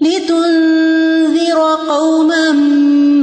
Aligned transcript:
لتنذر 0.00 1.88
قوما 1.88 2.52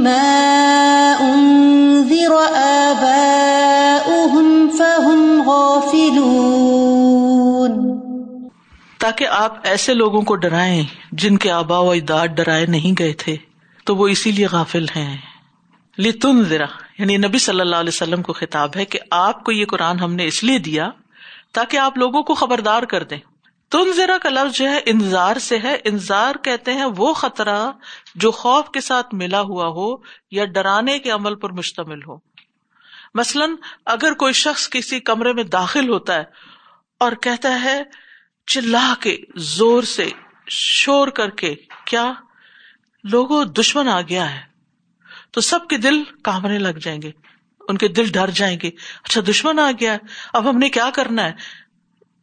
ما 0.02 1.16
أنذر 1.20 2.32
آباؤهم 2.62 4.68
فهم 4.78 5.42
غافلون 5.46 7.98
تاکہ 8.98 9.28
آپ 9.28 9.56
ایسے 9.62 9.94
لوگوں 9.94 10.22
کو 10.22 10.36
ڈرائیں 10.36 10.84
جن 11.12 11.36
کے 11.36 11.50
آبا 11.50 11.78
و 11.78 11.90
اجداد 11.90 12.28
ڈرائے 12.28 12.66
نہیں 12.66 12.94
گئے 12.98 13.12
تھے، 13.12 13.36
تو 13.84 13.96
وہ 13.96 14.08
اسی 14.08 14.32
لیے 14.32 14.46
غافل 14.46 14.86
ہیں۔ 14.96 15.16
لتن 15.98 16.44
ذرا 16.44 16.66
یعنی 16.98 17.16
نبی 17.16 17.38
صلی 17.38 17.60
اللہ 17.60 17.76
علیہ 17.76 17.88
وسلم 17.88 18.22
کو 18.22 18.32
خطاب 18.32 18.70
ہے 18.76 18.84
کہ 18.84 18.98
آپ 19.10 19.44
کو 19.44 19.52
یہ 19.52 19.66
قرآن 19.66 19.98
ہم 19.98 20.14
نے 20.14 20.26
اس 20.26 20.44
لیے 20.44 20.58
دیا 20.58 20.90
تاکہ 21.52 21.76
آپ 21.76 21.98
لوگوں 21.98 22.22
کو 22.22 22.34
خبردار 22.34 22.82
کر 22.82 23.02
دیں۔ 23.02 23.18
تن 23.72 23.92
ذرا 23.96 24.18
کا 24.18 24.28
لفظ 24.28 24.56
جو 24.56 24.68
ہے 24.68 24.80
انتظار 24.86 25.36
سے 25.36 25.58
ہے۔ 25.58 25.76
انتظار 25.84 26.34
کہتے 26.34 26.72
ہیں 26.72 26.84
وہ 26.96 27.14
خطرہ 27.14 27.70
جو 28.14 28.30
خوف 28.30 28.70
کے 28.70 28.80
ساتھ 28.80 29.14
ملا 29.14 29.40
ہوا 29.40 29.66
ہو 29.66 29.96
یا 30.30 30.44
ڈرانے 30.44 30.98
کے 30.98 31.10
عمل 31.10 31.34
پر 31.34 31.50
مشتمل 31.50 32.02
ہو۔ 32.02 32.16
مثلاً 33.14 33.50
اگر 33.86 34.12
کوئی 34.12 34.32
شخص 34.32 34.70
کسی 34.70 35.00
کمرے 35.00 35.32
میں 35.32 35.44
داخل 35.44 35.88
ہوتا 35.88 36.14
ہے 36.14 36.24
اور 37.00 37.12
کہتا 37.12 37.62
ہے، 37.62 37.82
چلا 38.46 38.94
کے، 39.00 39.16
زور 39.36 39.82
سے، 39.82 40.10
شور 40.48 41.08
کر 41.08 41.30
کے، 41.30 41.54
کیا 41.84 42.12
لوگوں 43.04 43.44
دشمن 43.44 43.88
آ 43.88 44.00
گیا 44.00 44.34
ہے؟ 44.34 44.40
تو 45.30 45.40
سب 45.40 45.68
کے 45.68 45.76
دل 45.76 46.02
کامنے 46.24 46.58
لگ 46.58 46.78
جائیں 46.80 47.02
گے۔ 47.02 47.10
ان 47.68 47.78
کے 47.78 47.88
دل 47.88 48.08
ڈر 48.12 48.30
جائیں 48.30 48.58
گے۔ 48.62 48.70
اچھا 49.04 49.20
دشمن 49.28 49.58
آ 49.58 49.70
گیا 49.80 49.96
اب 50.32 50.50
ہم 50.50 50.58
نے 50.58 50.70
کیا 50.70 50.90
کرنا 50.94 51.24
ہے؟ 51.24 51.32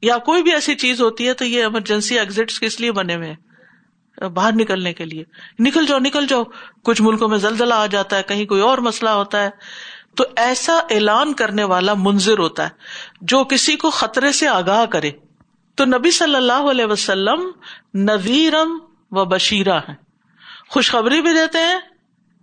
یا 0.02 0.18
کوئی 0.18 0.44
بھی 0.44 0.54
ایسی 0.54 0.76
چیز 0.76 1.02
ہوتی 1.02 1.28
ہے 1.28 1.34
تو 1.34 1.46
یہ 1.46 1.62
ایمرجنسی 1.62 2.20
ایگزٹ 2.20 2.60
کس 2.60 2.80
لیے 2.80 2.92
بنے 2.92 3.16
ہوئے 3.16 3.28
ہیں؟ 3.28 3.36
باہر 4.30 4.52
نکلنے 4.54 4.94
کے 4.94 5.06
لیے۔ 5.06 5.24
نکل 5.60 5.86
جاؤ 5.86 6.00
نکل 6.00 6.28
جاؤ۔ 6.28 6.44
کچھ 6.84 7.02
ملکوں 7.02 7.28
میں 7.28 7.38
زلزلہ 7.38 7.74
آ 7.74 7.86
جاتا 7.86 8.18
ہے، 8.18 8.24
کہیں 8.24 8.46
کوئی 8.46 8.62
اور 8.62 8.78
مسئلہ 8.78 9.10
ہوتا 9.10 9.44
ہے۔ 9.44 9.50
تو 10.16 10.24
ایسا 10.36 10.74
اعلان 10.90 11.34
کرنے 11.34 11.64
والا 11.64 11.94
منظر 11.94 12.38
ہوتا 12.40 12.64
ہے، 12.64 12.70
جو 13.22 13.44
کسی 13.44 13.76
کو 13.76 13.90
خطرے 13.90 14.32
سے 14.32 14.48
آگاہ 14.48 14.86
کرے۔ 14.86 15.12
تو 15.76 15.86
نبی 15.86 16.12
صلی 16.12 16.36
اللہ 16.36 16.70
علیہ 16.72 16.86
وسلم 16.86 17.52
نویرم 17.94 18.80
و 19.12 19.26
بشیرہ 19.26 19.80
ہیں۔ 19.80 19.96
خوشخبری 20.70 21.22
بھی 21.22 21.34
دیتے 21.34 21.58
ہیں 21.58 21.80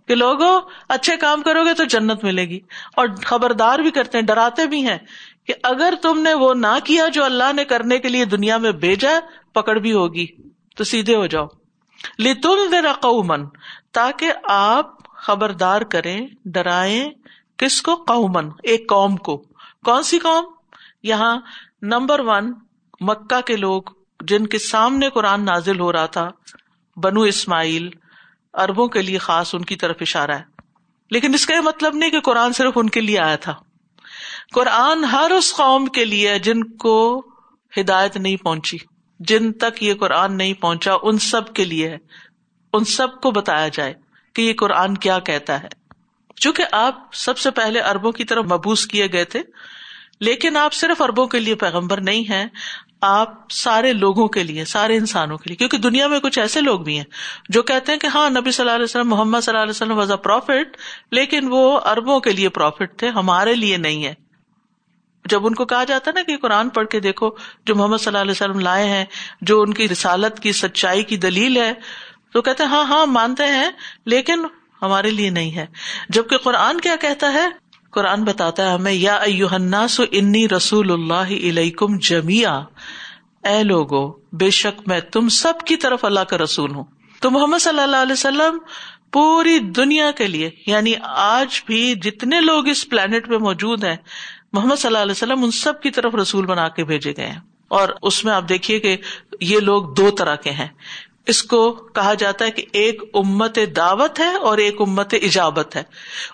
کہ 0.07 0.15
لوگوں، 0.15 0.61
اچھے 0.89 1.17
کام 1.17 1.41
کرو 1.41 1.65
گے 1.65 1.73
تو 1.73 1.83
جنت 1.83 2.23
ملے 2.23 2.45
گی۔ 2.45 2.59
اور 2.95 3.07
خبردار 3.25 3.79
بھی 3.79 3.91
کرتے 3.91 4.17
ہیں، 4.17 4.25
ڈراتے 4.25 4.65
بھی 4.65 4.87
ہیں 4.87 4.97
کہ 5.47 5.53
اگر 5.63 5.93
تم 6.01 6.21
نے 6.21 6.33
وہ 6.33 6.53
نہ 6.53 6.77
کیا 6.83 7.07
جو 7.07 7.23
اللہ 7.23 7.53
نے 7.53 7.65
کرنے 7.65 7.99
کے 7.99 8.09
لیے 8.09 8.25
دنیا 8.25 8.57
میں 8.57 8.71
بھیجا 8.71 9.19
پکڑ 9.53 9.75
بھی 9.75 9.93
ہوگی۔ 9.93 10.25
تو 10.75 10.83
سیدھے 10.83 11.15
ہو 11.15 11.25
جاؤ۔ 11.25 11.45
لتم 12.19 12.55
ذرا 12.71 12.93
قومن 12.93 13.45
تاکہ 13.91 14.33
آپ 14.43 15.13
خبردار 15.15 15.81
کریں، 15.81 16.27
ڈرائیں 16.45 17.09
کس 17.57 17.81
کو؟ 17.81 17.95
قومن 17.95 18.49
ایک 18.63 18.89
قوم 18.89 19.15
کو۔ 19.15 19.37
کون 19.85 20.03
سی 20.03 20.19
قوم؟ 20.19 20.45
یہاں 21.03 21.37
نمبر 21.81 22.19
ون، 22.19 22.53
مکہ 23.01 23.41
کے 23.41 23.55
لوگ 23.55 23.81
جن 24.19 24.47
کے 24.47 24.59
سامنے 24.59 25.09
قرآن 25.09 25.45
نازل 25.45 25.79
ہو 25.79 25.91
رہا 25.91 26.05
تھا، 26.05 26.29
بنو 26.97 27.21
اسماعیل 27.21 27.89
اربوں 28.53 28.87
کے 28.87 29.01
لیے 29.01 29.17
خاص 29.17 29.55
ان 29.55 29.65
کی 29.65 29.75
طرف 29.75 29.95
اشارہ 30.01 30.31
ہے۔ 30.31 30.43
لیکن 31.11 31.33
اس 31.33 31.45
کا 31.45 31.55
یہ 31.55 31.59
مطلب 31.59 31.95
نہیں 31.95 32.09
کہ 32.09 32.19
قرآن 32.19 32.53
صرف 32.53 32.73
ان 32.75 32.89
کے 32.89 33.01
لیے 33.01 33.19
آیا 33.19 33.35
تھا۔ 33.35 33.53
قرآن 34.53 35.05
ہر 35.05 35.31
اس 35.31 35.53
قوم 35.53 35.85
کے 35.85 36.05
لیے 36.05 36.39
جن 36.39 36.63
کو 36.63 37.25
ہدایت 37.79 38.17
نہیں 38.17 38.35
پہنچی، 38.35 38.77
جن 39.19 39.51
تک 39.53 39.83
یہ 39.83 39.93
قرآن 39.93 40.37
نہیں 40.37 40.53
پہنچا، 40.53 40.93
ان 41.01 41.17
سب 41.17 41.53
کے 41.53 41.65
لیے 41.65 41.89
ہے۔ 41.89 41.97
ان 42.73 42.83
سب 42.83 43.21
کو 43.21 43.31
بتایا 43.31 43.67
جائے 43.67 43.93
کہ 44.33 44.41
یہ 44.41 44.53
قرآن 44.53 44.97
کیا 44.97 45.19
کہتا 45.19 45.63
ہے۔ 45.63 45.67
چونکہ 46.35 46.63
آپ 46.71 47.13
سب 47.13 47.37
سے 47.37 47.51
پہلے 47.51 47.79
اربوں 47.79 48.11
کی 48.11 48.23
طرف 48.23 48.45
مبوس 48.45 48.85
کیے 48.87 49.07
گئے 49.11 49.25
تھے، 49.25 49.41
لیکن 50.19 50.57
آپ 50.57 50.73
صرف 50.73 51.01
اربوں 51.01 51.27
کے 51.27 51.39
لیے 51.39 51.55
پیغمبر 51.55 52.01
نہیں 52.01 52.23
ہیں، 52.29 52.45
آپ 53.01 53.51
سارے 53.51 53.93
لوگوں 53.93 54.27
کے 54.27 54.43
لیے، 54.43 54.65
سارے 54.65 54.97
انسانوں 54.97 55.37
کے 55.37 55.43
لیے۔ 55.47 55.55
کیونکہ 55.55 55.77
دنیا 55.77 56.07
میں 56.07 56.19
کچھ 56.19 56.39
ایسے 56.39 56.61
لوگ 56.61 56.79
بھی 56.79 56.97
ہیں 56.97 57.03
جو 57.49 57.63
کہتے 57.63 57.91
ہیں 57.91 57.99
کہ 57.99 58.07
ہاں 58.07 58.29
نبی 58.29 58.51
صلی 58.51 58.63
اللہ 58.63 58.75
علیہ 58.75 58.83
وسلم، 58.83 59.09
محمد 59.09 59.41
صلی 59.41 59.51
اللہ 59.51 59.63
علیہ 59.63 59.71
وسلم 59.71 59.97
واز 59.97 60.11
اے 60.11 60.17
پروفٹ 60.17 60.77
لیکن 61.11 61.47
وہ 61.49 61.79
اربوں 61.85 62.19
کے 62.19 62.31
لیے 62.31 62.49
پروفٹ 62.49 62.99
تھے، 62.99 63.09
ہمارے 63.09 63.55
لیے 63.55 63.77
نہیں 63.77 64.05
ہے۔ 64.05 64.26
جب 65.29 65.45
ان 65.47 65.55
کو 65.55 65.65
کہا 65.65 65.83
جاتا 65.83 66.11
نا 66.15 66.23
کہ 66.23 66.37
قرآن 66.37 66.69
پڑھ 66.69 66.87
کے 66.87 66.99
دیکھو، 66.99 67.29
جو 67.65 67.75
محمد 67.75 67.97
صلی 67.97 68.07
اللہ 68.07 68.21
علیہ 68.21 68.31
وسلم 68.31 68.59
لائے 68.59 68.89
ہیں، 68.89 69.05
جو 69.41 69.61
ان 69.61 69.73
کی 69.73 69.89
رسالت 69.89 70.39
کی 70.39 70.51
سچائی 70.51 71.03
کی 71.03 71.17
دلیل 71.17 71.57
ہے، 71.57 71.73
تو 72.33 72.41
کہتے 72.41 72.63
ہیں 72.63 72.69
ہاں 72.69 72.83
ہاں 72.83 73.05
مانتے 73.05 73.43
ہیں، 73.43 73.69
لیکن 74.05 74.45
ہمارے 74.81 75.09
لیے 75.09 75.29
نہیں 75.29 75.55
ہے۔ 75.55 75.65
جبکہ 76.09 76.37
قرآن 76.37 76.81
کیا 76.81 76.95
کہتا 76.95 77.33
ہے؟ 77.33 77.47
قرآن 77.91 78.23
بتاتا 78.23 78.65
ہے 78.65 78.73
ہمیں، 78.73 78.93
یا 78.93 79.19
الناس 79.51 80.01
انی 80.11 80.47
رسول 80.47 80.91
اللہ 80.91 81.31
علیکم 81.31 81.97
جمیا 81.97 82.61
اے 83.43 83.63
لوگو، 83.63 84.07
بے 84.31 84.49
شک 84.49 84.81
میں 84.87 84.99
تم 84.99 85.29
سب 85.29 85.59
کی 85.65 85.75
طرف 85.75 86.05
اللہ 86.05 86.19
کا 86.19 86.37
رسول 86.37 86.71
ہوں۔ 86.71 86.83
تو 87.19 87.31
محمد 87.31 87.61
صلی 87.61 87.79
اللہ 87.79 87.95
علیہ 87.95 88.13
وسلم 88.13 88.57
پوری 89.11 89.59
دنیا 89.59 90.11
کے 90.11 90.27
لیے 90.27 90.49
یعنی 90.67 90.93
آج 91.03 91.61
بھی 91.65 91.95
جتنے 91.95 92.41
لوگ 92.41 92.67
اس 92.67 92.89
پلانٹ 92.89 93.27
پہ 93.27 93.37
موجود 93.37 93.83
ہیں 93.83 93.95
محمد 94.53 94.75
صلی 94.75 94.87
اللہ 94.87 94.97
علیہ 94.97 95.11
وسلم 95.11 95.43
ان 95.43 95.51
سب 95.51 95.81
کی 95.81 95.91
طرف 95.91 96.15
رسول 96.15 96.45
بنا 96.45 96.69
کے 96.69 96.83
بھیجے 96.83 97.13
گئے 97.17 97.27
ہیں۔ 97.27 97.39
اور 97.67 97.89
اس 98.01 98.25
میں 98.25 98.33
آپ 98.33 98.49
دیکھیے 98.49 98.79
کہ 98.79 98.97
یہ 99.41 99.59
لوگ 99.59 99.93
دو 99.93 100.11
طرح 100.11 100.35
کے 100.35 100.51
ہیں۔ 100.51 100.67
اس 101.25 101.43
کو 101.43 101.71
کہا 101.71 102.13
جاتا 102.13 102.45
ہے 102.45 102.51
کہ 102.51 102.65
ایک 102.73 103.03
امت 103.13 103.59
دعوت 103.75 104.19
ہے 104.19 104.35
اور 104.35 104.57
ایک 104.57 104.81
امت 104.81 105.13
ایجابت 105.13 105.75
ہے۔ 105.75 105.83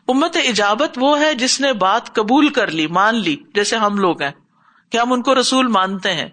امت 0.07 0.37
ایجابت 0.37 0.97
وہ 1.01 1.19
ہے 1.19 1.33
جس 1.33 1.61
نے 1.61 1.73
بات 1.73 2.15
قبول 2.15 2.49
کر 2.49 2.67
لی، 2.67 2.87
مان 2.87 3.15
لی، 3.15 3.35
جیسے 3.55 3.75
ہم 3.75 3.97
لوگ 3.97 4.21
ہیں۔ 4.21 4.31
کہ 4.89 4.97
ہم 4.97 5.13
ان 5.13 5.21
کو 5.21 5.39
رسول 5.39 5.67
مانتے 5.67 6.13
ہیں۔ 6.13 6.29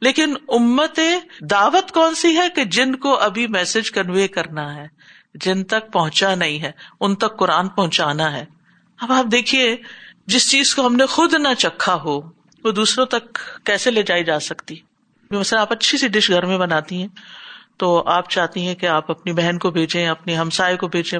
لیکن 0.00 0.34
امت 0.48 1.00
دعوت 1.40 1.92
کون 1.92 2.14
سی 2.14 2.36
ہے 2.36 2.48
کہ 2.54 2.64
جن 2.64 2.96
کو 2.96 3.18
ابھی 3.18 3.46
میسج 3.46 3.90
کنوے 3.90 4.28
کرنا 4.28 4.74
ہے، 4.74 4.86
جن 5.34 5.64
تک 5.64 5.92
پہنچا 5.92 6.34
نہیں 6.34 6.62
ہے، 6.62 6.72
ان 7.00 7.14
تک 7.14 7.38
قرآن 7.38 7.68
پہنچانا 7.68 8.32
ہے۔ 8.32 8.44
اب 9.00 9.12
آپ 9.12 9.24
دیکھیے 9.32 9.76
جس 10.28 10.50
چیز 10.50 10.74
کو 10.74 10.86
ہم 10.86 10.96
نے 10.96 11.06
خود 11.06 11.34
نہ 11.34 11.48
چکھا 11.58 11.94
ہو، 11.94 12.20
وہ 12.64 12.70
دوسروں 12.70 13.06
تک 13.06 13.38
کیسے 13.64 13.90
لے 13.90 14.02
جائی 14.02 14.24
جا 14.24 14.40
سکتی؟ 14.40 14.74
مثلا 15.30 15.60
آپ 15.60 15.72
اچھی 15.72 15.98
سی 15.98 16.08
ڈش 16.08 16.30
گھر 16.30 16.46
میں 16.46 16.58
بناتی 16.58 17.00
ہیں، 17.00 17.08
تو 17.76 18.02
آپ 18.06 18.30
چاہتی 18.30 18.66
ہیں 18.66 18.74
کہ 18.74 18.86
آپ 18.86 19.10
اپنی 19.10 19.32
بہن 19.32 19.58
کو 19.58 19.70
بھیجیں 19.70 20.08
اپنی 20.08 20.38
ہمسائے 20.38 20.76
کو 20.76 20.88
بھیجیں۔ 20.88 21.18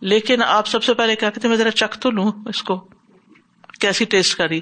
لیکن 0.00 0.42
آپ 0.42 0.66
سب 0.66 0.82
سے 0.84 0.94
پہلے 0.94 1.16
کیا 1.16 1.30
کہتے 1.30 1.48
میں 1.48 1.56
ذرا 1.56 1.70
چکھ 1.70 1.98
تو 1.98 2.10
لوں 2.10 2.32
اس 2.46 2.62
کو۔ 2.62 2.88
کیسی 3.80 4.04
ٹیسٹ 4.04 4.36
کری؟ 4.36 4.60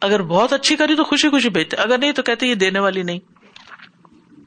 اگر 0.00 0.22
بہت 0.22 0.52
اچھی 0.52 0.76
کری 0.76 0.94
تو 0.94 1.04
خوشی 1.04 1.28
خوشی 1.28 1.48
بھیجتے، 1.48 1.76
اگر 1.76 1.98
نہیں 1.98 2.12
تو 2.12 2.22
کہتے 2.22 2.46
یہ 2.46 2.54
دینے 2.54 2.78
والی 2.78 3.02
نہیں۔ 3.02 3.18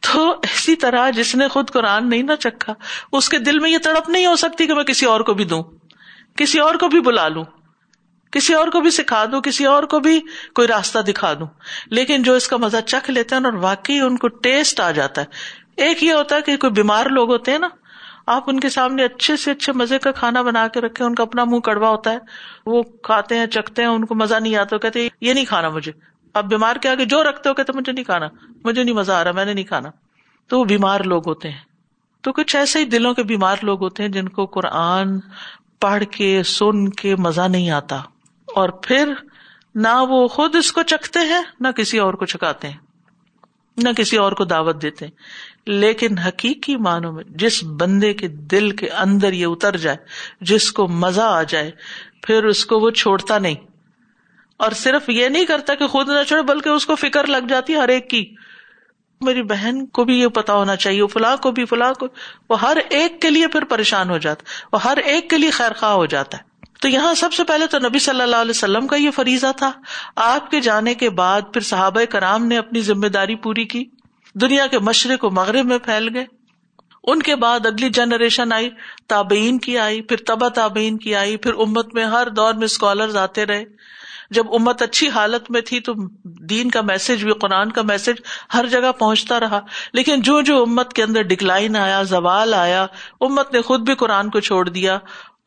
تو 0.02 0.32
اسی 0.32 0.76
طرح 0.76 1.10
جس 1.10 1.36
نے 1.36 1.48
خود 1.48 1.72
قرآن 1.72 2.10
نہیں 2.10 2.24
نہ 2.24 2.36
چکھا، 2.40 2.74
اس 3.12 3.30
کے 3.30 3.40
دل 3.40 3.60
میں 3.60 3.70
یہ 3.70 3.78
تڑپ 3.78 4.10
نہیں 4.10 4.26
ہو 4.26 4.36
سکتی 4.36 4.68
کہ 4.68 4.74
میں 4.74 4.84
کسی 4.84 5.06
اور 5.06 5.22
کو 5.22 5.34
بھی 5.34 5.46
دوں، 5.46 5.64
کسی 6.36 6.60
اور 6.60 6.76
کو 6.76 6.88
بھی 6.88 7.02
بلا 7.02 7.28
لوں۔ 7.28 7.44
کسی 8.38 8.54
اور 8.54 8.68
کو 8.68 8.82
بھی 8.82 8.90
سکھا 8.90 9.26
دوں، 9.26 9.42
کسی 9.42 9.66
اور 9.66 9.84
کو 9.84 10.00
بھی 10.00 10.22
کوئی 10.54 10.68
راستہ 10.68 11.00
دکھا 11.00 11.34
دوں۔ 11.34 11.48
لیکن 11.86 12.24
جو 12.24 12.34
اس 12.34 12.48
کا 12.48 12.58
مزہ 12.58 12.78
چکھ 12.86 13.12
لیتے 13.12 13.36
ہیں 13.36 13.44
اور 13.44 13.54
واقعی 13.54 14.00
ان 14.00 14.18
کو 14.18 14.28
ٹیسٹ 14.28 14.80
آ 14.80 14.92
جاتا 14.92 15.22
ہے۔ 15.22 15.26
ایک 15.78 16.04
یہ 16.04 16.14
ہوتا 16.14 16.36
ہے 16.36 16.42
کہ 16.42 16.58
کوئی 16.58 16.72
بیمار 16.72 17.06
لوگ 17.06 17.32
ہوتے 17.32 17.52
ہیں 17.52 17.60
نا، 17.60 17.68
آپ 18.28 18.44
ان 18.48 18.60
کے 18.60 18.70
سامنے 18.70 19.04
اچھے 19.04 19.38
سے 19.38 19.52
اچھے 19.52 19.74
مزے 19.74 20.00
کا 20.00 20.12
کھانا 20.12 20.42
بنا 20.42 20.68
کے 20.68 20.82
رکھے 20.82 21.06
ان 21.06 21.16
کا 21.16 21.24
اپنا 21.24 21.44
منہ 21.44 21.60
کڑوا 21.60 21.90
ہوتا 21.90 22.12
ہے، 22.12 22.18
وہ 22.66 22.84
کھاتے 22.84 23.38
ہیں، 23.38 23.46
چکھتے 23.46 23.82
ہیں، 23.82 23.90
ان 23.90 24.06
کو 24.06 24.16
مزہ 24.16 24.36
نہیں 24.36 24.56
آتا 24.56 24.78
کہتے 24.78 25.08
یہ 25.22 25.34
نہیں 25.34 25.46
کھانا 25.46 25.70
مجھے۔ 25.70 25.92
اب 26.34 26.46
بیمار 26.46 26.76
کے 26.76 26.90
آگے 26.90 27.06
جو 27.06 27.24
رکھتے 27.24 27.50
ہو، 27.50 27.54
کہتے 27.54 27.74
مجھے 27.76 27.92
نہیں 27.92 28.06
کھانا، 28.06 28.28
مجھے 28.64 28.84
نہیں 28.84 28.96
مزہ 28.96 29.12
آ 29.12 29.24
رہا، 29.24 29.32
میں 29.32 29.46
نے 29.46 29.54
نہیں 29.54 29.66
کھانا۔ 29.66 29.90
تو 30.48 30.60
وہ 30.60 30.66
بیمار 30.66 31.02
لوگ 31.02 31.28
ہوتے 31.28 31.50
ہیں۔ 31.50 31.58
تو 32.22 32.32
کچھ 32.32 32.56
ایسے 32.56 32.80
ہی 32.80 32.86
دلوں 32.86 33.14
کے 33.14 33.24
بیمار 33.24 33.56
لوگ 33.62 33.84
ہوتے 33.84 34.04
ہیں 34.04 34.10
جن 34.10 34.30
کو 34.30 34.46
قرآن 34.46 35.20
پڑھ 35.80 36.04
کے، 36.04 36.44
سن 36.44 36.90
کے 36.90 37.16
مزہ 37.16 37.42
نہیں 37.42 37.70
آتا۔ 37.70 38.02
اور 38.58 38.70
پھر 38.70 39.14
نہ 39.76 39.88
وہ 40.10 40.28
خود 40.28 40.56
اس 40.56 40.72
کو 40.72 40.84
چکھتے 40.84 41.20
ہیں، 41.20 41.42
نہ 41.60 41.68
کسی 41.68 42.00
اور 42.00 42.14
کو 42.14 42.26
چکاتے 42.26 42.70
ہیں، 42.70 42.78
نہ 43.78 43.90
کسی 43.98 44.18
اور 44.18 44.32
کو 44.32 44.46
دعوت 44.46 44.82
دیتے 44.82 45.06
ہیں۔ 45.06 45.12
لیکن 45.66 46.18
حقیقی 46.18 46.76
معنوں 46.76 47.12
میں 47.12 47.24
جس 47.28 47.64
بندے 47.64 48.14
کے 48.14 48.28
دل 48.28 48.72
کے 48.72 48.90
اندر 48.90 49.34
یہ 49.34 49.46
اتر 49.46 49.78
جائے، 49.78 49.98
جس 50.42 50.72
کو 50.72 50.88
مزہ 50.88 51.22
آ 51.22 51.44
جائے، 51.44 51.72
پھر 52.22 52.44
اس 52.44 52.66
کو 52.66 52.80
وہ 52.80 52.90
چھوڑتا 52.90 53.38
نہیں۔ 53.38 53.56
اور 54.58 54.72
صرف 54.72 55.10
یہ 55.10 55.28
نہیں 55.28 55.46
کرتا 55.46 55.76
کہ 55.76 55.88
خود 55.88 56.10
نہ 56.10 56.24
چھوڑے، 56.28 56.42
بلکہ 56.42 56.70
اس 56.70 56.86
کو 56.86 56.96
فکر 56.96 57.28
لگ 57.28 57.48
جاتی 57.50 57.76
ہر 57.76 57.88
ایک 57.88 58.10
کی۔ 58.10 58.36
میری 59.22 59.44
بہن 59.44 59.86
کو 59.86 60.04
بھی 60.04 60.20
یہ 60.20 60.28
پتا 60.28 60.54
ہونا 60.54 60.76
چاہیے 60.76 61.08
فلاں 61.08 61.38
کو 61.38 61.52
بھی، 61.52 61.66
فلاں 61.66 61.94
کو، 61.94 62.08
وہ 62.50 62.62
ہر 62.62 62.78
ایک 62.90 63.22
کے 63.22 63.30
لیے 63.30 63.48
پھر 63.48 63.64
پریشان 63.64 64.10
ہو 64.10 64.18
جاتا، 64.18 64.44
وہ 64.74 64.84
ہر 64.84 64.98
ایک 64.98 65.30
کے 65.30 65.38
لیے 65.38 65.50
خیر 65.50 65.74
خواہ 65.74 65.92
ہو 65.92 66.06
جاتا 66.06 66.38
ہے۔ 66.38 66.57
تو 66.82 66.88
یہاں 66.88 67.14
سب 67.14 67.34
سے 67.34 67.44
پہلے 67.44 67.68
تو 67.68 67.78
نبی 67.80 68.00
صلی 68.00 68.22
اللہ 68.22 68.36
علیہ 68.36 68.50
وسلم 68.50 68.88
کا 68.88 68.96
یہ 68.96 69.12
فریضہ 69.12 69.48
تھا۔ 69.58 69.72
آپ 70.16 70.52
کے 70.52 70.62
جانے 70.62 70.94
کے 70.94 71.10
بعد 71.10 71.42
پھر 71.54 71.62
صحابہ 71.62 72.04
کرام 72.10 72.46
نے 72.46 72.58
اپنی 72.58 72.82
ذمہ 72.82 73.08
داری 73.08 73.36
پوری 73.36 73.66
کی۔ 73.66 73.86
دنیا 74.34 74.68
کے 74.68 74.80
مشرق 74.80 75.24
و 75.24 75.30
مغرب 75.30 75.66
میں 75.66 75.78
پھیل 75.78 76.10
گئے۔ 76.14 76.26
ان 77.04 77.22
کے 77.22 77.36
بعد 77.36 77.66
اگلی 77.66 77.90
جنریشن 77.90 78.54
آئی، 78.54 78.70
تابعین 79.08 79.60
کی 79.60 79.78
آئی، 79.78 80.02
پھر 80.02 80.18
تبا 80.18 80.48
تابعین 80.48 80.98
کی 80.98 81.16
آئی، 81.16 81.38
پھر 81.38 81.54
امت 81.54 81.94
میں 81.94 82.06
ہر 82.06 82.30
دور 82.30 82.54
میں 82.54 82.66
اسکالر 82.66 83.18
آتے 83.18 83.46
رہے۔ 83.46 83.64
جب 84.30 84.44
امت 84.54 84.82
اچھی 84.82 85.10
حالت 85.10 85.52
میں 85.52 85.62
تھی 85.62 85.80
تو 85.80 85.94
دین 86.24 86.70
کا 86.70 86.82
میسج 86.82 87.24
بھی، 87.24 87.34
قرآن 87.34 87.72
کا 87.72 87.82
میسج 87.82 88.22
ہر 88.54 88.66
جگہ 88.66 88.92
پہنچتا 88.92 89.40
رہا۔ 89.40 89.60
لیکن 89.94 90.22
جو 90.22 90.42
جو 90.42 90.62
امت 90.62 90.94
کے 90.94 91.04
اندر 91.04 91.22
ڈکلائن 91.22 91.76
آیا، 91.76 92.04
زوال 92.04 92.54
آیا، 92.54 92.86
امت 93.22 93.54
نے 93.54 93.62
خود 93.62 93.82
بھی 93.82 93.96
قرآن 93.96 94.30
کو 94.30 94.40
چھوڑ 94.40 94.70
دیا۔ 94.70 94.98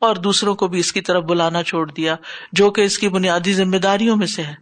اور 0.01 0.15
دوسروں 0.15 0.55
کو 0.55 0.67
بھی 0.67 0.79
اس 0.79 0.93
کی 0.93 1.01
طرف 1.01 1.23
بلانا 1.23 1.63
چھوڑ 1.63 1.91
دیا، 1.91 2.15
جو 2.51 2.71
کہ 2.71 2.81
اس 2.81 2.97
کی 2.97 3.09
بنیادی 3.09 3.53
ذمہ 3.53 3.77
داریوں 3.77 4.15
میں 4.15 4.27
سے 4.27 4.43
ہے۔ 4.43 4.55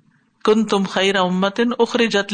کن 0.43 0.65
تم 0.65 0.83
خیر 0.83 1.15
امت 1.15 1.61
اخری 1.79 2.07
جت 2.07 2.33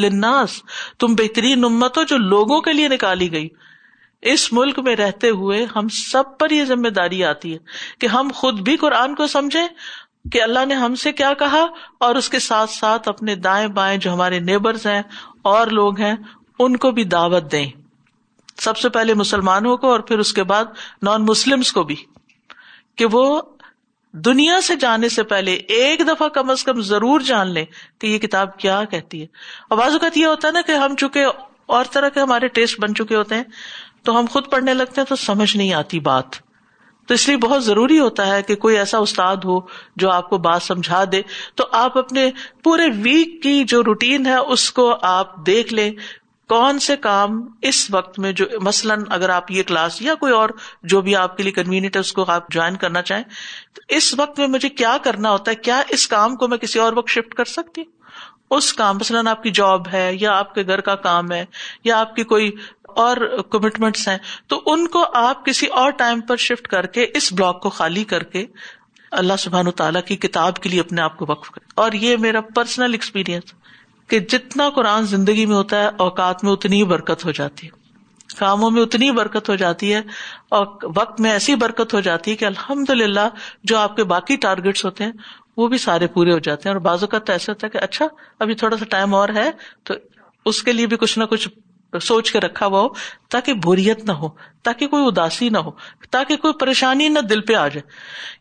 تم 0.99 1.15
بہترین 1.15 1.65
امت 1.65 1.97
ہو 1.97 2.03
جو 2.03 2.17
لوگوں 2.17 2.61
کے 2.61 2.73
لیے 2.73 2.87
نکالی 2.87 3.31
گئی۔ 3.31 3.49
اس 4.21 4.53
ملک 4.53 4.79
میں 4.79 4.95
رہتے 4.95 5.29
ہوئے 5.29 5.65
ہم 5.75 5.87
سب 6.11 6.23
پر 6.39 6.49
یہ 6.49 6.65
ذمہ 6.65 6.87
داری 6.87 7.23
آتی 7.23 7.53
ہے 7.53 7.57
کہ 7.99 8.07
ہم 8.07 8.29
خود 8.35 8.59
بھی 8.59 8.77
قرآن 8.77 9.15
کو 9.15 9.27
سمجھے 9.27 9.61
کہ 10.31 10.41
اللہ 10.41 10.65
نے 10.65 10.75
ہم 10.75 10.95
سے 10.95 11.11
کیا 11.11 11.33
کہا 11.33 11.65
اور 11.97 12.15
اس 12.15 12.29
کے 12.29 12.39
ساتھ 12.39 12.71
ساتھ 12.71 13.09
اپنے 13.09 13.35
دائیں 13.35 13.67
بائیں 13.67 13.97
جو 13.97 14.13
ہمارے 14.13 14.39
نیبرز 14.39 14.85
ہیں 14.85 15.01
اور 15.41 15.67
لوگ 15.67 15.99
ہیں، 15.99 16.15
ان 16.59 16.77
کو 16.77 16.91
بھی 16.91 17.03
دعوت 17.03 17.51
دیں۔ 17.51 17.65
سب 18.57 18.77
سے 18.77 18.89
پہلے 18.89 19.13
مسلمانوں 19.13 19.77
کو 19.77 19.91
اور 19.91 19.99
پھر 19.99 20.19
اس 20.19 20.33
کے 20.33 20.43
بعد 20.43 20.65
نان 21.01 21.25
مسلم 21.25 21.61
کو 21.73 21.83
بھی۔ 21.83 21.95
کہ 22.95 23.05
وہ 23.11 23.41
دنیا 24.11 24.61
سے 24.61 24.75
جانے 24.75 25.09
سے 25.09 25.23
پہلے 25.23 25.53
ایک 25.53 25.99
دفعہ 25.99 26.27
کم 26.27 26.49
از 26.49 26.63
کم 26.63 26.81
ضرور 26.81 27.19
جان 27.19 27.51
لیں 27.51 27.65
کہ 27.99 28.07
یہ 28.07 28.19
کتاب 28.19 28.57
کیا 28.57 28.83
کہتی 28.83 29.21
ہے۔ 29.21 29.27
اور 29.69 29.77
بعض 29.77 29.91
اوقات 29.91 30.17
یہ 30.17 30.25
ہوتا 30.25 30.47
ہے 30.47 30.53
نا 30.53 30.61
کہ 30.61 30.71
ہم 30.71 30.95
چکے 30.95 31.23
اور 31.65 31.85
طرح 31.91 32.09
کے 32.09 32.19
ہمارے 32.19 32.47
ٹیسٹ 32.47 32.79
بن 32.79 32.95
چکے 32.95 33.15
ہوتے 33.15 33.35
ہیں 33.35 33.43
تو 34.03 34.19
ہم 34.19 34.25
خود 34.29 34.51
پڑھنے 34.51 34.73
لگتے 34.73 35.01
ہیں 35.01 35.05
تو 35.05 35.15
سمجھ 35.15 35.57
نہیں 35.57 35.73
آتی 35.73 35.99
بات۔ 35.99 36.25
تو 37.07 37.13
اس 37.13 37.27
لیے 37.27 37.37
بہت 37.37 37.63
ضروری 37.63 37.99
ہوتا 37.99 38.27
ہے 38.27 38.43
کہ 38.43 38.55
کوئی 38.55 38.77
ایسا 38.77 38.97
استاد 38.97 39.35
ہو 39.35 39.59
جو 39.95 40.11
آپ 40.11 40.29
کو 40.29 40.37
بات 40.37 40.63
سمجھا 40.63 41.03
دے۔ 41.11 41.21
تو 41.55 41.65
آپ 41.71 41.97
اپنے 41.97 42.31
پورے 42.63 42.83
ویک 43.01 43.43
کی 43.43 43.63
جو 43.63 43.83
روٹین 43.83 44.25
ہے 44.25 44.35
اس 44.35 44.71
کو 44.71 44.97
آپ 45.01 45.45
دیکھ 45.45 45.73
لیں۔ 45.73 45.91
کون 46.49 46.79
سے 46.79 46.95
کام 46.95 47.41
اس 47.61 47.89
وقت 47.91 48.19
میں 48.19 48.31
جو 48.31 48.45
مثلاً 48.61 49.03
اگر 49.09 49.29
آپ 49.29 49.51
یہ 49.51 49.63
کلاس 49.63 50.01
یا 50.01 50.15
کوئی 50.15 50.33
اور 50.33 50.49
جو 50.83 51.01
بھی 51.01 51.15
آپ 51.15 51.37
کے 51.37 51.43
لیے 51.43 51.51
کنوینئنٹ 51.51 51.95
ہے، 51.95 51.99
اس 51.99 52.13
کو 52.13 52.25
آپ 52.27 52.51
جوائن 52.51 52.75
کرنا 52.75 53.01
چاہیں، 53.01 53.23
تو 53.73 53.81
اس 53.87 54.13
وقت 54.17 54.39
میں 54.39 54.47
مجھے 54.47 54.69
کیا 54.69 54.97
کرنا 55.03 55.31
ہوتا 55.31 55.51
ہے؟ 55.51 55.55
کیا 55.55 55.81
اس 55.89 56.07
کام 56.07 56.35
کو 56.35 56.47
میں 56.47 56.57
کسی 56.57 56.79
اور 56.79 56.93
وقت 56.93 57.09
شفٹ 57.09 57.33
کر 57.33 57.45
سکتی؟ 57.45 57.81
ہوں 57.81 57.93
اس 58.51 58.73
کام، 58.73 58.97
مثلاً 58.97 59.27
آپ 59.27 59.43
کی 59.43 59.51
جاب 59.51 59.87
ہے 59.87 60.09
یا 60.13 60.37
آپ 60.37 60.53
کے 60.55 60.65
گھر 60.67 60.81
کا 60.81 60.95
کام 60.95 61.31
ہے 61.31 61.45
یا 61.83 61.99
آپ 61.99 62.15
کی 62.15 62.23
کوئی 62.23 62.51
اور 62.87 63.17
کمٹمنٹس 63.51 64.07
ہیں، 64.07 64.17
تو 64.47 64.61
ان 64.65 64.87
کو 64.87 65.05
آپ 65.13 65.45
کسی 65.45 65.67
اور 65.67 65.91
ٹائم 65.91 66.21
پر 66.21 66.35
شفٹ 66.37 66.67
کر 66.67 66.85
کے، 66.85 67.07
اس 67.13 67.33
بلاک 67.33 67.61
کو 67.61 67.69
خالی 67.69 68.03
کر 68.03 68.23
کے 68.23 68.45
اللہ 69.11 69.33
سبحان 69.39 69.71
تعالیٰ 69.71 70.01
کی 70.03 70.15
کتاب 70.15 70.59
کے 70.59 70.69
لیے 70.69 70.79
اپنے 70.79 71.01
آپ 71.01 71.17
کو 71.17 71.25
وقف 71.29 71.49
کرے 71.49 71.65
اور 71.75 71.91
یہ 71.91 72.17
میرا 72.17 72.41
پرسنل 72.55 72.91
ایکسپیرئنس 72.91 73.53
کہ 74.07 74.19
جتنا 74.19 74.69
قرآن 74.69 75.03
زندگی 75.03 75.45
میں 75.45 75.55
ہوتا 75.55 75.81
ہے، 75.81 75.89
اوقات 75.97 76.43
میں 76.43 76.51
اتنی 76.51 76.83
برکت 76.83 77.25
ہو 77.25 77.31
جاتی 77.31 77.67
ہے۔ 77.67 77.85
کاموں 78.37 78.71
میں 78.71 78.81
اتنی 78.81 79.11
برکت 79.11 79.49
ہو 79.49 79.55
جاتی 79.55 79.93
ہے 79.93 80.01
اور 80.49 80.67
وقت 80.95 81.21
میں 81.21 81.31
ایسی 81.31 81.55
برکت 81.55 81.93
ہو 81.93 81.99
جاتی 81.99 82.31
ہے 82.31 82.35
کہ 82.35 82.45
الحمد 82.45 82.89
للہ 82.89 83.29
جو 83.63 83.77
آپ 83.77 83.95
کے 83.95 84.03
باقی 84.03 84.35
ٹارگیٹس 84.35 84.85
ہوتے 84.85 85.03
ہیں، 85.03 85.11
وہ 85.57 85.67
بھی 85.67 85.77
سارے 85.77 86.07
پورے 86.07 86.31
ہو 86.31 86.39
جاتے 86.39 86.69
ہیں۔ 86.69 86.75
اور 86.75 86.81
بازو 86.81 87.07
کا 87.07 87.19
تو 87.19 87.31
ایسا 87.31 87.51
ہوتا 87.51 87.67
ہے 87.67 87.69
کہ 87.69 87.83
اچھا 87.83 88.07
ابھی 88.39 88.55
تھوڑا 88.55 88.77
سا 88.77 88.85
ٹائم 88.85 89.15
اور 89.15 89.29
ہے، 89.29 89.51
تو 89.83 89.93
اس 90.45 90.63
کے 90.63 90.73
لیے 90.73 90.87
بھی 90.87 90.97
کچھ 90.97 91.19
نہ 91.19 91.23
کچھ 91.23 91.49
سوچ 91.99 92.31
کے 92.31 92.39
رکھا 92.39 92.65
ہوا 92.65 92.81
ہو 92.81 92.87
تاکہ 93.29 93.53
بوریت 93.53 94.05
نہ 94.05 94.11
ہو، 94.11 94.29
تاکہ 94.63 94.87
کوئی 94.87 95.05
اداسی 95.07 95.49
نہ 95.49 95.57
ہو، 95.57 95.71
تاکہ 96.11 96.35
کوئی 96.35 96.53
پریشانی 96.53 97.09
نہ 97.09 97.19
دل 97.19 97.41
پہ 97.41 97.53
آ 97.53 97.67
جائے۔ 97.67 97.81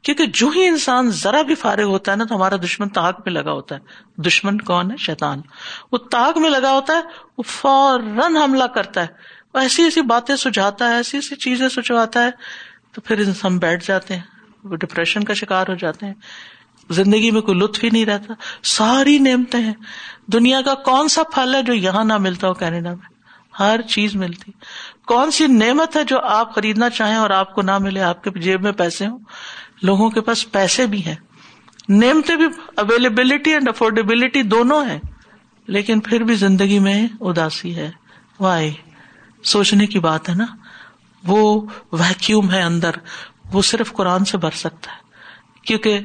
کیونکہ 0.03 0.27
جو 0.27 0.49
ہی 0.49 0.67
انسان 0.67 1.11
ذرا 1.11 1.43
بھی 1.43 1.55
فارغ 1.55 1.83
ہوتا 1.83 2.12
ہے 2.12 2.17
نا، 2.17 2.25
تو 2.25 2.37
ہمارا 2.37 2.56
دشمن 2.56 2.89
تاک 2.89 3.21
میں 3.27 3.33
لگا 3.33 3.53
ہوتا 3.53 3.75
ہے۔ 3.75 3.81
دشمن 4.23 4.61
کون 4.61 4.91
ہے؟ 4.91 4.97
شیطان۔ 4.97 5.41
وہ 5.93 5.99
تاک 5.99 6.39
میں 6.39 6.51
لگا 6.51 6.73
ہوتا 6.73 6.93
ہے، 6.93 7.01
وہ 7.39 7.43
فوراً 7.43 8.37
حملہ 8.37 8.65
کرتا 8.65 9.01
ہے۔ 9.01 9.06
وہ 9.55 9.59
ایسی 9.59 9.83
ایسی 9.83 10.03
باتیں 10.03 10.37
سجاتا 10.37 10.89
ہے، 10.91 10.97
ایسی 10.97 11.17
ایسی 11.17 11.37
چیزیں 11.37 11.69
سجواتا 11.69 12.25
ہے، 12.25 12.31
تو 12.93 13.01
پھر 13.01 13.19
انسان 13.19 13.59
بیٹھ 13.59 13.87
جاتے 13.87 14.15
ہیں۔ 14.15 14.23
وہ 14.65 14.77
ڈپریشن 14.77 15.25
کا 15.25 15.35
شکار 15.35 15.67
ہو 15.69 15.75
جاتے 15.75 16.06
ہیں۔ 16.06 16.15
زندگی 16.91 17.31
میں 17.31 17.41
کوئی 17.41 17.59
لطف 17.59 17.85
ہی 17.85 17.91
نہیں 17.91 18.06
رہتا۔ 18.06 18.35
ساری 18.62 19.19
نعمتیں 19.19 19.61
ہیں۔ 19.61 19.75
دنیا 20.27 20.62
کا 20.62 20.75
کون 20.75 21.09
سا 21.09 21.23
پھل 21.23 21.55
ہے 21.55 21.62
جو 21.62 21.75
یہاں 21.75 22.05
نہ 22.05 22.19
ملتا 22.19 22.49
ہو، 22.49 22.55
کینیڈا 22.55 22.91
میں؟ 22.91 23.13
ہر 23.59 23.81
چیز 23.83 24.17
ملتی۔ 24.17 24.53
کون 25.06 25.31
سی 25.31 25.47
نعمت 25.47 25.97
ہے 25.97 26.05
جو 26.05 26.21
آپ 26.21 26.55
خریدنا 26.55 26.91
چاہیں 26.91 27.15
اور 27.15 27.31
آپ 27.31 27.55
کو 27.55 27.62
نہ 27.62 27.79
ملے؟ 27.79 28.01
آپ 28.01 28.25
کے 28.25 28.31
جیب 28.31 28.62
میں 28.62 28.73
پیسے 28.73 29.06
ہوں۔ 29.06 29.19
لوگوں 29.83 30.11
کے 30.11 30.21
پاس 30.21 30.53
پیسے 30.53 30.87
بھی 30.87 31.05
ہیں۔ 31.05 31.15
نعمتیں 31.89 32.37
بھی 32.37 32.45
اویلیبلٹی 32.77 33.53
اینڈ 33.53 33.69
افورڈیبلٹی 33.69 34.43
دونوں 34.43 34.85
ہیں۔ 34.85 34.99
لیکن 35.67 36.01
پھر 36.01 36.23
بھی 36.23 36.35
زندگی 36.35 36.79
میں 36.79 37.09
اداسی 37.21 37.77
ہے۔ 37.77 37.91
وائی 38.41 38.73
سوچنے 39.45 39.87
کی 39.87 39.99
بات 39.99 40.29
ہے 40.29 40.35
نا۔ 40.35 40.47
وہ 41.27 41.61
ویکیوم 41.93 42.51
ہے 42.51 42.62
اندر۔ 42.62 42.91
وہ 43.53 43.62
صرف 43.62 43.93
قرآن 43.93 44.25
سے 44.25 44.39
بھر 44.39 44.51
سکتا 44.51 44.93
ہے۔ 44.93 44.97
کیونکہ 45.67 46.01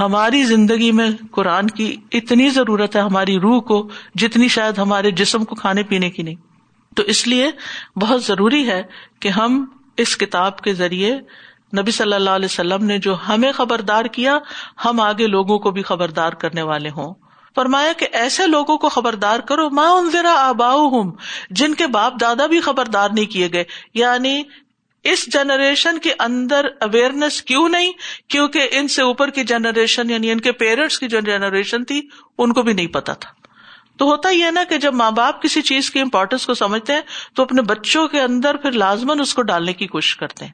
ہماری 0.00 0.44
زندگی 0.44 0.92
میں 0.92 1.10
قرآن 1.30 1.66
کی 1.66 1.96
اتنی 2.12 2.48
ضرورت 2.48 2.96
ہے، 2.96 3.00
ہماری 3.00 3.38
روح 3.38 3.60
کو، 3.60 3.88
جتنی 4.14 4.48
شاید 4.48 4.78
ہمارے 4.78 5.10
جسم 5.10 5.44
کو 5.44 5.54
کھانے 5.54 5.82
پینے 5.82 6.10
کی 6.10 6.22
نہیں۔ 6.22 6.49
تو 6.96 7.02
اس 7.02 7.26
لیے 7.26 7.50
بہت 7.96 8.24
ضروری 8.24 8.68
ہے 8.68 8.82
کہ 9.20 9.28
ہم 9.28 9.64
اس 9.96 10.16
کتاب 10.16 10.58
کے 10.58 10.74
ذریعے 10.74 11.16
نبی 11.78 11.90
صلی 11.90 12.14
اللہ 12.14 12.30
علیہ 12.30 12.44
وسلم 12.44 12.84
نے 12.84 12.98
جو 12.98 13.16
ہمیں 13.28 13.52
خبردار 13.52 14.04
کیا، 14.04 14.38
ہم 14.84 15.00
آگے 15.00 15.26
لوگوں 15.26 15.58
کو 15.58 15.70
بھی 15.70 15.82
خبردار 15.82 16.32
کرنے 16.32 16.62
والے 16.62 16.90
ہوں۔ 16.90 17.14
فرمایا 17.54 17.92
کہ 17.92 18.06
ایسے 18.12 18.46
لوگوں 18.46 18.78
کو 18.78 18.88
خبردار 18.88 19.40
کرو 19.40 19.70
ماں 19.70 19.90
ان 19.90 20.10
ذرا 20.10 20.34
آبا 20.36 20.72
ہوں 20.72 21.12
جن 21.50 21.74
کے 21.74 21.86
باپ 21.86 22.12
دادا 22.20 22.46
بھی 22.46 22.60
خبردار 22.60 23.08
نہیں 23.12 23.26
کیے 23.26 23.48
گئے۔ 23.52 23.64
یعنی 23.94 24.42
اس 25.04 25.32
جنریشن 25.32 25.98
کے 25.98 26.12
اندر 26.18 26.66
اویئرنیس 26.80 27.42
کیوں 27.42 27.68
نہیں؟ 27.68 27.92
کیونکہ 28.28 28.68
ان 28.72 28.88
سے 28.88 29.02
اوپر 29.02 29.30
کی 29.30 29.44
جنریشن 29.44 30.10
یعنی 30.10 30.30
ان 30.30 30.40
کے 30.40 30.52
پیرنٹس 30.52 30.98
کی 30.98 31.08
جو 31.08 31.20
جنریشن 31.20 31.84
تھی، 31.84 32.08
ان 32.38 32.52
کو 32.52 32.62
بھی 32.62 32.72
نہیں 32.72 32.86
پتا 32.86 33.12
تھا۔ 33.12 33.39
تو 34.00 34.06
ہوتا 34.06 34.30
ہی 34.30 34.42
ہے 34.42 34.50
نا 34.50 34.64
کہ 34.68 34.78
جب 34.78 34.94
ماں 34.94 35.10
باپ 35.10 35.42
کسی 35.42 35.62
چیز 35.62 35.90
کی 35.90 36.00
امپورٹینس 36.00 36.46
کو 36.46 36.54
سمجھتے 36.54 36.92
ہیں 36.92 37.00
تو 37.34 37.42
اپنے 37.42 37.62
بچوں 37.62 38.08
کے 38.08 38.20
اندر 38.20 38.56
پھر 38.56 38.72
لازمن 38.72 39.20
اس 39.20 39.34
کو 39.34 39.42
ڈالنے 39.42 39.72
کی 39.72 39.86
کوشش 39.86 40.16
کرتے 40.16 40.44
ہیں 40.44 40.52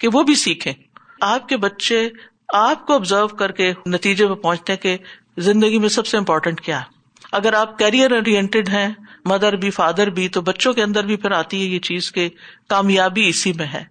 کہ 0.00 0.08
وہ 0.12 0.22
بھی 0.22 0.34
سیکھے 0.34 0.72
آپ 1.20 1.48
کے 1.48 1.56
بچے 1.56 2.08
آپ 2.54 2.86
کو 2.86 2.94
آبزرو 2.94 3.28
کر 3.28 3.52
کے 3.52 3.72
نتیجے 3.86 4.26
پہ 4.26 4.34
پہنچتے 4.34 4.72
ہیں 4.72 4.80
کہ 4.80 4.96
زندگی 5.38 5.78
میں 5.78 5.88
سب 5.88 6.06
سے 6.06 6.16
امپورٹینٹ 6.16 6.60
کیا 6.60 6.80
ہے۔ 6.80 6.84
اگر 7.32 7.52
آپ 7.52 7.78
کیریئر 7.78 8.12
اورینٹیڈ 8.12 8.68
ہیں 8.68 8.88
مدر 9.24 9.56
بھی 9.56 9.70
فادر 9.70 10.10
بھی، 10.10 10.28
تو 10.28 10.40
بچوں 10.40 10.72
کے 10.72 10.82
اندر 10.82 11.06
بھی 11.06 11.16
پھر 11.16 11.30
آتی 11.30 11.60
ہے 11.60 11.66
یہ 11.66 11.78
چیز 11.78 12.12
کے 12.12 12.28
کامیابی 12.68 13.28
اسی 13.28 13.52
میں 13.52 13.66
ہے۔ 13.66 13.84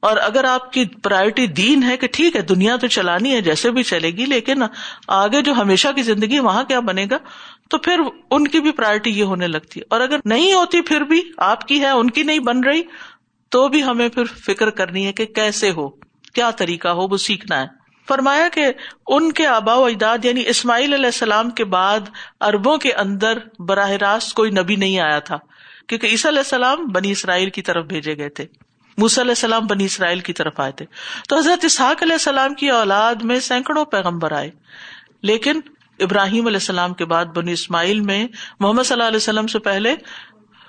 اور 0.00 0.16
اگر 0.16 0.44
آپ 0.44 0.72
کی 0.72 0.84
پرائرٹی 0.84 1.46
دین 1.46 1.82
ہے 1.82 1.96
کہ 1.96 2.06
ٹھیک 2.12 2.36
ہے، 2.36 2.40
دنیا 2.40 2.76
تو 2.76 2.86
چلانی 2.86 3.34
ہے، 3.34 3.40
جیسے 3.40 3.70
بھی 3.70 3.82
چلے 3.82 4.10
گی، 4.10 4.24
لیکن 4.26 4.62
آگے 5.08 5.42
جو 5.42 5.52
ہمیشہ 5.52 5.88
کی 5.96 6.02
زندگی 6.02 6.38
وہاں 6.38 6.64
کیا 6.64 6.80
بنے 6.80 7.06
گا؟ 7.10 7.16
تو 7.70 7.78
پھر 7.78 8.00
ان 8.30 8.48
کی 8.48 8.60
بھی 8.60 8.72
پرائرٹی 8.72 9.10
یہ 9.10 9.24
ہونے 9.24 9.46
لگتی 9.46 9.80
ہے۔ 9.80 9.84
اور 9.90 10.00
اگر 10.00 10.16
نہیں 10.24 10.54
ہوتی 10.54 10.80
پھر 10.80 11.00
بھی 11.00 11.22
آپ 11.36 11.68
کی 11.68 11.80
ہے، 11.80 11.90
ان 11.90 12.10
کی 12.10 12.22
نہیں 12.22 12.38
بن 12.38 12.64
رہی، 12.64 12.82
تو 13.48 13.68
بھی 13.68 13.84
ہمیں 13.84 14.08
پھر 14.08 14.24
فکر 14.24 14.70
کرنی 14.70 15.06
ہے 15.06 15.12
کہ 15.12 15.26
کیسے 15.26 15.70
ہو، 15.70 15.88
کیا 16.34 16.50
طریقہ 16.50 16.88
ہو، 16.88 17.08
وہ 17.10 17.16
سیکھنا 17.16 17.60
ہے۔ 17.60 17.66
فرمایا 18.08 18.48
کہ 18.48 18.66
ان 19.06 19.32
کے 19.32 19.46
آبا 19.46 19.74
و 19.74 19.84
اجداد 19.84 20.24
یعنی 20.24 20.42
اسماعیل 20.46 20.94
علیہ 20.94 21.04
السلام 21.04 21.50
کے 21.50 21.64
بعد 21.64 22.00
اربوں 22.40 22.76
کے 22.76 22.92
اندر 22.92 23.38
براہ 23.58 23.90
راست 23.90 24.34
کوئی 24.34 24.50
نبی 24.50 24.76
نہیں 24.76 25.00
آیا 25.00 25.18
تھا، 25.18 25.36
کیونکہ 25.88 26.06
عیسی 26.06 26.28
علیہ 26.28 26.38
السلام 26.38 26.86
بنی 26.86 27.10
اسرائیل 27.10 27.50
کی 27.50 27.62
طرف 27.62 27.84
بھیجے 27.84 28.16
گئے 28.16 28.28
تھے۔ 28.28 28.44
علیہ 28.98 29.30
السلام 29.30 29.66
بنی 29.66 29.84
اسرائیل 29.84 30.20
کی 30.20 30.32
طرف 30.32 30.60
آئے 30.60 30.72
تھے۔ 30.72 30.86
تو 31.28 31.38
حضرت 31.38 31.64
اسحاق 31.64 32.02
علیہ 32.02 32.12
السلام 32.12 32.54
کی 32.54 32.70
اولاد 32.70 33.14
میں 33.14 33.40
سینکڑوں 33.40 33.84
پیغمبر 33.84 34.32
آئے، 34.32 34.50
لیکن 35.22 35.60
ابراہیم 36.00 36.46
علیہ 36.46 36.56
السلام 36.56 36.94
کے 36.94 37.04
بعد 37.04 37.24
بنی 37.24 37.52
اسماعیل 37.52 38.00
میں 38.00 38.26
محمد 38.60 38.82
صلی 38.82 38.94
اللہ 38.94 39.08
علیہ 39.08 39.16
وسلم 39.16 39.46
سے 39.46 39.58
پہلے 39.58 39.94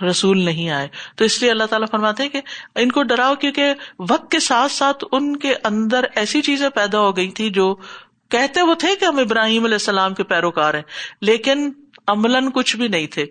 رسول 0.10 0.40
نہیں 0.40 0.70
آئے۔ 0.70 0.88
تو 1.16 1.26
اس 1.26 1.42
لیے 1.42 1.52
اللہ 1.52 1.64
تعالیٰ 1.64 1.88
فرماتے 1.92 2.24
ہیں 2.24 2.30
کہ 2.30 2.42
ان 2.76 2.92
کو 2.92 3.04
ڈراؤ 3.04 3.36
کیونکہ 3.36 3.74
وقت 4.00 4.32
کے 4.32 4.40
ساتھ 4.40 4.72
ساتھ 4.72 5.06
ان 5.12 5.38
کے 5.38 5.54
اندر 5.64 6.06
ایسی 6.16 6.42
چیزیں 6.42 6.70
پیدا 6.70 7.00
ہو 7.00 7.18
گئی 7.18 7.30
تھی 7.30 7.50
جو 7.50 7.76
کہتے 8.30 8.62
وہ 8.62 8.74
تھے 8.74 8.96
کہ 8.96 9.06
ہم 9.06 9.18
ابراہیم 9.18 9.64
علیہ 9.64 9.76
السلام 9.76 10.14
کے 10.14 10.24
پیروکار 10.24 10.74
ہیں، 10.74 10.82
لیکن 11.22 11.72
عملاً 12.08 12.50
کچھ 12.50 12.76
بھی 12.76 12.88
نہیں 12.88 13.08
تھے۔ 13.08 13.26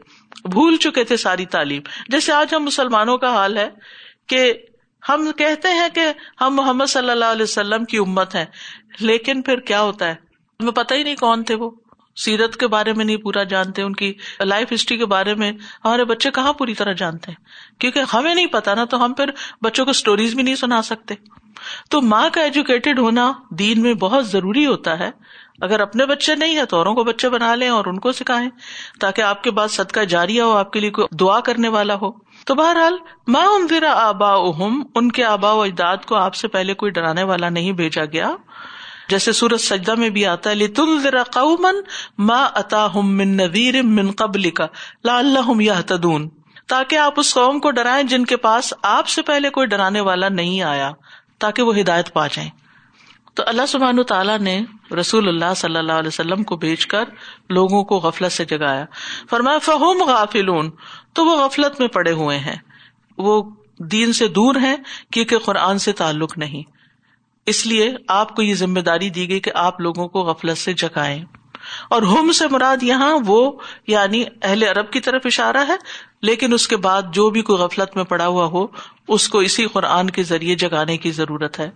بھول 0.44 0.76
چکے 0.76 1.04
تھے 1.04 1.16
ساری 1.16 1.46
تعلیم۔ 1.46 1.82
جیسے 2.08 2.32
آج 2.32 2.54
ہم 2.54 2.64
مسلمانوں 2.64 3.18
کا 3.18 3.34
حال 3.34 3.58
ہے 3.58 3.68
کہ 4.26 4.52
ہم 5.08 5.30
کہتے 5.36 5.68
ہیں 5.68 5.88
کہ 5.94 6.00
ہم 6.40 6.54
محمد 6.54 6.86
صلی 6.86 7.10
اللہ 7.10 7.24
علیہ 7.24 7.42
وسلم 7.42 7.84
کی 7.84 7.98
امت 7.98 8.34
ہے 8.34 8.44
لیکن 9.00 9.42
پھر 9.42 9.60
کیا 9.60 9.82
ہوتا 9.82 10.06
ہے؟ 10.06 10.14
ہمیں 10.60 10.72
پتہ 10.72 10.94
ہی 10.94 11.02
نہیں 11.02 11.16
کون 11.16 11.42
تھے 11.42 11.54
وہ۔ 11.54 11.70
سیرت 12.16 12.56
کے 12.56 12.66
بارے 12.66 12.92
میں 12.92 13.04
نہیں 13.04 13.16
پورا 13.16 13.42
جانتے، 13.42 13.82
ان 13.82 13.94
کی 13.94 14.14
لائف 14.40 14.72
ہسٹری 14.74 14.98
کے 14.98 15.06
بارے 15.06 15.34
میں 15.34 15.52
ہمارے 15.84 16.04
بچے 16.04 16.30
کہاں 16.30 16.52
پوری 16.52 16.74
طرح 16.74 16.92
جانتے؟ 16.92 17.30
ہیں 17.30 17.44
کیونکہ 17.80 18.02
ہمیں 18.14 18.34
نہیں 18.34 18.46
پتا 18.46 18.74
نا، 18.74 18.84
تو 18.84 19.04
ہم 19.04 19.12
پھر 19.12 19.30
بچوں 19.62 19.84
کو 19.84 19.90
اسٹوریز 19.90 20.34
بھی 20.34 20.42
نہیں 20.42 20.54
سنا 20.54 20.82
سکتے۔ 20.82 21.14
تو 21.90 22.00
ماں 22.00 22.28
کا 22.32 22.40
ایجوکیٹڈ 22.40 22.98
ہونا 22.98 23.32
دین 23.50 23.82
میں 23.82 23.94
بہت 23.94 24.28
ضروری 24.28 24.66
ہوتا 24.66 24.98
ہے۔ 24.98 25.10
اگر 25.60 25.80
اپنے 25.80 26.06
بچے 26.06 26.34
نہیں 26.34 26.56
ہے 26.56 26.64
تو 26.64 26.76
اوروں 26.76 26.94
کو 26.94 27.04
بچے 27.04 27.28
بنا 27.28 27.54
لیں 27.54 27.68
اور 27.68 27.84
ان 27.86 27.98
کو 27.98 28.12
سکھائیں، 28.12 28.50
تاکہ 29.00 29.22
آپ 29.22 29.42
کے 29.42 29.50
بعد 29.50 29.68
صدقہ 29.68 30.00
جاری 30.00 30.40
ہو، 30.40 30.56
آپ 30.56 30.72
کے 30.72 30.80
لیے 30.80 30.90
کوئی 30.90 31.16
دعا 31.16 31.40
کرنے 31.40 31.68
والا 31.68 31.94
ہو۔ 31.94 32.10
تو 32.46 32.54
بہرحال 32.54 32.96
ماں 33.26 33.46
ذرا 33.70 33.92
آبا 34.08 34.32
اہم 34.32 34.82
ان 34.94 35.12
کے 35.12 35.24
آبا 35.24 35.52
و 35.52 35.62
اجداد 35.62 35.96
کو 35.96 36.14
آپ 36.14 36.34
سے 36.34 36.48
پہلے 36.48 36.74
کوئی 36.74 36.92
ڈرانے 36.92 37.22
والا 37.22 37.48
نہیں 37.48 37.72
بھیجا 37.72 38.04
گیا۔ 38.04 38.30
جیسے 39.10 39.32
سورج 39.32 39.60
سجدہ 39.60 39.94
میں 39.94 40.10
بھی 40.10 40.26
آتا 40.26 40.50
ہے 40.50 40.66
تل 40.66 41.00
ذرا 41.02 41.22
قومن 41.22 41.76
ماں 42.18 42.48
اتا 42.54 42.88
ہم 42.94 43.16
من 43.16 43.28
نذیر 43.28 43.82
من 43.82 44.10
قبل 44.10 44.50
کا 44.50 44.66
لا 45.04 45.18
اللہ 45.18 45.62
یا 45.62 45.80
تدون 45.86 46.28
تاکہ 46.68 46.96
آپ 46.96 47.14
اس 47.16 47.34
قوم 47.34 47.60
کو 47.60 47.70
ڈرائیں 47.70 48.02
جن 48.02 48.24
کے 48.24 48.36
پاس 48.36 48.74
آپ 48.82 49.08
سے 49.08 49.22
پہلے 49.22 49.50
کوئی 49.50 49.66
ڈرانے 49.66 50.00
والا 50.00 50.28
نہیں 50.28 50.62
آیا، 50.62 50.90
تاکہ 51.38 51.62
وہ 51.62 51.78
ہدایت 51.78 52.12
پا 52.12 52.26
جائیں۔ 52.26 52.50
تو 53.34 53.42
اللہ 53.46 53.66
سبحان 53.68 54.02
تعالیٰ 54.02 54.38
نے 54.38 54.62
رسول 55.00 55.28
اللہ 55.28 55.54
صلی 55.56 55.76
اللہ 55.76 55.92
علیہ 55.92 56.08
وسلم 56.08 56.42
کو 56.42 56.56
بھیج 56.56 56.86
کر 56.86 57.04
لوگوں 57.50 57.84
کو 57.84 57.96
غفلت 57.98 58.32
سے 58.32 58.44
جگایا۔ 58.44 58.84
فرمایا 59.30 59.58
فہوم 59.58 60.02
غافلون۔ 60.02 60.70
تو 61.12 61.24
وہ 61.24 61.44
غفلت 61.44 61.80
میں 61.80 61.88
پڑے 61.88 62.12
ہوئے 62.12 62.38
ہیں۔ 62.38 62.56
وہ 63.18 63.50
دین 63.78 64.12
سے 64.12 64.28
دور 64.28 64.54
ہیں، 64.54 64.76
کیونکہ 65.12 65.38
قرآن 65.38 65.78
سے 65.78 65.92
تعلق 65.92 66.38
نہیں۔ 66.38 66.79
اس 67.46 67.66
لیے 67.66 67.94
آپ 68.08 68.36
کو 68.36 68.42
یہ 68.42 68.54
ذمہ 68.54 68.80
داری 68.80 69.10
دی 69.10 69.28
گئی 69.28 69.40
کہ 69.40 69.50
آپ 69.54 69.80
لوگوں 69.80 70.08
کو 70.08 70.22
غفلت 70.22 70.58
سے 70.58 70.72
جگائیں 70.72 71.24
اور 71.90 72.02
ہوم 72.02 72.32
سے 72.32 72.48
مراد 72.50 72.82
یہاں 72.82 73.18
وہ 73.26 73.52
یعنی 73.86 74.24
اہل 74.42 74.62
عرب 74.62 74.90
کی 74.90 75.00
طرف 75.00 75.22
اشارہ 75.24 75.64
ہے، 75.68 75.74
لیکن 76.22 76.52
اس 76.52 76.68
کے 76.68 76.76
بعد 76.76 77.02
جو 77.12 77.30
بھی 77.30 77.42
کوئی 77.42 77.58
غفلت 77.58 77.96
میں 77.96 78.04
پڑا 78.04 78.26
ہوا 78.26 78.44
ہو، 78.44 78.66
اس 79.08 79.28
کو 79.28 79.38
اسی 79.38 79.66
قرآن 79.66 80.10
کے 80.10 80.22
ذریعے 80.22 80.54
جگانے 80.54 80.96
کی 80.96 81.10
ضرورت 81.10 81.60
ہے۔ 81.60 81.70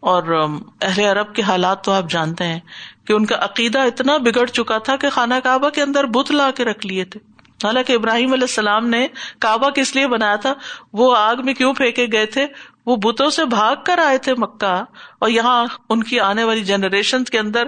اور 0.00 0.48
اہل 0.82 1.04
عرب 1.04 1.34
کے 1.34 1.42
حالات 1.42 1.84
تو 1.84 1.92
آپ 1.92 2.10
جانتے 2.10 2.44
ہیں 2.44 2.60
کہ 3.06 3.12
ان 3.12 3.26
کا 3.26 3.34
عقیدہ 3.34 3.78
اتنا 3.78 4.16
بگڑ 4.16 4.46
چکا 4.46 4.78
تھا 4.78 4.96
کہ 4.96 5.10
خانہ 5.10 5.34
کعبہ 5.44 5.68
کے 5.68 5.82
اندر 5.82 6.04
بت 6.04 6.30
لا 6.30 6.50
کے 6.50 6.64
رکھ 6.64 6.86
لیے 6.86 7.04
تھے۔ 7.04 7.20
حالانکہ 7.64 7.92
ابراہیم 7.92 8.32
علیہ 8.32 8.44
السلام 8.44 8.88
نے 8.88 9.06
کعبہ 9.38 9.70
کس 9.70 9.96
لیے 9.96 10.06
بنایا 10.06 10.36
تھا؟ 10.36 10.54
وہ 10.92 11.16
آگ 11.16 11.36
میں 11.44 11.54
کیوں 11.54 11.74
پھینکے 11.74 12.06
گئے 12.12 12.26
تھے؟ 12.26 12.46
وہ 12.86 12.96
بتوں 12.96 13.30
سے 13.30 13.44
بھاگ 13.44 13.76
کر 13.86 13.98
آئے 13.98 14.18
تھے 14.18 14.34
مکہ 14.34 14.84
اور 15.18 15.28
یہاں 15.28 15.66
ان 15.88 16.02
کی 16.02 16.20
آنے 16.20 16.44
والی 16.44 16.64
جنریشن 16.64 17.24
کے 17.24 17.38
اندر 17.38 17.64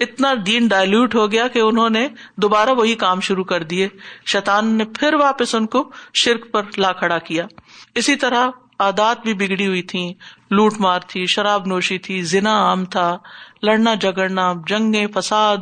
اتنا 0.00 0.34
دین 0.46 0.66
ڈائلوٹ 0.66 1.14
ہو 1.14 1.32
گیا 1.32 1.48
کہ 1.48 1.58
انہوں 1.58 1.90
نے 1.90 2.08
دوبارہ 2.36 2.70
وہی 2.70 2.94
کام 2.94 3.20
شروع 3.20 3.44
کر 3.44 3.62
دیے۔ 3.62 3.88
شیطان 4.26 4.66
نے 4.66 4.84
پھر 4.84 5.14
واپس 5.14 5.54
ان 5.54 5.66
کو 5.66 5.90
شرک 6.14 6.52
پر 6.52 6.62
لا 6.76 6.92
کھڑا 6.92 7.18
کیا۔ 7.18 7.46
اسی 7.94 8.16
طرح 8.16 8.48
عادات 8.78 9.22
بھی 9.22 9.34
بگڑی 9.34 9.66
ہوئی 9.66 9.82
تھی 9.82 10.14
لوٹ 10.50 10.72
مار 10.78 11.00
تھی، 11.00 11.26
شراب 11.26 11.66
نوشی 11.66 11.98
تھی، 11.98 12.22
زنا 12.22 12.58
عام 12.58 12.84
تھا، 12.84 13.18
لڑنا 13.62 13.94
جگڑنا 13.94 14.52
جنگیں، 14.66 15.06
فساد، 15.14 15.56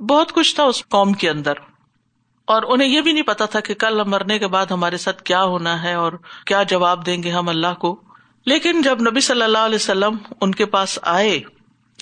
بہت 0.00 0.32
کچھ 0.32 0.54
تھا 0.54 0.62
اس 0.62 0.88
قوم 0.88 1.12
کے 1.12 1.30
اندر۔ 1.30 1.52
اور 2.44 2.62
انہیں 2.66 2.88
یہ 2.88 3.00
بھی 3.00 3.12
نہیں 3.12 3.22
پتا 3.22 3.44
تھا 3.44 3.60
کہ 3.60 3.74
کل 3.74 4.04
مرنے 4.04 4.38
کے 4.38 4.46
بعد 4.46 4.66
ہمارے 4.66 4.96
ساتھ 4.96 5.22
کیا 5.22 5.42
ہونا 5.42 5.82
ہے 5.82 5.94
اور 5.94 6.12
کیا 6.46 6.62
جواب 6.62 7.06
دیں 7.06 7.22
گے 7.22 7.30
ہم 7.30 7.48
اللہ 7.48 7.74
کو۔ 7.78 8.05
لیکن 8.46 8.82
جب 8.82 9.00
نبی 9.00 9.20
صلی 9.20 9.42
اللہ 9.42 9.58
علیہ 9.58 9.74
وسلم 9.74 10.16
ان 10.40 10.52
کے 10.52 10.66
پاس 10.66 10.98
آئے 11.02 11.40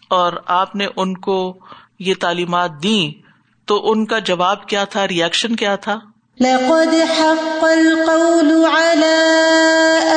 اور 0.08 0.32
آپ 0.46 0.76
نے 0.76 0.86
ان 0.96 1.16
کو 1.16 1.58
یہ 1.98 2.14
تعلیمات 2.20 2.70
دی 2.82 3.12
تو 3.64 3.90
ان 3.90 4.06
کا 4.06 4.18
جواب 4.18 4.68
کیا 4.68 4.84
تھا؟ 4.84 5.08
ریئیکشن 5.08 5.56
کیا 5.56 5.76
تھا؟ 5.76 6.00
لقد 6.40 7.20
حق 7.20 7.64
القول 7.64 8.64
على 8.64 9.30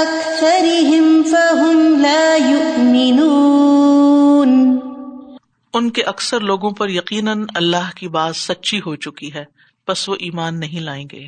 أكثرهم 0.02 1.24
فهم 1.24 2.02
لا 2.02 2.36
يؤمنون. 2.36 4.80
ان 5.74 5.90
کے 5.90 6.04
اکثر 6.04 6.40
لوگوں 6.40 6.72
پر 6.72 6.90
یقیناً 6.90 7.46
اللہ 7.56 7.96
کی 7.96 8.08
بات 8.08 8.36
سچی 8.36 8.78
ہو 8.78 8.96
چکی 8.96 9.34
ہے 9.34 9.46
بس 9.88 10.10
وہ 10.10 10.16
ایمان 10.20 10.60
نہیں 10.60 10.80
لائیں 10.80 11.06
گے۔ 11.12 11.26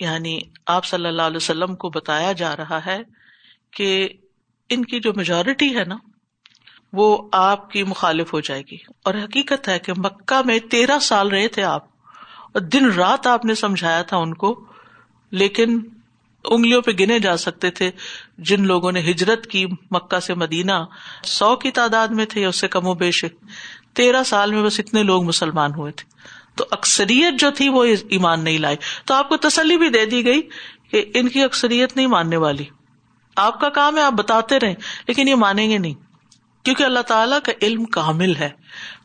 یعنی 0.00 0.40
آپ 0.66 0.84
صلی 0.84 1.08
اللہ 1.08 1.22
علیہ 1.22 1.36
وسلم 1.36 1.74
کو 1.74 1.88
بتایا 1.88 2.32
جا 2.32 2.56
رہا 2.56 2.86
ہے 2.86 3.02
کہ 3.74 4.08
ان 4.68 4.84
کی 4.84 5.00
جو 5.00 5.12
میجورٹی 5.16 5.76
ہے 5.76 5.84
نا، 5.84 5.96
وہ 6.92 7.28
آپ 7.32 7.70
کی 7.70 7.82
مخالف 7.82 8.32
ہو 8.32 8.40
جائے 8.40 8.62
گی۔ 8.70 8.76
اور 9.04 9.14
حقیقت 9.14 9.68
ہے 9.68 9.78
کہ 9.78 9.92
مکہ 9.96 10.46
میں 10.46 10.58
تیرہ 10.58 10.98
سال 10.98 11.28
رہے 11.28 11.48
تھے 11.48 11.62
آپ، 11.62 11.84
اور 12.52 12.60
دن 12.60 12.92
رات 12.92 13.26
آپ 13.26 13.44
نے 13.44 13.54
سمجھایا 13.54 14.02
تھا 14.02 14.16
ان 14.16 14.34
کو، 14.34 14.64
لیکن 15.30 15.78
انگلیوں 16.44 16.82
پہ 16.82 16.90
گنے 17.00 17.18
جا 17.18 17.36
سکتے 17.36 17.70
تھے۔ 17.70 17.90
جن 18.38 18.66
لوگوں 18.66 18.92
نے 18.92 19.00
ہجرت 19.00 19.46
کی 19.46 19.66
مکہ 19.90 20.20
سے 20.20 20.34
مدینہ، 20.34 20.72
سو 21.24 21.56
کی 21.56 21.70
تعداد 21.70 22.08
میں 22.08 22.26
تھے 22.26 22.40
یا 22.40 22.48
اس 22.48 22.56
سے 22.56 22.68
کم 22.68 22.86
و 22.86 22.94
بیش۔ 22.94 23.24
تیرہ 23.92 24.22
سال 24.22 24.52
میں 24.52 24.62
بس 24.62 24.80
اتنے 24.80 25.02
لوگ 25.02 25.24
مسلمان 25.24 25.74
ہوئے 25.74 25.92
تھے۔ 25.92 26.08
تو 26.54 26.64
اکثریت 26.70 27.40
جو 27.40 27.50
تھی 27.50 27.68
وہ 27.68 27.84
ایمان 27.84 28.44
نہیں 28.44 28.58
لائی۔ 28.58 28.76
تو 29.04 29.14
آپ 29.14 29.28
کو 29.28 29.36
تسلی 29.36 29.78
بھی 29.78 29.88
دے 29.88 30.06
دی 30.06 30.24
گئی 30.24 30.42
کہ 30.90 31.04
ان 31.14 31.28
کی 31.28 31.42
اکثریت 31.42 31.96
نہیں 31.96 32.06
ماننے 32.06 32.36
والی۔ 32.36 32.64
آپ 33.36 33.60
کا 33.60 33.68
کام 33.68 33.96
ہے، 33.96 34.02
آپ 34.02 34.12
بتاتے 34.12 34.60
رہے 34.60 34.74
لیکن 35.08 35.28
یہ 35.28 35.34
مانیں 35.34 35.70
گے 35.70 35.78
نہیں، 35.78 35.94
کیونکہ 36.64 36.82
اللہ 36.82 37.00
تعالیٰ 37.00 37.38
کا 37.44 37.52
علم 37.62 37.84
کامل 37.84 38.36
ہے۔ 38.36 38.48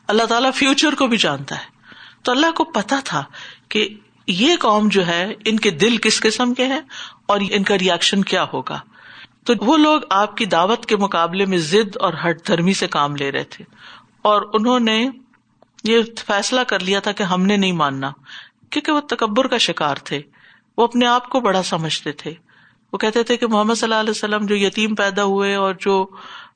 اللہ 0.08 0.22
تعالیٰ 0.22 0.52
فیوچر 0.54 0.94
کو 0.94 1.06
بھی 1.06 1.16
جانتا 1.16 1.58
ہے۔ 1.58 1.80
تو 2.22 2.32
اللہ 2.32 2.50
کو 2.50 2.64
پتا 2.64 3.00
تھا 3.04 3.24
کہ 3.68 3.88
یہ 4.26 4.56
قوم 4.60 4.88
جو 4.88 5.06
ہے، 5.06 5.34
ان 5.44 5.58
کے 5.58 5.70
دل 5.70 5.96
کس 5.96 6.20
قسم 6.20 6.54
کے 6.54 6.66
ہیں 6.66 6.80
اور 7.26 7.40
ان 7.50 7.62
کا 7.62 7.78
ریئیکشن 7.78 8.24
کیا 8.24 8.46
ہوگا۔ 8.52 8.80
تو 9.44 9.52
وہ 9.60 9.76
لوگ 9.76 10.00
آپ 10.10 10.36
کی 10.36 10.44
دعوت 10.44 10.86
کے 10.86 10.96
مقابلے 10.96 11.46
میں 11.46 11.58
ضد 11.58 11.96
اور 11.96 12.12
ہٹ 12.12 12.46
دھرمی 12.46 12.72
سے 12.72 12.86
کام 12.86 13.16
لے 13.16 13.32
رہے 13.32 13.44
تھے۔ 13.44 13.64
اور 14.22 14.42
انہوں 14.52 14.80
نے 14.80 15.08
یہ 15.84 15.98
فیصلہ 16.26 16.60
کر 16.60 16.80
لیا 16.80 17.00
تھا 17.00 17.12
کہ 17.12 17.22
ہم 17.22 17.42
نے 17.42 17.56
نہیں 17.56 17.72
ماننا، 17.72 18.10
کیونکہ 18.70 18.92
وہ 18.92 19.00
تکبر 19.00 19.46
کا 19.46 19.58
شکار 19.58 19.96
تھے۔ 19.96 20.22
وہ 20.76 20.84
اپنے 20.84 21.06
آپ 21.06 21.28
کو 21.28 21.40
بڑا 21.40 21.62
سمجھتے 21.62 22.12
تھے۔ 22.12 22.34
وہ 22.92 22.98
کہتے 22.98 23.22
تھے 23.22 23.36
کہ 23.36 23.46
محمد 23.46 23.74
صلی 23.74 23.86
اللہ 23.86 24.00
علیہ 24.00 24.10
وسلم 24.10 24.46
جو 24.46 24.56
یتیم 24.56 24.94
پیدا 24.94 25.24
ہوئے 25.24 25.54
اور 25.54 25.74
جو 25.74 26.06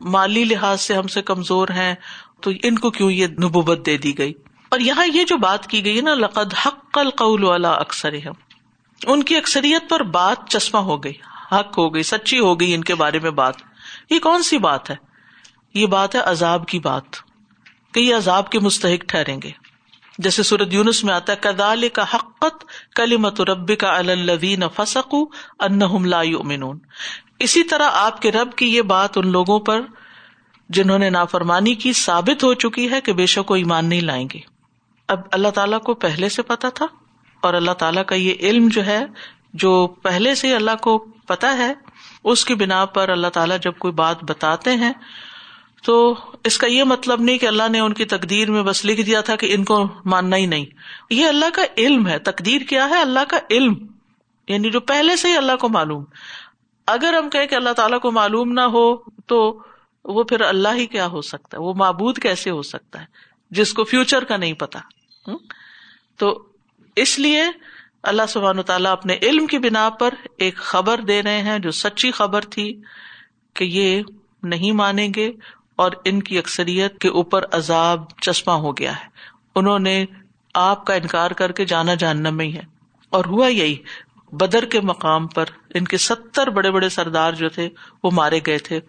مالی 0.00 0.44
لحاظ 0.44 0.80
سے 0.80 0.94
ہم 0.94 1.06
سے 1.06 1.22
کمزور 1.22 1.68
ہیں، 1.68 1.94
تو 2.40 2.50
ان 2.62 2.78
کو 2.78 2.90
کیوں 2.90 3.10
یہ 3.10 3.26
نبوبت 3.26 3.86
دے 3.86 3.96
دی 3.96 4.18
گئی؟ 4.18 4.32
اور 4.68 4.80
یہاں 4.80 5.06
یہ 5.06 5.24
جو 5.24 5.36
بات 5.36 5.66
کی 5.66 5.84
گئی 5.84 6.00
نا، 6.00 6.14
لقد 6.14 6.54
حق 6.66 6.98
القول 6.98 7.44
والا 7.44 7.72
اکثر 7.72 8.14
ان 9.06 9.22
کی 9.22 9.36
اکثریت 9.36 9.90
پر 9.90 10.02
بات 10.02 10.48
چشمہ 10.48 10.80
ہو 10.80 11.04
گئی، 11.04 11.12
حق 11.52 11.78
ہو 11.78 11.94
گئی، 11.94 12.02
سچی 12.02 12.38
ہو 12.38 12.60
گئی 12.60 12.74
ان 12.74 12.84
کے 12.84 12.94
بارے 12.94 13.18
میں 13.18 13.30
بات۔ 13.30 13.54
یہ 14.10 14.18
کون 14.18 14.42
سی 14.42 14.58
بات 14.58 14.90
ہے؟ 14.90 14.96
یہ 15.74 15.86
بات 15.86 16.14
ہے 16.14 16.20
عذاب 16.20 16.66
کی 16.66 16.78
بات، 16.78 17.04
کہ 17.94 18.00
یہ 18.00 18.14
عذاب 18.14 18.50
کے 18.50 18.58
مستحق 18.58 19.04
ٹھہریں 19.08 19.42
گے۔ 19.42 19.50
جیسے 20.18 20.42
سورت 20.42 20.72
یونس 20.72 21.04
میں 21.04 21.14
آتا 21.14 21.32
ہے 21.32 21.36
کدال 21.40 21.88
کا 21.88 22.04
حقت 22.14 22.64
کلی 22.96 23.16
مت 23.16 23.40
رب 23.40 23.78
کا 23.78 23.96
الوین 23.96 24.62
فسق 24.76 25.14
ان 25.60 26.08
لا 26.08 26.22
یؤمنون. 26.22 26.78
اسی 27.38 27.62
طرح 27.62 27.90
آپ 27.92 28.22
کے 28.22 28.32
رب 28.32 28.54
کی 28.54 28.66
یہ 28.66 28.82
بات 28.82 29.18
ان 29.18 29.32
لوگوں 29.32 29.58
پر 29.60 29.80
جنہوں 30.68 30.98
نے 30.98 31.10
نافرمانی 31.10 31.74
کی 31.74 31.92
ثابت 31.92 32.44
ہو 32.44 32.54
چکی 32.54 32.90
ہے 32.90 33.00
کہ 33.00 33.12
بے 33.12 33.26
شک 33.26 33.50
وہ 33.50 33.56
ایمان 33.56 33.86
نہیں 33.86 34.00
لائیں 34.00 34.28
گے۔ 34.34 34.38
اب 35.08 35.20
اللہ 35.32 35.48
تعالیٰ 35.48 35.80
کو 35.80 35.94
پہلے 35.94 36.28
سے 36.28 36.42
پتا 36.42 36.68
تھا 36.68 36.86
اور 37.40 37.54
اللہ 37.54 37.70
تعالیٰ 37.70 38.04
کا 38.04 38.14
یہ 38.14 38.34
علم 38.40 38.68
جو 38.68 38.86
ہے، 38.86 39.04
جو 39.54 39.86
پہلے 40.02 40.34
سے 40.34 40.54
اللہ 40.54 40.76
کو 40.82 40.98
پتا 41.26 41.58
ہے، 41.58 41.72
اس 42.24 42.44
کی 42.44 42.54
بنا 42.54 42.84
پر 42.84 43.08
اللہ 43.08 43.26
تعالیٰ 43.26 43.56
جب 43.62 43.72
کوئی 43.78 43.92
بات 43.92 44.24
بتاتے 44.24 44.72
ہیں 44.72 44.92
تو 45.84 46.16
اس 46.44 46.58
کا 46.58 46.66
یہ 46.66 46.84
مطلب 46.84 47.20
نہیں 47.20 47.38
کہ 47.38 47.46
اللہ 47.46 47.68
نے 47.70 47.80
ان 47.80 47.92
کی 47.92 48.04
تقدیر 48.04 48.50
میں 48.50 48.62
بس 48.62 48.84
لکھ 48.84 49.00
دیا 49.00 49.20
تھا 49.20 49.36
کہ 49.36 49.54
ان 49.54 49.64
کو 49.64 49.88
ماننا 50.04 50.36
ہی 50.36 50.46
نہیں۔ 50.46 50.64
یہ 51.10 51.26
اللہ 51.26 51.46
کا 51.54 51.62
علم 51.76 52.08
ہے۔ 52.08 52.18
تقدیر 52.18 52.60
کیا 52.60 52.88
ہے؟ 52.88 53.00
اللہ 53.00 53.20
کا 53.28 53.38
علم۔ 53.50 53.86
یعنی 54.48 54.70
جو 54.70 54.80
پہلے 54.80 55.16
سے 55.16 55.28
ہی 55.28 55.36
اللہ 55.36 55.56
کو 55.56 55.68
معلوم۔ 55.68 56.04
اگر 56.86 57.14
ہم 57.22 57.30
کہیں 57.30 57.46
کہ 57.46 57.54
اللہ 57.54 57.70
تعالیٰ 57.70 58.00
کو 58.00 58.10
معلوم 58.10 58.52
نہ 58.52 58.60
ہو 58.60 58.96
تو 59.26 59.62
وہ 60.04 60.22
پھر 60.22 60.40
اللہ 60.40 60.68
ہی 60.74 60.86
کیا 60.86 61.06
ہو 61.06 61.20
سکتا 61.20 61.56
ہے؟ 61.56 61.62
وہ 61.62 61.74
معبود 61.74 62.18
کیسے 62.18 62.50
ہو 62.50 62.62
سکتا 62.62 63.00
ہے؟ 63.00 63.06
جس 63.50 63.72
کو 63.72 63.84
فیوچر 63.84 64.24
کا 64.24 64.36
نہیں 64.36 64.52
پتا۔ 64.52 64.80
تو 66.16 66.44
اس 66.96 67.18
لیے 67.18 67.44
اللہ 68.02 68.22
سبحان 68.28 68.62
تعالیٰ 68.62 68.92
اپنے 68.92 69.16
علم 69.22 69.46
کی 69.46 69.58
بنا 69.58 69.90
پر 69.90 70.14
ایک 70.38 70.56
خبر 70.56 71.00
دے 71.00 71.22
رہے 71.22 71.42
ہیں 71.42 71.58
جو 71.58 71.70
سچی 71.70 72.10
خبر 72.10 72.40
تھی 72.40 72.80
کہ 73.54 73.64
یہ 73.64 74.02
نہیں 74.42 74.72
مانیں 74.72 75.08
گے۔ 75.16 75.32
اور 75.76 75.92
ان 76.04 76.22
کی 76.22 76.38
اکثریت 76.38 76.98
کے 76.98 77.08
اوپر 77.08 77.44
عذاب 77.52 78.04
چشمہ 78.20 78.52
ہو 78.52 78.76
گیا 78.76 78.92
ہے۔ 78.92 79.06
انہوں 79.54 79.78
نے 79.78 80.04
آپ 80.54 80.86
کا 80.86 80.94
انکار 80.94 81.30
کر 81.30 81.52
کے 81.52 81.64
جانا 81.64 81.94
جاننا 81.94 82.30
میں 82.30 82.46
ہی 82.46 82.54
ہے۔ 82.54 82.62
اور 83.10 83.24
ہوا 83.24 83.48
یہی، 83.48 83.76
بدر 84.32 84.64
کے 84.64 84.80
مقام 84.80 85.26
پر 85.26 85.44
ان 85.74 85.84
کے 85.84 85.96
ستر 85.96 86.50
بڑے 86.50 86.70
بڑے 86.70 86.88
سردار 86.88 87.32
جو 87.32 87.48
تھے، 87.48 87.68
وہ 88.04 88.10
مارے 88.10 88.40
گئے 88.46 88.58
تھے۔ 88.58 88.80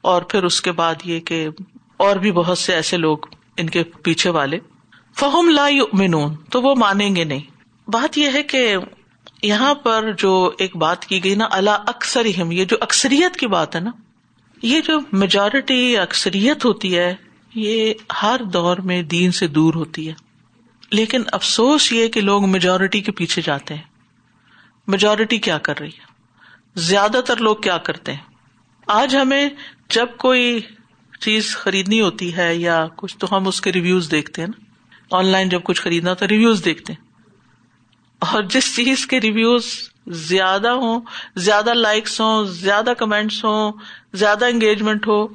اور 0.00 0.22
پھر 0.22 0.44
اس 0.44 0.60
کے 0.60 0.72
بعد 0.72 0.94
یہ 1.04 1.20
کہ 1.20 1.48
اور 1.96 2.16
بھی 2.16 2.32
بہت 2.32 2.58
سے 2.58 2.74
ایسے 2.74 2.96
لوگ 2.96 3.18
ان 3.56 3.70
کے 3.70 3.84
پیچھے 3.84 4.30
والے۔ 4.30 4.58
فہم 5.14 5.50
لا 5.50 5.68
یؤمنون، 5.68 6.34
تو 6.50 6.62
وہ 6.62 6.74
مانیں 6.74 7.16
گے 7.16 7.24
نہیں۔ 7.24 7.54
بات 7.90 8.18
یہ 8.18 8.28
ہے 8.34 8.42
کہ 8.42 8.76
یہاں 9.42 9.74
پر 9.74 10.12
جو 10.18 10.52
ایک 10.58 10.76
بات 10.76 11.04
کی 11.04 11.24
گئی 11.24 11.34
نا 11.34 11.44
اللہ 11.50 11.70
اکثر 11.70 12.24
یہ 12.24 12.64
جو 12.64 12.76
اکثریت 12.80 13.36
کی 13.36 13.46
بات 13.46 13.74
ہے 13.74 13.80
نا 13.80 13.90
یہ 14.64 14.80
جو 14.80 15.00
میجورٹی 15.12 15.98
اکثریت 15.98 16.64
ہوتی 16.64 16.98
ہے، 16.98 17.14
یہ 17.54 17.94
ہر 18.22 18.40
دور 18.52 18.76
میں 18.76 19.02
دین 19.02 19.32
سے 19.32 19.46
دور 19.46 19.74
ہوتی 19.74 20.08
ہے۔ 20.08 20.12
لیکن 20.90 21.22
افسوس 21.32 21.92
یہ 21.92 22.08
کہ 22.08 22.20
لوگ 22.20 22.50
میجورٹی 22.50 23.00
کے 23.00 23.12
پیچھے 23.12 23.42
جاتے 23.42 23.74
ہیں۔ 23.74 23.82
میجورٹی 24.86 25.38
کیا 25.38 25.58
کر 25.58 25.78
رہی 25.80 25.88
ہے؟ 25.88 26.04
زیادہ 26.74 27.20
تر 27.26 27.36
لوگ 27.36 27.56
کیا 27.56 27.78
کرتے 27.78 28.12
ہیں؟ 28.12 28.20
آج 28.86 29.16
ہمیں 29.16 29.48
جب 29.88 30.06
کوئی 30.18 30.60
چیز 31.20 31.56
خریدنی 31.56 32.00
ہوتی 32.00 32.36
ہے 32.36 32.56
یا 32.56 32.86
کچھ 32.96 33.18
تو 33.18 33.36
ہم 33.36 33.48
اس 33.48 33.60
کے 33.60 33.72
ریویوز 33.72 34.10
دیکھتے 34.10 34.42
ہیں 34.42 34.48
نا۔ 34.48 34.64
آن 35.16 35.26
لائن 35.26 35.48
جب 35.48 35.60
کچھ 35.64 35.80
خریدنا 35.80 36.14
تو 36.14 36.28
ریویوز 36.28 36.64
دیکھتے 36.64 36.92
ہیں۔ 36.92 37.06
اور 38.18 38.42
جس 38.42 38.76
چیز 38.76 39.06
کے 39.06 39.20
ریویوز 39.20 39.64
زیادہ 40.06 40.68
ہوں، 40.68 41.00
زیادہ 41.36 41.74
لائکس 41.74 42.20
ہوں، 42.20 42.44
زیادہ 42.44 42.92
کمینٹس 42.98 43.44
ہوں، 43.44 43.72
زیادہ 44.12 44.44
انگیجمنٹ 44.44 45.06
ہو، 45.06 45.26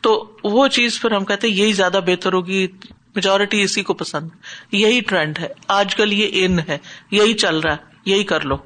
تو 0.00 0.36
وہ 0.44 0.68
چیز 0.68 1.00
پھر 1.00 1.10
ہم 1.10 1.24
کہتے 1.24 1.48
یہی 1.48 1.72
زیادہ 1.72 2.00
بہتر 2.06 2.32
ہوگی 2.32 2.66
میجورٹی 3.14 3.62
اسی 3.62 3.82
کو 3.82 3.94
پسند۔ 3.94 4.28
یہی 4.72 5.00
ٹرینڈ 5.00 5.38
ہے، 5.38 5.48
آج 5.68 5.96
کل 5.96 6.12
یہ 6.12 6.28
ان 6.32 6.58
ہے، 6.58 6.78
یہی 7.10 7.34
چل 7.34 7.60
رہا 7.60 7.72
ہے، 7.72 7.76
یہی 8.04 8.24
کر 8.24 8.40
لو۔ 8.40 8.56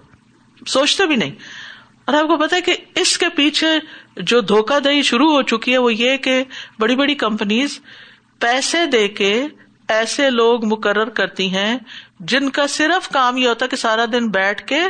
سوچتے 0.67 1.07
بھی 1.07 1.17
نہیں۔ 1.17 1.33
اور 2.05 2.15
آپ 2.15 2.27
کو 2.27 2.37
پتا 2.37 2.57
ہے 2.57 2.61
کہ 2.61 2.77
اس 2.95 3.19
کے 3.19 3.29
پیچھے 3.29 3.67
جو 4.17 4.41
دھوکا 4.41 4.79
دہی 4.85 5.03
شروع 5.03 5.33
ہو 5.33 5.43
چکی 5.43 5.73
ہے 5.73 5.79
وہ 5.79 5.95
یہ 5.95 6.17
کہ 6.17 6.45
بڑی 6.79 6.97
بڑی 6.97 7.15
کمپنیز 7.15 7.81
پیسے 8.39 8.87
دے 8.87 9.09
کے 9.09 9.47
ایسے 9.89 10.31
لوگ 10.31 10.65
مقرر 10.65 11.09
کرتی 11.09 11.55
ہیں 11.55 11.79
جن 12.21 12.51
کا 12.51 12.67
صرف 12.67 13.09
کام 13.09 13.37
یہ 13.37 13.49
ہوتا 13.49 13.65
ہے 13.65 13.69
کہ 13.69 13.77
سارا 13.77 14.05
دن 14.13 14.29
بیٹھ 14.29 14.67
کے 14.67 14.81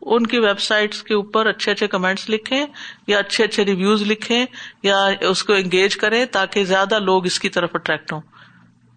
ان 0.00 0.26
کی 0.26 0.38
ویب 0.38 0.60
سائٹس 0.60 1.02
کے 1.02 1.14
اوپر 1.14 1.46
اچھے 1.46 1.72
اچھے 1.72 1.86
کمنٹس 1.86 2.30
لکھیں 2.30 2.66
یا 3.06 3.18
اچھے 3.18 3.44
اچھے 3.44 3.64
ریویوز 3.64 4.02
لکھیں 4.02 4.46
یا 4.82 5.10
اس 5.20 5.42
کو 5.42 5.52
انگیج 5.52 5.96
کریں 5.96 6.24
تاکہ 6.26 6.64
زیادہ 6.64 6.98
لوگ 6.98 7.26
اس 7.26 7.40
کی 7.40 7.48
طرف 7.48 7.70
اٹریکٹ 7.74 8.12
ہوں۔ 8.12 8.20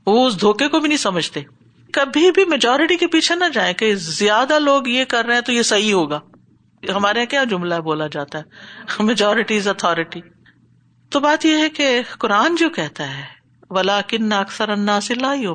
وہ 0.06 0.27
اس 0.27 0.41
دھوکے 0.41 0.68
کو 0.68 0.79
بھی 0.79 0.88
نہیں 0.88 0.98
سمجھتے۔ 0.98 1.41
کبھی 1.94 2.32
بھی 2.32 2.46
میجورٹی 2.46 2.98
کے 2.98 3.08
پیچھے 3.08 3.36
نہ 3.36 3.46
جائیں 3.53 3.74
کہ 3.74 3.96
زیادہ 3.96 4.60
لوگ 4.60 4.88
یہ 4.88 5.06
کر 5.06 5.25
رہے 5.25 5.34
ہیں 5.34 5.41
تو 5.41 5.51
یہ 5.51 5.62
صحیح 5.62 5.94
ہوگا۔ 5.94 6.20
ہمارے 6.96 7.20
یہاں 7.20 7.32
کیا 7.32 7.44
جملہ 7.44 7.75
بولا 7.75 8.08
جاتا 8.08 8.39
ہے؟ 8.39 8.44
میجورٹی 9.03 9.58
از 9.58 9.68
اتارٹی 9.68 10.22
تو 11.10 11.20
بات 11.20 11.46
یہ 11.46 11.58
ہے 11.58 11.70
کہ 11.70 12.01
قرآن 12.20 12.56
جو 12.56 12.70
کہتا 12.70 13.18
ہے 13.18 13.38
ولا 13.69 14.01
کن 14.01 14.33
اکثر 14.33 14.69
انا 14.69 15.01
سے 15.01 15.15
لائی 15.15 15.45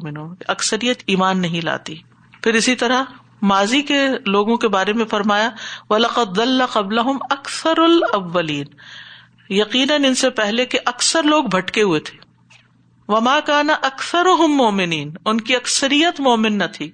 اکثریت 0.48 1.02
ایمان 1.06 1.40
نہیں 1.40 1.60
لاتی۔ 1.60 1.94
پھر 2.42 2.54
اسی 2.54 2.76
طرح 2.76 3.02
ماضی 3.42 3.82
کے 3.82 4.08
لوگوں 4.26 4.56
کے 4.56 4.68
بارے 4.68 4.92
میں 4.92 5.04
فرمایا، 5.04 5.50
ولقد 5.90 6.40
قبل 6.72 6.98
اکثر 7.30 7.78
الاولین 7.78 8.66
یقیناً 9.50 10.04
ان 10.04 10.14
سے 10.14 10.30
پہلے 10.30 10.66
کے 10.66 10.78
اکثر 10.84 11.22
لوگ 11.22 11.44
بھٹکے 11.44 11.82
ہوئے 11.82 12.00
تھے۔ 12.00 12.18
وما 13.08 13.40
کانا 13.40 13.72
اکثر 13.82 14.24
مومنین 14.48 15.14
ان 15.24 15.40
کی 15.40 15.56
اکثریت 15.56 16.20
مومن 16.20 16.58
نہ 16.58 16.64
تھی۔ 16.74 16.90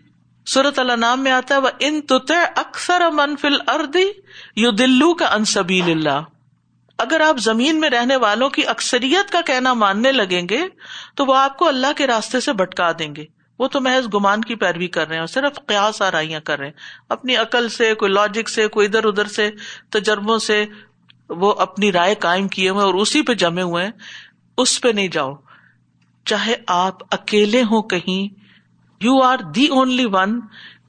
سورت 0.46 0.78
اللہ 0.78 0.92
نام 0.92 1.20
میں 1.20 1.32
آتا 1.32 1.54
ہے 1.54 1.60
وہ 1.60 1.68
ان 1.80 2.00
تط 2.00 2.32
اکثر 2.56 3.10
منفل 3.12 3.56
اردی 3.68 4.04
یو 4.56 4.70
دلو 4.70 5.14
کا 5.14 5.26
انصبیل 5.26 5.90
اللہ 5.90 6.20
اگر 7.00 7.21
آپ 7.21 7.38
زمین 7.38 7.80
میں 7.80 7.90
رہنے 7.90 8.16
والوں 8.16 8.50
کی 8.50 8.66
اکثریت 8.66 9.33
کا 9.33 9.40
کہنا 9.40 9.75
ماننے 9.75 10.12
لگیں 10.12 10.49
گے، 10.50 10.69
تو 11.14 11.25
وہ 11.25 11.37
آپ 11.37 11.59
کو 11.59 11.69
اللہ 11.69 11.87
کے 11.97 12.07
راستے 12.07 12.40
سے 12.40 12.52
بھٹکا 12.52 12.92
دیں 12.99 13.14
گے۔ 13.16 13.25
وہ 13.59 13.69
تو 13.69 13.80
محض 13.80 14.07
گمان 14.14 14.40
کی 14.40 14.54
پیروی 14.54 14.87
کر 14.87 15.07
رہے 15.07 15.14
ہیں 15.14 15.21
اور 15.21 15.26
صرف 15.26 15.66
قیاس 15.66 16.02
آرائیاں 16.02 16.40
کر 16.40 16.59
رہے 16.59 16.66
ہیں۔ 16.66 16.73
اپنی 17.09 17.37
عقل 17.37 17.69
سے، 17.69 17.95
کوئی 17.95 18.12
لاجک 18.12 18.49
سے، 18.49 18.69
کوئی 18.69 18.87
ادھر 18.87 19.04
ادھر 19.04 19.25
سے، 19.25 19.50
تجربوں 19.90 20.38
سے 20.38 20.64
وہ 21.28 21.52
اپنی 21.52 21.92
رائے 21.92 22.14
قائم 22.14 22.49
کیے 22.49 22.69
ہوئے 22.69 22.85
اور 22.85 22.95
اسی 22.95 23.23
پہ 23.23 23.35
جمے 23.35 23.62
ہوئے 23.62 23.85
ہیں۔ 23.85 23.92
اس 24.59 24.80
پہ 24.80 24.88
نہیں 24.88 25.09
جاؤ۔ 25.09 25.34
چاہے 26.25 26.54
آپ 26.67 26.95
اکیلے 27.10 27.63
ہوں 27.63 27.82
کہیں 27.82 28.34
you 29.00 29.23
are 29.23 29.39
the 29.39 29.67
only 29.67 30.06
one 30.06 30.41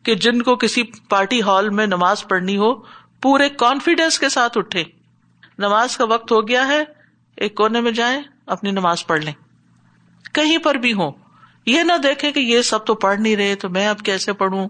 کہ 0.04 0.16
جن 0.16 0.42
کو 0.42 0.56
کسی 0.56 0.84
پارٹی 1.10 1.42
ہال 1.42 1.70
میں 1.70 1.88
نماز 1.88 2.28
پڑھنی 2.28 2.58
ہو، 2.58 2.74
پورے 3.22 3.50
کانفیڈینس 3.50 4.20
کے 4.20 4.30
ساتھ 4.30 4.58
اٹھے 4.58 4.84
نماز 5.62 5.98
کا 5.98 6.06
وقت 6.06 6.32
ہو 6.32 6.48
گیا 6.48 6.68
ہے، 6.68 6.84
ایک 7.38 7.56
کونے 7.56 7.82
میں 7.82 7.92
جائیں، 7.92 8.22
اپنی 8.46 8.72
نماز 8.72 9.06
پڑھ 9.08 9.24
لیں۔ 9.24 9.34
کہیں 10.34 10.58
پر 10.58 10.76
بھی 10.76 10.94
ہو 10.94 11.12
یہ 11.66 11.84
نہ 11.84 11.98
دیکھے 12.04 12.32
کہ 12.32 12.40
یہ 12.40 12.62
سب 12.62 12.86
تو 12.86 12.96
پڑھ 12.96 13.20
نہیں 13.20 13.36
رہے، 13.36 13.56
تو 13.56 13.70
میں 13.70 13.88
اب 13.88 14.00
کیسے 14.00 14.34
پڑھوں؟ 14.34 14.68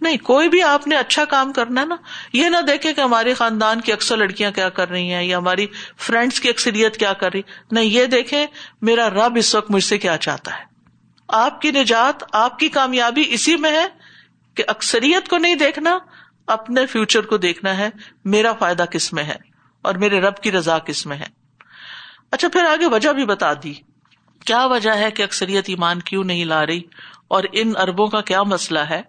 نہیں، 0.00 0.16
کوئی 0.16 0.48
بھی 0.48 0.62
آپ 0.62 0.86
نے 0.86 0.96
اچھا 0.96 1.24
کام 1.24 1.52
کرنا 1.52 1.80
ہے 1.80 1.86
نا، 1.86 1.96
یہ 2.32 2.48
نہ 2.48 2.56
دیکھے 2.66 2.92
کہ 2.94 3.00
ہمارے 3.00 3.34
خاندان 3.34 3.80
کی 3.80 3.92
اکثر 3.92 4.16
لڑکیاں 4.16 4.50
کیا 4.50 4.68
کر 4.68 4.88
رہی 4.88 5.12
ہیں، 5.12 5.24
یا 5.24 5.38
ہماری 5.38 5.66
فرینڈس 5.98 6.40
کی 6.40 6.48
اکثریت 6.48 6.96
کیا 6.96 7.12
کر 7.12 7.32
رہی۔ 7.34 7.42
نہیں، 7.70 7.84
یہ 7.84 8.06
دیکھے 8.06 8.46
میرا 8.82 9.10
رب 9.10 9.36
اس 9.36 9.54
وقت 9.54 9.70
مجھ 9.70 9.84
سے 9.84 9.98
کیا 9.98 10.16
چاہتا 10.16 10.58
ہے۔ 10.58 10.64
آپ 11.28 11.60
کی 11.60 11.70
نجات، 11.70 12.24
آپ 12.32 12.58
کی 12.58 12.68
کامیابی 12.68 13.24
اسی 13.28 13.56
میں 13.56 13.70
ہے 13.70 13.86
کہ 14.54 14.64
اکثریت 14.66 15.28
کو 15.28 15.38
نہیں 15.38 15.54
دیکھنا، 15.54 15.98
اپنے 16.46 16.86
فیوچر 16.86 17.20
کو 17.20 17.36
دیکھنا 17.36 17.76
ہے، 17.78 17.88
میرا 18.24 18.52
فائدہ 18.52 18.82
کس 18.82 19.12
میں 19.12 19.24
ہے؟ 19.24 19.51
اور 19.82 19.94
میرے 19.94 20.20
رب 20.20 20.36
کی 20.36 20.52
رضا 20.52 20.78
کس 20.78 21.06
میں 21.06 21.16
ہے؟ 21.16 21.26
اچھا 22.30 22.48
پھر 22.48 22.64
آگے 22.64 22.86
وجہ 22.86 23.10
بھی 23.10 23.24
بتا 23.24 23.52
دی۔ 23.52 23.74
کیا 24.46 24.66
وجہ 24.66 24.90
ہے 24.90 25.10
کہ 25.10 25.22
اکثریت 25.22 25.64
ایمان 25.68 26.00
کیوں 26.00 26.24
نہیں 26.24 26.44
لا 26.44 26.66
رہی؟ 26.66 26.82
اور 27.28 27.44
ان 27.52 27.72
اربوں 27.76 28.06
کا 28.06 28.20
کیا 28.20 28.42
مسئلہ 28.42 28.78
ہے؟ 28.78 29.02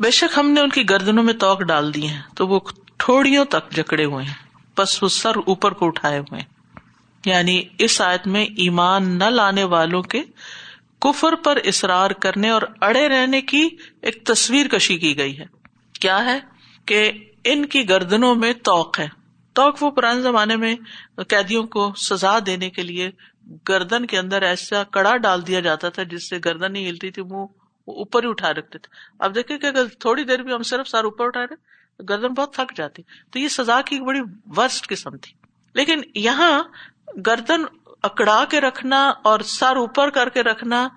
بے 0.00 0.10
شک 0.10 0.38
ہم 0.38 0.50
نے 0.50 0.60
ان 0.60 0.68
کی 0.68 0.90
گردنوں 0.90 1.24
میں 1.24 1.34
توک 1.34 1.60
ڈال 1.60 1.94
دی 1.94 2.08
ہیں 2.08 2.20
تو 2.34 2.48
وہ 2.48 2.60
تھوڑیوں 2.98 3.44
تک 3.44 3.76
جکڑے 3.76 4.04
ہوئے 4.04 4.24
ہیں۔ 4.24 4.45
بس 4.78 5.02
وہ 5.02 5.08
سر 5.08 5.36
اوپر 5.46 5.72
کو 5.72 5.86
اٹھائے 5.86 6.18
ہوئے 6.18 6.40
یعنی 7.24 7.62
اس 7.78 8.00
آیت 8.00 8.26
میں 8.26 8.44
ایمان 8.44 9.18
نہ 9.18 9.24
لانے 9.24 9.64
والوں 9.64 10.02
کے 10.02 10.22
کفر 11.00 11.34
پر 11.34 11.58
اصرار 11.64 12.10
کرنے 12.10 12.50
اور 12.50 12.62
اڑے 12.80 13.08
رہنے 13.08 13.40
کی 13.40 13.68
ایک 14.02 14.24
تصویر 14.24 14.68
کشی 14.68 14.98
کی 14.98 15.18
گئی 15.18 15.38
ہے۔ 15.38 15.44
کیا 16.00 16.24
ہے؟ 16.24 16.38
کہ 16.86 17.12
ان 17.44 17.66
کی 17.66 17.88
گردنوں 17.88 18.34
میں 18.34 18.52
توق 18.52 19.00
ہے۔ 19.00 19.08
توق 19.52 19.82
وہ 19.82 19.90
پرانے 19.90 20.20
زمانے 20.20 20.56
میں 20.56 20.76
قیدیوں 21.28 21.66
کو 21.66 21.92
سزا 21.96 22.38
دینے 22.46 22.70
کے 22.70 22.82
لیے 22.82 23.10
گردن 23.68 24.06
کے 24.06 24.18
اندر 24.18 24.42
ایسا 24.42 24.82
کڑا 24.84 25.16
ڈال 25.16 25.46
دیا 25.46 25.60
جاتا 25.60 25.88
تھا 25.88 26.02
جس 26.02 26.28
سے 26.28 26.36
گردن 26.44 26.72
نہیں 26.72 26.88
ہلتی 26.88 27.10
تھی 27.10 27.22
منہ 27.22 27.46
اوپر 27.84 28.24
ہی 28.24 28.28
اٹھا 28.28 28.52
رکھتے 28.54 28.78
تھے۔ 28.78 28.94
اب 29.18 29.34
دیکھیں 29.34 29.58
کہ 29.58 29.66
اگر 29.66 29.86
تھوڑی 29.86 30.24
دیر 30.24 30.38
بھی 30.38 30.52
ہم 30.52 30.62
صرف 30.62 30.88
سر 30.88 31.04
اوپر 31.04 31.24
اٹھا 31.24 31.40
رہے 31.40 31.76
گردن 32.08 32.28
بہت 32.28 32.54
تھک 32.54 32.76
جاتی۔ 32.76 33.02
تو 33.30 33.38
یہ 33.38 33.48
سزا 33.48 33.80
کی 33.80 34.00
بڑی 34.00 34.20
ورسٹ 34.56 34.88
قسم 34.88 35.16
تھی۔ 35.16 35.32
لیکن 35.74 36.00
یہاں 36.14 36.62
گردن 37.26 37.64
اکڑا 38.02 38.44
کے 38.44 38.60
رکھنا 38.60 39.12
اور 39.24 39.40
سر 39.40 39.76
اوپر 39.76 40.10
کر 40.10 40.28
کے 40.28 40.42
رکھنا، 40.42 40.88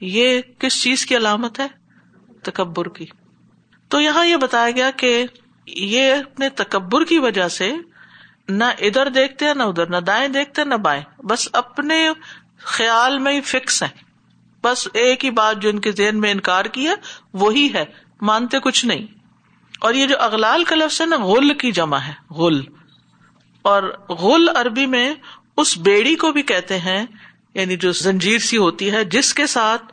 یہ 0.00 0.40
کس 0.58 0.82
چیز 0.82 1.06
کی 1.06 1.16
علامت 1.16 1.60
ہے؟ 1.60 1.66
تکبر 2.42 2.88
کی۔ 2.88 3.06
تو 3.88 4.00
یہاں 4.00 4.26
یہ 4.26 4.36
بتایا 4.36 4.70
گیا 4.70 4.90
کہ 4.90 5.26
یہ 5.66 6.14
اپنے 6.14 6.48
تکبر 6.48 7.04
کی 7.04 7.18
وجہ 7.18 7.48
سے 7.48 7.72
نہ 8.48 8.64
ادھر 8.64 9.08
دیکھتے 9.10 9.46
ہیں، 9.46 9.54
نہ 9.54 9.62
ادھر، 9.62 9.86
نہ 9.86 9.96
دائیں 9.96 10.28
دیکھتے 10.28 10.64
نہ 10.64 10.74
بائیں۔ 10.74 11.02
بس 11.18 11.48
اپنے 11.52 12.10
خیال 12.58 13.18
میں 13.18 13.32
ہی 13.32 13.40
فکس 13.40 13.82
ہے 13.82 13.88
بس 14.62 14.88
ایک 14.92 15.24
ہی 15.24 15.30
بات 15.30 15.56
جو 15.58 15.68
ان 15.68 15.78
کے 15.78 15.92
ذہن 15.92 16.20
میں 16.20 16.30
انکار 16.30 16.64
کیا 16.64 16.94
وہی 17.32 17.72
ہے۔ 17.74 17.84
مانتے 18.20 18.58
کچھ 18.58 18.86
نہیں۔ 18.86 19.17
اور 19.80 19.94
یہ 19.94 20.06
جو 20.06 20.20
اغلال 20.20 20.64
کا 20.64 20.76
لفظ 20.76 21.00
ہے 21.00 21.06
نا، 21.06 21.16
غل 21.16 21.54
کی 21.54 21.72
جمع 21.72 21.98
ہے، 21.98 22.32
غل۔ 22.34 22.60
اور 23.62 23.82
غل 24.08 24.48
عربی 24.56 24.86
میں 24.86 25.14
اس 25.56 25.78
بیڑی 25.78 26.14
کو 26.14 26.32
بھی 26.32 26.42
کہتے 26.42 26.78
ہیں 26.78 27.06
یعنی 27.54 27.76
جو 27.76 27.92
زنجیر 27.92 28.38
سی 28.38 28.56
ہوتی 28.56 28.90
ہے، 28.90 29.04
جس 29.04 29.34
کے 29.34 29.46
ساتھ 29.46 29.92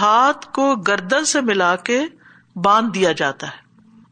ہاتھ 0.00 0.52
کو 0.52 0.74
گردن 0.74 1.24
سے 1.24 1.40
ملا 1.40 1.76
کے 1.76 2.02
باندھ 2.56 2.94
دیا 2.94 3.12
جاتا 3.12 3.46
ہے۔ 3.46 3.56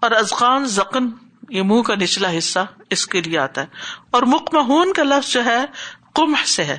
اور 0.00 0.10
ازقان 0.10 0.64
زخن 0.64 1.08
یہ 1.50 1.62
منہ 1.62 1.82
کا 1.82 1.94
نچلا 1.94 2.38
حصہ 2.38 2.58
اس 2.90 3.06
کے 3.06 3.20
لیے 3.20 3.38
آتا 3.38 3.60
ہے۔ 3.60 3.66
اور 4.10 4.22
مکمہون 4.22 4.92
کا 4.92 5.02
لفظ 5.02 5.32
جو 5.32 5.44
ہے 5.44 5.64
کمہ 6.14 6.44
سے 6.46 6.64
ہے۔ 6.64 6.78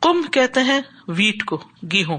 کم 0.00 0.22
کہتے 0.22 0.60
ہیں 0.60 0.80
ویٹ 1.08 1.44
کو، 1.44 1.56
گیہوں، 1.92 2.18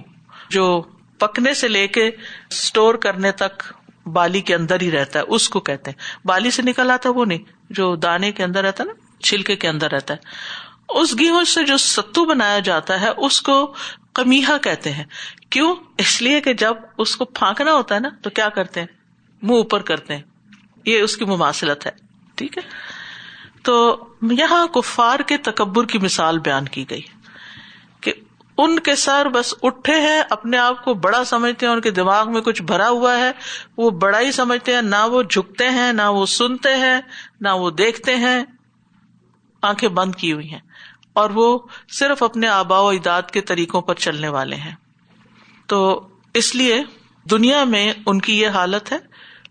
جو 0.50 0.82
پکنے 1.20 1.54
سے 1.54 1.68
لے 1.68 1.88
کے 1.88 2.08
اسٹور 2.50 2.96
کرنے 2.96 3.32
تک 3.32 3.64
بالی 4.06 4.42
کے 4.42 4.56
اندر 4.56 4.82
ہی 4.82 4.92
رہتا 4.92 5.20
ہے، 5.20 5.24
اس 5.28 5.50
کو 5.50 5.60
کہتے 5.60 5.92
ہیں۔ 5.92 6.28
بالی 6.28 6.52
سے 6.52 6.62
نکل 6.62 6.92
آتا 6.92 7.10
ہے 7.10 7.14
وہ 7.14 7.26
نہیں، 7.26 7.40
جو 7.70 7.96
دانے 7.96 8.32
کے 8.32 8.44
اندر 8.44 8.64
رہتا 8.64 8.84
ہے 8.84 8.88
نا، 8.88 9.24
چھلکے 9.24 9.56
کے 9.56 9.68
اندر 9.68 9.92
رہتا 9.92 10.14
ہے۔ 10.14 10.20
اس 10.90 11.20
گیہوں 11.20 11.44
سے 11.44 11.64
جو 11.64 11.78
ستو 11.78 12.26
بنایا 12.26 12.60
جاتا 12.60 13.02
ہے، 13.02 13.10
اس 13.18 13.42
کو 13.42 13.74
کمیحا 14.14 14.58
کہتے 14.58 14.92
ہیں۔ 14.92 15.04
کیوں؟ 15.50 15.76
اس 15.98 16.22
لیے 16.22 16.42
کہ 16.42 16.54
جب 16.54 16.74
اس 16.98 17.16
کو 17.16 17.26
پھانکنا 17.26 17.74
ہوتا 17.74 17.96
ہے 17.96 18.00
نا، 18.00 18.10
تو 18.22 18.30
کیا 18.30 18.50
کرتے 18.50 18.80
ہیں؟ 18.80 18.88
منہ 19.42 19.56
اوپر 19.56 19.82
کرتے 19.82 20.16
ہیں۔ 20.16 20.24
یہ 20.86 21.02
اس 21.02 21.18
کی 21.18 21.26
مماثلت 21.26 21.86
ہے۔ 21.86 21.92
ٹھیک 22.36 22.58
ہے؟ 22.58 22.70
تو 23.64 24.06
یہاں 24.22 24.68
کفار 24.68 25.20
کے 25.20 25.38
تکبر 25.38 25.86
کی 25.86 25.98
مثال 25.98 26.40
بیان 26.40 26.66
کی 26.66 26.86
گئی۔ 26.90 27.02
ان 28.58 28.80
کے 28.80 28.96
سر 28.96 29.30
بس 29.30 29.54
اٹھے 29.62 30.00
ہیں، 30.00 30.24
اپنے 30.30 30.58
آپ 30.58 30.84
کو 30.86 30.94
بڑا 30.94 31.24
سمجھتے 31.24 31.66
ہیں، 31.66 31.74
ان 31.74 31.82
کے 31.82 31.92
دماغ 31.92 32.34
میں 32.34 32.42
کچھ 32.42 32.62
بھرا 32.62 32.90
ہوا 32.90 33.18
ہے۔ 33.18 33.32
وہ 33.78 33.90
بڑا 33.90 34.20
ہی 34.20 34.32
سمجھتے 34.32 34.76
ہیں، 34.76 34.82
نہ 34.82 35.06
وہ 35.06 35.24
جھکتے 35.24 35.70
ہیں، 35.70 35.94
نہ 35.94 36.02
وہ 36.02 36.26
سنتے 36.26 36.76
ہیں، 36.76 37.02
نہ 37.42 37.50
وہ 37.50 37.70
دیکھتے 37.70 38.16
ہیں۔ 38.16 38.44
آنکھیں 39.62 39.90
بند 39.90 40.16
کی 40.16 40.34
ہوئی 40.34 40.52
ہیں۔ 40.52 40.60
اور 41.14 41.30
وہ 41.30 41.60
صرف 41.92 42.24
اپنے 42.24 42.48
آبا 42.48 42.80
و 42.80 42.88
اجداد 42.88 43.22
کے 43.22 43.42
طریقوں 43.42 43.82
پر 43.82 43.96
چلنے 43.96 44.28
والے 44.28 44.56
ہیں۔ 44.56 44.76
تو 45.68 46.08
اس 46.34 46.56
لیے 46.56 46.84
دنیا 47.32 47.64
میں 47.64 47.94
ان 48.06 48.22
کی 48.22 48.40
یہ 48.40 48.48
حالت 48.48 48.92
ہے۔ 48.92 48.98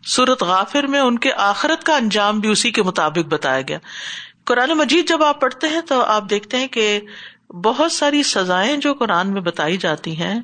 سورت 0.06 0.42
غافر 0.42 0.82
میں 0.82 1.00
ان 1.00 1.18
کے 1.18 1.32
آخرت 1.36 1.84
کا 1.84 1.96
انجام 1.96 2.40
بھی 2.40 2.48
اسی 2.50 2.70
کے 2.70 2.82
مطابق 2.82 3.28
بتایا 3.28 3.60
گیا۔ 3.68 3.78
قرآن 4.44 4.70
مجید 4.70 5.08
جب 5.08 5.22
آپ 5.22 5.40
پڑھتے 5.40 5.68
ہیں 5.68 5.80
تو 5.80 6.04
آپ 6.04 6.24
دیکھتے 6.30 6.56
ہیں 6.56 6.68
کہ 6.68 7.00
بہت 7.52 7.92
ساری 7.92 8.22
سزائیں 8.22 8.76
جو 8.76 8.94
قرآن 8.94 9.32
میں 9.32 9.40
بتائی 9.40 9.76
جاتی 9.76 10.16
ہیں، 10.16 10.40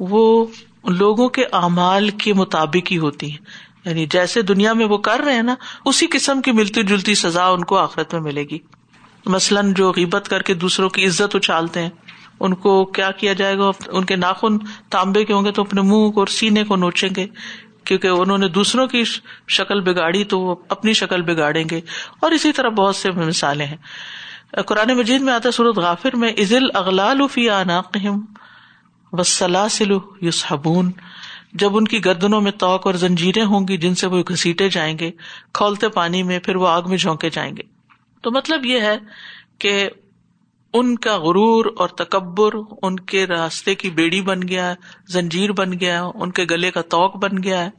وہ 0.00 0.46
لوگوں 0.84 1.28
کے 1.28 1.44
اعمال 1.52 2.10
کے 2.10 2.32
مطابق 2.32 2.92
ہی 2.92 2.98
ہوتی 2.98 3.30
ہیں۔ 3.30 3.38
یعنی 3.84 4.06
جیسے 4.06 4.42
دنیا 4.42 4.72
میں 4.72 4.86
وہ 4.86 4.98
کر 4.98 5.20
رہے 5.24 5.34
ہیں 5.34 5.42
نا، 5.42 5.54
اسی 5.84 6.06
قسم 6.06 6.40
کی 6.40 6.52
ملتی 6.52 6.82
جلتی 6.82 7.14
سزا 7.14 7.46
ان 7.46 7.64
کو 7.64 7.78
آخرت 7.78 8.14
میں 8.14 8.22
ملے 8.22 8.42
گی۔ 8.42 8.58
مثلاً 9.26 9.74
جو 9.74 9.92
غیبت 9.96 10.28
کر 10.28 10.42
کے 10.42 10.54
دوسروں 10.54 10.88
کی 10.88 11.06
عزت 11.06 11.36
اچھالتے 11.36 11.82
ہیں، 11.82 11.90
ان 12.40 12.54
کو 12.54 12.84
کیا 12.84 13.10
کیا 13.10 13.32
جائے 13.32 13.58
گا؟ 13.58 13.70
ان 13.88 14.04
کے 14.04 14.16
ناخن 14.16 14.58
تانبے 14.90 15.24
کے 15.24 15.32
ہوں 15.32 15.44
گے 15.44 15.52
تو 15.52 15.62
اپنے 15.62 15.82
منہ 15.82 16.10
اور 16.16 16.26
سینے 16.26 16.64
کو 16.64 16.76
نوچیں 16.76 17.08
گے۔ 17.16 17.26
کیونکہ 17.84 18.06
انہوں 18.06 18.38
نے 18.38 18.48
دوسروں 18.48 18.86
کی 18.86 19.04
شکل 19.48 19.80
بگاڑی 19.80 20.24
تو 20.24 20.40
وہ 20.40 20.54
اپنی 20.68 20.92
شکل 20.92 21.22
بگاڑیں 21.22 21.64
گے۔ 21.70 21.80
اور 22.20 22.30
اسی 22.30 22.52
طرح 22.52 22.68
بہت 22.68 22.96
سے 22.96 23.10
مثالیں 23.10 23.66
ہیں۔ 23.66 23.76
قرآن 24.52 24.96
مجید 24.96 25.20
میں 25.20 25.32
آتا 25.32 25.50
صورت 25.50 25.78
غافر 25.78 26.16
میں 26.16 26.32
عزل 26.38 26.62
اغلال 26.74 27.20
فی 27.32 27.48
عناقہم 27.48 28.24
وسلاسل 29.12 29.90
یسحبون 30.20 30.90
جب 31.52 31.76
ان 31.76 31.84
کی 31.84 32.04
گردنوں 32.04 32.40
میں 32.40 32.52
توق 32.52 32.86
اور 32.86 32.94
زنجیریں 32.94 33.44
ہوں 33.44 33.68
گی، 33.68 33.76
جن 33.76 33.94
سے 33.94 34.06
وہ 34.06 34.22
گھسیٹے 34.28 34.68
جائیں 34.68 34.98
گے، 34.98 35.10
کھولتے 35.54 35.88
پانی 35.88 36.22
میں، 36.22 36.38
پھر 36.38 36.56
وہ 36.56 36.68
آگ 36.68 36.82
میں 36.86 36.98
جھونکے 36.98 37.30
جائیں 37.30 37.56
گے۔ 37.56 37.62
تو 38.22 38.30
مطلب 38.30 38.66
یہ 38.66 38.80
ہے 38.80 38.98
کہ 39.58 39.90
ان 40.72 40.96
کا 40.98 41.16
غرور 41.16 41.66
اور 41.76 41.88
تکبر، 41.88 42.50
ان 42.82 42.96
کے 42.96 43.26
راستے 43.26 43.74
کی 43.74 43.90
بیڑی 43.90 44.20
بن 44.20 44.48
گیا 44.48 44.68
ہے 44.68 44.74
زنجیر 45.08 45.52
بن 45.52 45.72
گیا، 45.80 46.04
ان 46.14 46.30
کے 46.30 46.44
گلے 46.50 46.70
کا 46.70 46.80
توق 46.80 47.16
بن 47.16 47.42
گیا 47.42 47.64
ہے۔ 47.64 47.70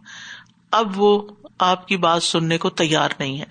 اب 0.72 1.02
وہ 1.02 1.22
آپ 1.60 1.88
کی 1.88 1.98
بات 1.98 2.24
سننے 2.24 2.58
کو 2.58 2.70
تیار 2.70 3.10
نہیں 3.20 3.40
ہے۔ 3.40 3.46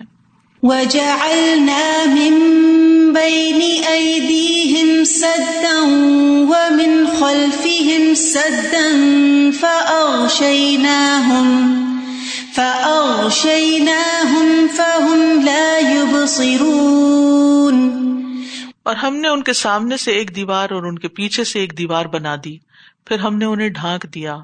اور 18.83 18.95
ہم 18.95 19.15
نے 19.15 19.27
ان 19.27 19.43
کے 19.43 19.53
سامنے 19.53 19.97
سے 19.97 20.11
ایک 20.11 20.35
دیوار 20.35 20.69
اور 20.69 20.83
ان 20.83 20.99
کے 20.99 21.07
پیچھے 21.07 21.43
سے 21.43 21.59
ایک 21.59 21.77
دیوار 21.77 22.05
بنا 22.05 22.35
دی۔ 22.45 22.57
پھر 23.05 23.19
ہم 23.19 23.37
نے 23.37 23.45
انہیں 23.45 23.69
ڈھانک 23.69 24.05
دیا، 24.13 24.37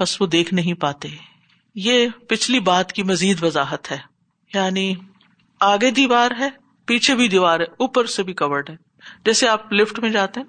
بس 0.00 0.20
وہ 0.20 0.26
دیکھ 0.26 0.54
نہیں 0.54 0.74
پاتے۔ 0.74 1.08
یہ 1.74 2.08
پچھلی 2.28 2.60
بات 2.60 2.92
کی 2.92 3.02
مزید 3.02 3.42
وضاحت 3.42 3.90
ہے۔ 3.90 3.98
یعنی 4.54 4.94
آگے 5.60 5.90
دیوار 5.90 6.30
ہے۔ 6.38 6.61
پیچھے 6.86 7.14
بھی 7.14 7.28
دیوار 7.28 7.60
ہے، 7.60 7.64
اوپر 7.64 8.06
سے 8.06 8.22
بھی 8.22 8.32
کورڈ 8.32 8.70
ہے۔ 8.70 8.76
جیسے 9.24 9.48
آپ 9.48 9.72
لفٹ 9.72 9.98
میں 9.98 10.10
جاتے 10.10 10.40
ہیں، 10.40 10.46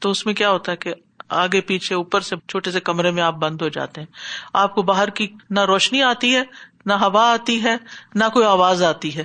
تو 0.00 0.10
اس 0.10 0.26
میں 0.26 0.34
کیا 0.34 0.50
ہوتا 0.50 0.72
ہے 0.72 0.76
کہ 0.76 0.94
آگے 1.28 1.60
پیچھے، 1.60 1.96
اوپر 1.96 2.20
سے 2.20 2.36
چھوٹے 2.48 2.70
سے 2.70 2.80
کمرے 2.80 3.10
میں 3.10 3.22
آپ 3.22 3.34
بند 3.34 3.62
ہو 3.62 3.68
جاتے 3.68 4.00
ہیں۔ 4.00 4.08
آپ 4.52 4.74
کو 4.74 4.82
باہر 4.82 5.08
کی 5.08 5.28
نہ 5.50 5.60
روشنی 5.60 6.02
آتی 6.02 6.36
ہے، 6.36 6.42
نہ 6.86 6.92
ہوا 6.92 7.32
آتی 7.32 7.62
ہے، 7.62 7.76
نہ 8.14 8.24
کوئی 8.32 8.46
آواز 8.46 8.82
آتی 8.82 9.16
ہے۔ 9.16 9.24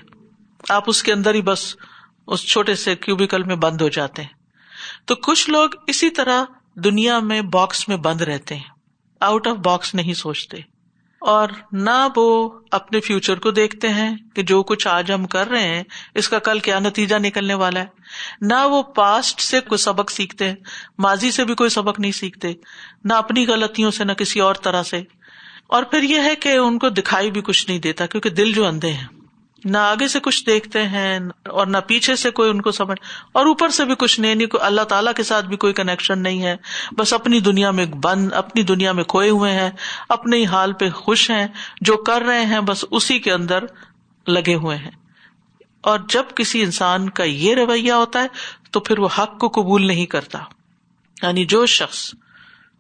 آپ 0.70 0.84
اس 0.88 1.04
کے 1.04 1.13
اندر 1.13 1.34
ہی 1.34 1.41
بس 1.41 1.76
اس 2.28 2.48
چھوٹے 2.48 2.76
سے 2.76 2.96
کیوبیکل 2.96 3.43
میں 3.43 3.56
بند 3.56 3.82
ہو 3.82 3.89
جاتے 3.89 4.22
ہیں۔ 4.22 4.30
تو 5.06 5.15
کچھ 5.15 5.50
لوگ 5.50 5.70
اسی 5.88 6.10
طرح 6.10 6.43
دنیا 6.76 7.20
میں 7.20 7.41
باکس 7.41 7.89
میں 7.89 7.98
بند 7.98 8.22
رہتے 8.22 8.56
ہیں۔ 8.56 8.63
آؤٹ 9.22 9.48
آف 9.48 9.58
باکس 9.58 9.96
نہیں 9.96 10.13
سوچتے۔ 10.13 10.58
اور 11.21 11.49
نہ 11.71 12.08
وہ 12.15 12.60
اپنے 12.71 12.99
فیوچر 12.99 13.39
کو 13.39 13.51
دیکھتے 13.51 13.89
ہیں 13.89 14.17
کہ 14.36 14.43
جو 14.43 14.63
کچھ 14.63 14.88
آج 14.88 15.12
ہم 15.12 15.25
کر 15.25 15.47
رہے 15.47 15.67
ہیں، 15.67 15.84
اس 16.15 16.30
کا 16.30 16.39
کل 16.39 16.60
کیا 16.60 16.80
نتیجہ 16.80 17.15
نکلنے 17.15 17.53
والا 17.53 17.80
ہے۔ 17.80 17.86
نہ 18.41 18.67
وہ 18.67 18.84
پاسٹ 18.84 19.41
سے 19.41 19.60
کوئی 19.60 19.77
سبق 19.77 20.12
سیکھتے 20.12 20.49
ہیں 20.49 20.56
ماضی 20.97 21.32
سے 21.32 21.45
بھی 21.45 21.56
کوئی 21.56 21.69
سبق 21.69 21.99
نہیں 21.99 22.12
سیکھتے، 22.12 22.53
نہ 23.03 23.13
اپنی 23.13 23.47
غلطیوں 23.47 23.91
سے، 23.91 24.03
نہ 24.03 24.12
کسی 24.12 24.39
اور 24.39 24.56
طرح 24.56 24.84
سے۔ 24.84 25.03
اور 25.67 25.84
پھر 25.84 26.03
یہ 26.03 26.19
ہے 26.19 26.36
کہ 26.36 26.49
ان 26.49 26.80
کو 26.80 26.89
دکھائی 26.89 27.32
بھی 27.32 27.41
کچھ 27.41 27.69
نہیں 27.69 27.80
دیتا، 27.80 28.06
کیونکہ 28.06 28.30
دل 28.30 28.51
جو 28.53 28.65
اندھے 28.65 28.91
ہیں۔ 28.91 29.16
نہ 29.65 29.78
آگے 29.78 30.08
سے 30.08 30.20
کچھ 30.20 30.46
دیکھتے 30.46 30.84
ہیں 30.84 31.20
اور 31.50 31.67
نہ 31.67 31.78
پیچھے 31.88 32.15
سے 32.15 32.32
کوئی 32.32 32.50
ان 32.50 32.62
کو 32.62 32.72
سمجھ 32.72 32.98
اور 33.32 33.46
اوپر 33.46 33.70
سے 33.70 33.86
بھی 33.86 33.96
کچھ 34.00 34.20
نہیں 34.20 34.32
یعنی 34.32 34.46
نہیں 34.46 34.65
اللہ 34.65 34.82
تعالیٰ 34.82 35.13
کے 35.13 35.24
ساتھ 35.24 35.46
بھی 35.46 35.58
کوئی 35.58 35.74
کنیکشن 35.74 36.20
نہیں 36.20 36.43
ہے۔ 36.43 36.56
بس 36.98 37.13
اپنی 37.13 37.39
دنیا 37.39 37.72
میں 37.72 37.86
بند، 37.86 38.34
اپنی 38.34 38.63
دنیا 38.63 38.91
میں 38.91 39.04
کھوئے 39.04 39.30
ہوئے 39.30 39.52
ہیں 39.52 39.70
اپنے 40.10 40.38
ہی 40.38 40.46
حال 40.46 40.74
پہ 40.74 40.89
خوش 40.89 41.32
ہیں، 41.32 41.48
جو 41.82 41.98
کر 41.98 42.22
رہے 42.22 42.46
ہیں 42.46 42.60
بس 42.60 42.86
اسی 42.91 43.20
کے 43.20 43.32
اندر 43.32 43.63
لگے 44.28 44.56
ہوئے 44.56 44.78
ہیں۔ 44.78 44.91
اور 45.82 46.00
جب 46.10 46.24
کسی 46.36 46.62
انسان 46.62 47.10
کا 47.10 47.24
یہ 47.24 47.56
رویہ 47.56 47.91
ہوتا 47.91 48.22
ہے، 48.22 48.28
تو 48.72 48.80
پھر 48.80 49.00
وہ 49.00 49.08
حق 49.17 49.39
کو 49.39 49.50
قبول 49.50 49.88
نہیں 49.88 50.06
کرتا۔ 50.06 50.39
یعنی 51.22 51.46
جو 51.46 51.65
شخص 51.65 52.13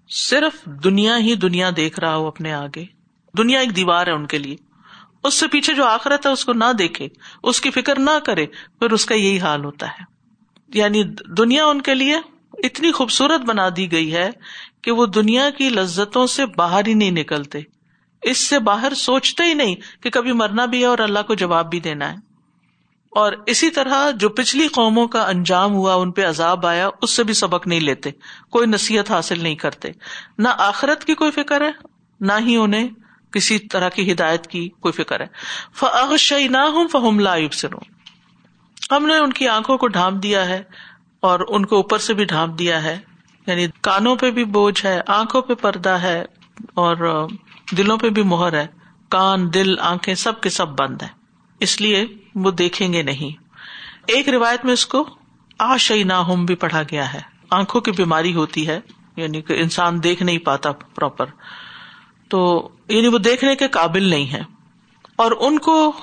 صرف 0.09 0.65
دنیا 0.65 1.17
ہی 1.17 1.35
دنیا 1.35 1.69
دیکھ 1.75 1.99
رہا 1.99 2.15
ہو 2.15 2.27
اپنے 2.27 2.53
آگے، 2.53 2.85
دنیا 3.37 3.59
ایک 3.59 3.75
دیوار 3.75 4.07
ہے 4.07 4.11
ان 4.11 4.25
کے 4.25 4.37
لیے۔ 4.37 4.66
اس 5.27 5.33
سے 5.33 5.47
پیچھے 5.47 5.73
جو 5.73 5.85
آخرت 5.85 6.25
ہے 6.25 6.31
اس 6.31 6.45
کو 6.45 6.53
نہ 6.53 6.73
دیکھے، 6.79 7.07
اس 7.43 7.61
کی 7.61 7.71
فکر 7.71 7.99
نہ 7.99 8.19
کرے، 8.25 8.45
پھر 8.45 8.91
اس 8.91 9.05
کا 9.05 9.15
یہی 9.15 9.39
حال 9.39 9.65
ہوتا 9.65 9.87
ہے۔ 9.87 10.03
یعنی 10.67 11.03
دنیا 11.37 11.65
ان 11.65 11.81
کے 11.81 11.95
لیے 11.95 12.15
اتنی 12.53 12.91
خوبصورت 12.91 13.41
بنا 13.41 13.69
دی 13.75 13.91
گئی 13.91 14.15
ہے 14.15 14.29
کہ 14.81 14.91
وہ 14.91 15.05
دنیا 15.05 15.49
کی 15.49 15.69
لذتوں 15.69 16.27
سے 16.27 16.45
باہر 16.45 16.87
ہی 16.87 16.93
نہیں 16.93 17.11
نکلتے۔ 17.11 17.59
اس 18.21 18.37
سے 18.37 18.59
باہر 18.59 18.93
سوچتے 18.93 19.43
ہی 19.43 19.53
نہیں 19.53 19.75
کہ 20.01 20.09
کبھی 20.09 20.31
مرنا 20.31 20.65
بھی 20.65 20.81
ہے 20.81 20.85
اور 20.85 20.97
اللہ 20.97 21.19
کو 21.27 21.33
جواب 21.33 21.69
بھی 21.69 21.79
دینا 21.79 22.11
ہے۔ 22.11 22.15
اور 23.11 23.33
اسی 23.45 23.69
طرح 23.69 24.11
جو 24.11 24.29
پچھلی 24.29 24.67
قوموں 24.67 25.07
کا 25.07 25.27
انجام 25.27 25.73
ہوا، 25.73 25.93
ان 25.93 26.11
پہ 26.11 26.25
عذاب 26.25 26.65
آیا، 26.65 26.89
اس 27.01 27.11
سے 27.11 27.23
بھی 27.23 27.33
سبق 27.33 27.67
نہیں 27.67 27.79
لیتے، 27.79 28.09
کوئی 28.49 28.67
نصیحت 28.67 29.11
حاصل 29.11 29.43
نہیں 29.43 29.55
کرتے۔ 29.55 29.89
نہ 30.37 30.47
آخرت 30.57 31.05
کی 31.05 31.15
کوئی 31.15 31.31
فکر 31.31 31.61
ہے، 31.61 31.71
نہ 32.19 32.33
ہی 32.39 32.55
انہیں 32.55 32.87
کسی 33.31 33.59
طرح 33.59 33.89
کی 33.89 34.11
ہدایت 34.11 34.47
کی 34.47 34.69
کوئی 34.69 34.91
فکر 34.91 35.21
ہے۔ 35.21 36.47
نہ 36.47 36.57
ہوں 36.57 36.87
فہم 36.87 37.19
لائب 37.19 37.53
سے 37.53 37.67
ہم 38.91 39.05
نے 39.05 39.17
ان 39.17 39.33
کی 39.33 39.47
آنکھوں 39.47 39.77
کو 39.77 39.87
ڈھانپ 39.87 40.23
دیا 40.23 40.49
ہے 40.49 40.63
اور 41.19 41.39
ان 41.47 41.65
کو 41.65 41.75
اوپر 41.75 41.97
سے 41.97 42.13
بھی 42.13 42.25
ڈھانپ 42.25 42.59
دیا 42.59 42.83
ہے۔ 42.83 42.99
یعنی 43.47 43.67
کانوں 43.81 44.15
پہ 44.15 44.31
بھی 44.31 44.45
بوجھ 44.45 44.85
ہے، 44.85 45.01
آنکھوں 45.07 45.41
پہ 45.41 45.53
پردہ 45.53 45.89
ہے 45.89 46.25
اور 46.73 47.27
دلوں 47.77 47.97
پہ 47.97 48.09
بھی 48.09 48.23
مہر 48.23 48.53
ہے۔ 48.53 48.67
کان، 49.09 49.53
دل، 49.53 49.79
آنکھیں 49.79 50.15
سب 50.15 50.41
کے 50.41 50.49
سب 50.49 50.67
بند 50.67 51.01
ہے 51.01 51.07
اس 51.59 51.81
لیے 51.81 52.05
وہ 52.35 52.51
دیکھیں 52.51 52.93
گے 52.93 53.01
نہیں۔ 53.01 53.43
ایک 54.07 54.29
روایت 54.29 54.65
میں 54.65 54.73
اس 54.73 54.85
کو 54.85 55.09
آشئی 55.59 56.03
نہ 56.03 56.13
ہوم 56.13 56.45
بھی 56.45 56.55
پڑھا 56.55 56.83
گیا 56.83 57.13
ہے۔ 57.13 57.19
آنکھوں 57.49 57.81
کی 57.81 57.91
بیماری 57.91 58.35
ہوتی 58.35 58.67
ہے 58.67 58.79
یعنی 59.15 59.41
کہ 59.41 59.53
انسان 59.53 60.03
دیکھ 60.03 60.23
نہیں 60.23 60.37
پاتا 60.37 60.71
پراپر 60.71 61.25
تو 62.29 62.69
یعنی 62.87 63.07
وہ 63.07 63.17
دیکھنے 63.17 63.55
کے 63.55 63.67
قابل 63.67 64.03
نہیں 64.03 64.33
ہے 64.33 64.41
اور 65.15 65.31
ان 65.39 65.59
کو 65.59 65.95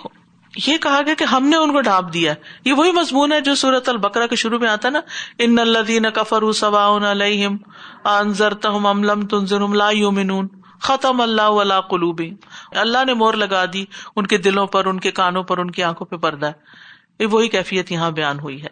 یہ 0.66 0.78
کہا 0.78 1.00
گیا 1.06 1.14
کہ 1.14 1.24
ہم 1.24 1.46
نے 1.48 1.56
ان 1.56 1.72
کو 1.72 1.80
ڈانپ 1.80 2.12
دیا۔ 2.12 2.34
یہ 2.64 2.72
وہی 2.72 2.92
مضمون 2.92 3.32
ہے 3.32 3.40
جو 3.40 3.54
سورت 3.54 3.88
البکرا 3.88 4.26
کے 4.26 4.36
شروع 4.36 4.58
میں 4.58 4.68
آتا 4.68 4.90
نا۔ 4.90 5.00
ان 5.38 5.58
اللہ 5.58 5.78
دین 5.78 6.06
کفر 6.14 6.52
سوا 6.52 7.10
علیہم 7.10 7.56
انضر 8.04 8.52
املم 8.64 9.26
تنظر 9.26 9.68
لا 9.68 9.90
یومنون 9.90 10.48
ختم 10.80 11.20
اللہ 11.20 11.42
اللہ 11.42 11.80
قلوب 11.80 12.22
اللہ 12.70 13.04
نے 13.06 13.14
مور 13.14 13.34
لگا 13.34 13.64
دی 13.72 13.84
ان 14.16 14.26
کے 14.26 14.38
دلوں 14.38 14.66
پر، 14.66 14.86
ان 14.86 15.00
کے 15.00 15.10
کانوں 15.10 15.42
پر، 15.42 15.58
ان 15.58 15.70
کی 15.70 15.82
آنکھوں 15.82 16.06
پہ 16.06 16.16
پردہ۔ 16.16 16.46
ہے 16.46 16.52
یہ 17.18 17.26
وہی 17.26 17.48
کیفیت 17.48 17.92
یہاں 17.92 18.10
بیان 18.10 18.40
ہوئی 18.40 18.62
ہے۔ 18.62 18.68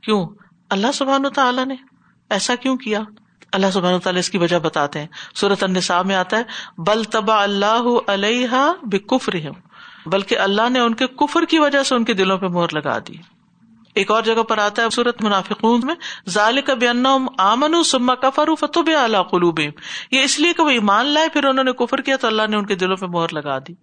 کیوں؟ 0.00 0.28
اللہ 0.70 0.86
سبحان 0.94 1.22
تعالیٰ 1.34 1.66
نے۔ 1.66 1.74
ایسا 2.30 2.54
کیوں 2.54 2.76
کیا؟ 2.76 3.00
اللہ 3.52 3.70
سبحان 3.72 3.98
تعالیٰ 3.98 4.18
اس 4.18 4.30
کی 4.30 4.38
وجہ 4.38 4.58
بتاتے 4.58 5.00
ہیں۔ 5.00 5.06
سورت 5.34 5.62
النساء 5.62 6.02
میں 6.02 6.14
آتا 6.14 6.36
ہے، 6.36 6.42
بل 6.78 7.04
تبا 7.04 7.42
اللہ 7.42 7.82
علیہ 8.06 8.72
بے 8.82 9.50
بلکہ 10.06 10.38
اللہ 10.38 10.68
نے 10.68 10.78
ان 10.78 10.94
کے 10.94 11.06
کفر 11.06 11.44
کی 11.44 11.58
وجہ 11.58 11.82
سے 11.82 11.94
ان 11.94 12.04
کے 12.04 12.14
دلوں 12.14 12.38
پہ 12.38 12.46
مور 12.46 12.68
لگا 12.72 12.98
دی۔ 12.98 13.12
ایک 13.94 14.10
اور 14.10 14.22
جگہ 14.22 14.42
پر 14.42 14.58
آتا 14.58 14.82
ہے 14.82 14.90
سورت 14.90 15.22
منافقون 15.22 15.80
میں 15.84 15.94
ظال 16.28 16.60
کب 16.60 16.84
آمن 17.38 17.82
سما 17.82 18.14
کفر 18.14 18.54
فتب 18.54 18.90
اعلیٰ 18.96 19.30
قلوب 19.30 19.60
یہ 20.10 20.22
اس 20.22 20.38
لیے 20.40 20.52
کہ 20.52 20.62
وہ 20.62 20.70
ایمان 20.70 21.06
لائے، 21.06 21.28
پھر 21.28 21.44
انہوں 21.44 21.64
نے 21.64 21.72
کفر 21.72 22.00
کیا 22.00 22.16
تو 22.16 22.26
اللہ 22.26 22.42
نے 22.50 22.56
ان 22.56 22.66
کے 22.66 22.74
دلوں 22.74 22.96
پہ 22.96 23.06
مہر 23.06 23.32
لگا 23.32 23.58
دی۔ 23.58 23.74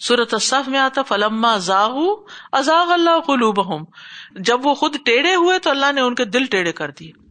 سورت 0.00 0.34
اصف 0.34 0.68
میں 0.68 0.78
آتا 0.78 1.02
فلما 1.02 1.52
ازاغ 1.52 1.98
ازاغ 2.52 2.92
اللہ 2.92 3.20
قلوب 3.26 3.88
جب 4.36 4.66
وہ 4.66 4.74
خود 4.74 4.96
ٹیڑھے 5.04 5.34
ہوئے 5.34 5.58
تو 5.58 5.70
اللہ 5.70 5.92
نے 5.92 6.00
ان 6.00 6.14
کے 6.14 6.24
دل 6.24 6.44
ٹیڑھے 6.44 6.72
کر 6.72 6.90
دیے۔ 6.90 7.23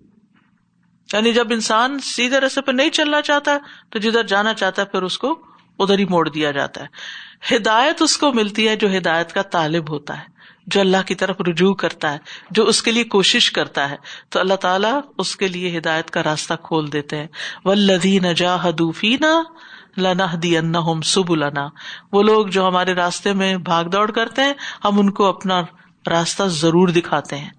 یعنی 1.13 1.33
جب 1.33 1.47
انسان 1.51 1.99
سیدھے 1.99 2.39
رسے 2.39 2.61
پہ 2.61 2.71
نہیں 2.71 2.89
چلنا 2.89 3.21
چاہتا، 3.21 3.57
تو 3.89 3.99
جدھر 3.99 4.23
جانا 4.23 4.53
چاہتا 4.53 4.81
ہے، 4.81 4.87
پھر 4.87 5.01
اس 5.01 5.17
کو 5.17 5.41
ادھر 5.79 5.99
ہی 5.99 6.05
موڑ 6.05 6.29
دیا 6.29 6.51
جاتا 6.51 6.83
ہے۔ 6.83 6.87
ہدایت 7.55 8.01
اس 8.01 8.17
کو 8.17 8.33
ملتی 8.33 8.67
ہے 8.67 8.75
جو 8.75 8.97
ہدایت 8.97 9.33
کا 9.33 9.41
طالب 9.41 9.89
ہوتا 9.89 10.17
ہے، 10.17 10.23
جو 10.67 10.79
اللہ 10.79 10.97
کی 11.05 11.15
طرف 11.15 11.35
رجوع 11.47 11.73
کرتا 11.73 12.13
ہے، 12.13 12.17
جو 12.51 12.65
اس 12.65 12.83
کے 12.83 12.91
لیے 12.91 13.03
کوشش 13.03 13.51
کرتا 13.51 13.89
ہے۔ 13.89 13.95
تو 14.29 14.39
اللہ 14.39 14.53
تعالیٰ 14.53 15.01
اس 15.17 15.35
کے 15.35 15.47
لیے 15.47 15.77
ہدایت 15.77 16.11
کا 16.11 16.23
راستہ 16.23 16.53
کھول 16.63 16.91
دیتے 16.91 17.17
ہیں۔ 17.17 17.27
ولدی 17.65 18.19
نجا 18.19 18.55
حدوفینا 18.55 19.43
لنا 19.97 20.27
دی 20.43 20.57
ان 20.57 20.73
سب 21.01 21.35
لنا 21.35 21.69
وہ 22.11 22.23
لوگ 22.23 22.47
جو 22.47 22.67
ہمارے 22.67 22.93
راستے 22.93 23.33
میں 23.33 23.57
بھاگ 23.57 23.85
دوڑ 23.85 24.11
کرتے 24.11 24.41
ہیں، 24.41 24.53
ہم 24.83 24.99
ان 24.99 25.11
کو 25.11 25.25
اپنا 25.25 25.61
راستہ 26.07 26.43
ضرور 26.43 26.87
دکھاتے 26.87 27.37
ہیں۔ 27.37 27.49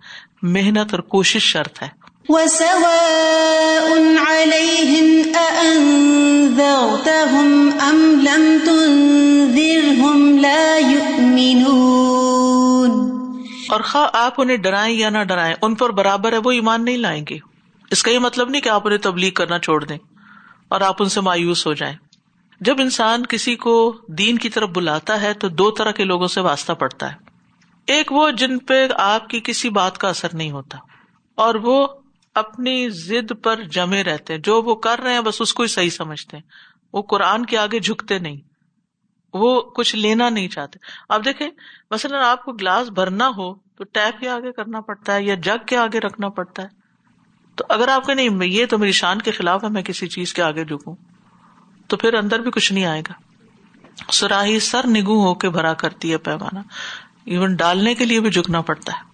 محنت 0.42 0.94
اور 0.94 1.00
کوشش 1.00 1.42
شرط 1.42 1.82
ہے۔ 1.82 2.03
اور 13.70 13.80
خواہ 13.80 14.08
آپ 14.12 14.40
انہیں 14.40 14.56
ڈرائیں 14.56 14.96
یا 14.96 15.10
نہ 15.10 15.24
ڈرائیں، 15.24 15.54
ان 15.62 15.74
پر 15.74 15.90
برابر 15.90 16.32
ہے، 16.32 16.38
وہ 16.38 16.50
ایمان 16.50 16.84
نہیں 16.84 16.96
لائیں 16.96 17.24
گے۔ 17.30 17.38
اس 17.90 18.02
کا 18.02 18.10
یہ 18.10 18.18
مطلب 18.18 18.50
نہیں 18.50 18.62
کہ 18.62 18.68
آپ 18.68 18.86
انہیں 18.86 18.98
تبلیغ 18.98 19.32
کرنا 19.32 19.58
چھوڑ 19.58 19.84
دیں 19.84 19.98
اور 20.68 20.80
آپ 20.80 21.02
ان 21.02 21.08
سے 21.08 21.20
مایوس 21.20 21.66
ہو 21.66 21.72
جائیں۔ 21.72 21.96
جب 22.60 22.76
انسان 22.78 23.26
کسی 23.26 23.56
کو 23.56 23.96
دین 24.08 24.38
کی 24.38 24.48
طرف 24.48 24.68
بلاتا 24.68 25.20
ہے، 25.22 25.32
تو 25.32 25.48
دو 25.48 25.70
طرح 25.70 25.90
کے 25.90 26.04
لوگوں 26.04 26.28
سے 26.28 26.40
واسطہ 26.40 26.72
پڑتا 26.72 27.12
ہے۔ 27.12 27.16
ایک 27.86 28.12
وہ 28.12 28.30
جن 28.30 28.58
پہ 28.58 28.86
آپ 28.94 29.28
کی 29.28 29.40
کسی 29.40 29.68
بات 29.70 29.98
کا 29.98 30.08
اثر 30.08 30.28
نہیں 30.32 30.50
ہوتا، 30.50 30.78
اور 31.34 31.54
وہ 31.54 31.86
اپنی 32.34 32.88
ضد 32.88 33.32
پر 33.42 33.62
جمے 33.62 34.04
رہتے 34.04 34.32
ہیں۔ 34.34 34.40
جو 34.40 34.62
وہ 34.62 34.74
کر 34.74 35.00
رہے 35.00 35.14
ہیں، 35.14 35.20
بس 35.20 35.40
اس 35.40 35.54
کو 35.54 35.62
ہی 35.62 35.68
صحیح 35.68 35.90
سمجھتے 35.90 36.36
ہیں۔ 36.36 36.44
وہ 36.92 37.02
قرآن 37.02 37.46
کے 37.46 37.58
آگے 37.58 37.78
جھکتے 37.80 38.18
نہیں۔ 38.18 38.36
وہ 39.34 39.60
کچھ 39.60 39.96
لینا 39.96 40.28
نہیں 40.28 40.48
چاہتے۔ 40.48 40.78
اب 41.08 41.24
دیکھیں، 41.24 41.50
مثلاً 41.90 42.20
آپ 42.24 42.44
کو 42.44 42.52
گلاس 42.52 42.88
بھرنا 42.88 43.28
ہو 43.28 43.54
تو 43.54 43.84
ٹیپ 43.84 44.20
کے 44.20 44.28
آگے 44.28 44.52
کرنا 44.52 44.80
پڑتا 44.80 45.14
ہے 45.14 45.22
یا 45.22 45.34
جگ 45.34 45.64
کے 45.66 45.76
آگے 45.76 46.00
رکھنا 46.00 46.28
پڑتا 46.28 46.62
ہے۔ 46.62 46.68
تو 47.54 47.64
اگر 47.68 47.88
آپ 47.88 48.06
کے 48.06 48.14
نہیں، 48.14 48.28
یہ 48.44 48.66
تو 48.66 48.78
میری 48.78 48.92
شان 48.92 49.20
کے 49.20 49.30
خلاف 49.30 49.64
ہے، 49.64 49.68
میں 49.68 49.82
کسی 49.82 50.08
چیز 50.08 50.34
کے 50.34 50.42
آگے 50.42 50.64
جھکوں۔ 50.64 50.96
تو 51.88 51.96
پھر 51.96 52.14
اندر 52.14 52.38
بھی 52.38 52.50
کچھ 52.50 52.72
نہیں 52.72 52.84
آئے 52.84 53.00
گا۔ 53.00 53.12
سراہی 54.12 54.60
سر 54.60 54.86
نگو 54.86 55.26
ہو 55.26 55.34
کے 55.34 55.50
بھرا 55.50 55.74
کرتی 55.74 56.12
ہے 56.12 56.18
پیمانہ۔ 56.18 56.58
ایون 57.24 57.54
ڈالنے 57.54 57.94
کے 57.94 58.04
لیے 58.04 58.20
بھی 58.20 58.30
جھکنا 58.30 58.60
پڑتا 58.60 58.92
ہے۔ 58.92 59.13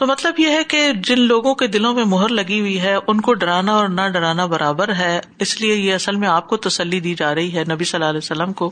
تو 0.00 0.06
مطلب 0.06 0.40
یہ 0.40 0.48
ہے 0.48 0.64
کہ 0.64 0.92
جن 0.92 1.20
لوگوں 1.20 1.54
کے 1.54 1.66
دلوں 1.66 1.94
میں 1.94 2.04
مہر 2.04 2.28
لگی 2.28 2.60
ہوئی 2.60 2.80
ہے، 2.80 2.96
ان 3.06 3.20
کو 3.20 3.34
ڈرانا 3.34 3.72
اور 3.72 3.88
نہ 3.88 4.08
ڈرانا 4.08 4.46
برابر 4.46 4.94
ہے۔ 4.94 5.20
اس 5.38 5.60
لیے 5.60 5.74
یہ 5.74 5.94
اصل 5.94 6.16
میں 6.16 6.28
آپ 6.28 6.48
کو 6.48 6.56
تسلی 6.56 7.00
دی 7.00 7.14
جا 7.14 7.34
رہی 7.34 7.56
ہے 7.56 7.64
نبی 7.70 7.84
صلی 7.84 7.98
اللہ 7.98 8.10
علیہ 8.10 8.20
وسلم 8.22 8.52
کو 8.52 8.70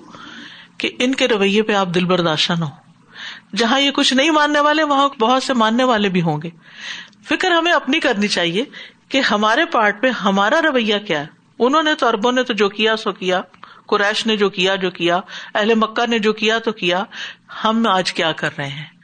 کہ 0.78 0.90
ان 0.98 1.14
کے 1.14 1.28
رویے 1.28 1.62
پہ 1.62 1.72
آپ 1.72 1.88
دل 1.94 2.04
برداشت 2.04 2.50
نہ 2.50 2.64
ہو 2.64 2.70
جہاں 3.56 3.80
یہ 3.80 3.90
کچھ 3.90 4.14
نہیں 4.14 4.30
ماننے 4.30 4.60
والے، 4.60 4.82
وہاں 4.82 5.08
بہت 5.08 5.42
سے 5.42 5.54
ماننے 5.54 5.84
والے 5.84 6.08
بھی 6.08 6.22
ہوں 6.22 6.42
گے۔ 6.42 6.50
فکر 7.28 7.50
ہمیں 7.50 7.72
اپنی 7.72 8.00
کرنی 8.00 8.28
چاہیے 8.28 8.64
کہ 9.08 9.20
ہمارے 9.20 9.64
پارٹ 9.64 10.02
پہ 10.02 10.10
ہمارا 10.10 10.62
رویہ 10.62 10.98
کیا 11.06 11.20
ہے۔ 11.20 11.26
انہوں 11.58 11.82
نے 11.82 11.94
تو 11.94 12.08
اربوں 12.08 12.32
نے 12.32 12.42
تو 12.42 12.52
جو 12.52 12.68
کیا 12.68 12.96
سو 12.96 13.12
کیا، 13.12 13.40
قریش 13.86 14.26
نے 14.26 14.36
جو 14.36 14.50
کیا 14.50 14.74
جو 14.74 14.90
کیا، 14.90 15.20
اہل 15.54 15.74
مکہ 15.74 16.06
نے 16.06 16.18
جو 16.18 16.32
کیا 16.32 16.58
تو 16.58 16.72
کیا۔ 16.72 17.04
ہم 17.64 17.86
آج 17.86 18.12
کیا 18.12 18.32
کر 18.32 18.50
رہے 18.58 18.68
ہیں؟ 18.68 18.97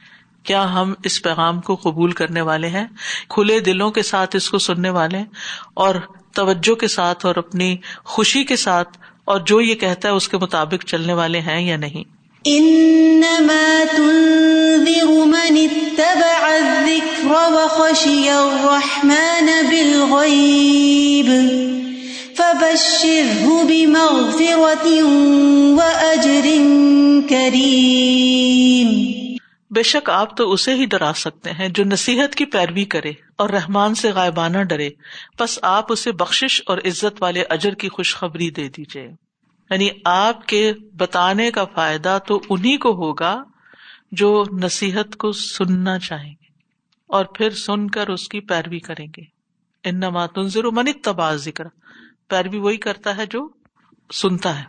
کیا 0.45 0.73
ہم 0.73 0.93
اس 1.03 1.21
پیغام 1.21 1.61
کو 1.61 1.75
قبول 1.75 2.11
کرنے 2.11 2.41
والے 2.41 2.67
ہیں؟ 2.67 2.85
کھلے 3.29 3.59
دلوں 3.59 3.91
کے 3.91 4.01
ساتھ 4.01 4.35
اس 4.35 4.49
کو 4.49 4.57
سننے 4.57 4.89
والے 4.89 5.17
اور 5.73 5.95
توجہ 6.35 6.75
کے 6.75 6.87
ساتھ 6.87 7.25
اور 7.25 7.35
اپنی 7.35 7.77
خوشی 8.03 8.43
کے 8.43 8.55
ساتھ 8.55 8.97
اور 9.25 9.39
جو 9.39 9.61
یہ 9.61 9.75
کہتا 9.75 10.09
ہے 10.09 10.13
اس 10.13 10.29
کے 10.29 10.37
مطابق 10.37 10.85
چلنے 10.85 11.13
والے 11.13 11.39
ہیں 11.39 11.61
یا 11.61 11.77
نہیں؟ 11.77 12.03
بے 29.75 29.83
شک 29.83 30.09
آپ 30.09 30.37
تو 30.37 30.51
اسے 30.51 30.73
ہی 30.73 30.85
ڈرا 30.85 31.11
سکتے 31.15 31.51
ہیں 31.51 31.69
جو 31.69 31.83
نصیحت 31.83 32.35
کی 32.35 32.45
پیروی 32.45 32.85
کرے 32.85 33.11
اور 33.37 33.49
رحمان 33.49 33.95
سے 33.95 34.11
غائبانہ 34.11 34.57
ڈرے۔ 34.57 34.89
بس 35.39 35.59
آپ 35.61 35.91
اسے 35.91 36.11
بخش 36.11 36.61
اور 36.65 36.77
عزت 36.77 37.21
والے 37.21 37.43
اجر 37.49 37.73
کی 37.73 37.89
خوشخبری 37.89 38.49
دے 38.49 38.69
دیجیے 38.69 39.11
یعنی 39.69 39.89
آپ 40.05 40.45
کے 40.45 40.73
بتانے 40.93 41.51
کا 41.51 41.65
فائدہ 41.65 42.17
تو 42.27 42.41
انہیں 42.49 42.77
کو 42.77 42.91
ہوگا 42.91 43.43
جو 44.11 44.43
نصیحت 44.63 45.15
کو 45.15 45.31
سننا 45.31 45.99
چاہیں 45.99 46.31
گے 46.31 46.47
اور 47.07 47.25
پھر 47.25 47.49
سن 47.49 47.89
کر 47.89 48.07
اس 48.07 48.27
کی 48.27 48.39
پیروی 48.39 48.79
کریں 48.79 49.07
گے۔ 49.17 49.23
ان 49.83 49.97
نماتر 49.97 50.63
من 50.71 50.91
تباہ 51.03 51.35
ذکر 51.35 51.63
پیروی 52.29 52.57
وہی 52.57 52.77
کرتا 52.77 53.17
ہے 53.17 53.25
جو 53.25 53.49
سنتا 54.13 54.59
ہے۔ 54.59 54.63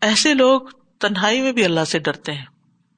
ایسے 0.00 0.34
لوگ 0.34 0.60
تنہائی 1.00 1.40
میں 1.40 1.52
بھی 1.52 1.64
اللہ 1.64 1.84
سے 1.84 1.98
ڈرتے 1.98 2.32
ہیں۔ 2.32 2.46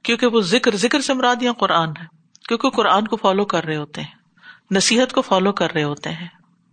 کیونکہ 0.05 0.27
وہ 0.27 0.41
ذکر 0.41 0.77
ذکر 0.77 1.01
سے 1.01 1.15
مرادیاں 1.15 1.53
قرآن 1.53 1.89
ہے، 2.01 2.05
کیونکہ 2.49 2.71
قرآن 2.71 3.07
کو 3.07 3.17
فالو 3.17 3.45
کر 3.45 3.65
رہے 3.65 3.77
ہوتے 3.77 4.01
ہیں، 4.01 4.19
نصیحت 4.71 5.13
کو 5.13 5.23
فالو 5.23 5.53
کر 5.53 5.73
رہے 5.73 5.85
ہوتے 5.85 6.11
ہیں، 6.11 6.29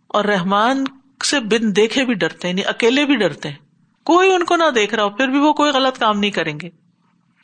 اور 0.08 0.26
رحمان 0.26 0.84
سے 1.26 1.40
بن 1.40 1.76
دیکھے 1.76 2.06
بھی 2.06 2.14
ڈرتے 2.14 2.48
ہیں 2.48 2.54
یعنی 2.54 2.66
اکیلے 2.66 3.06
بھی 3.06 3.16
ڈرتے 3.16 3.50
ہیں۔ 3.50 3.58
کوئی 4.06 4.34
ان 4.34 4.44
کو 4.44 4.56
نہ 4.56 4.70
دیکھ 4.76 4.94
رہا 4.94 5.04
ہو، 5.04 5.10
پھر 5.10 5.28
بھی 5.28 5.40
وہ 5.40 5.54
کوئی 5.54 5.72
غلط 5.72 5.98
کام 6.00 6.20
نہیں 6.20 6.32
کریں 6.32 6.60
گے۔ 6.62 6.70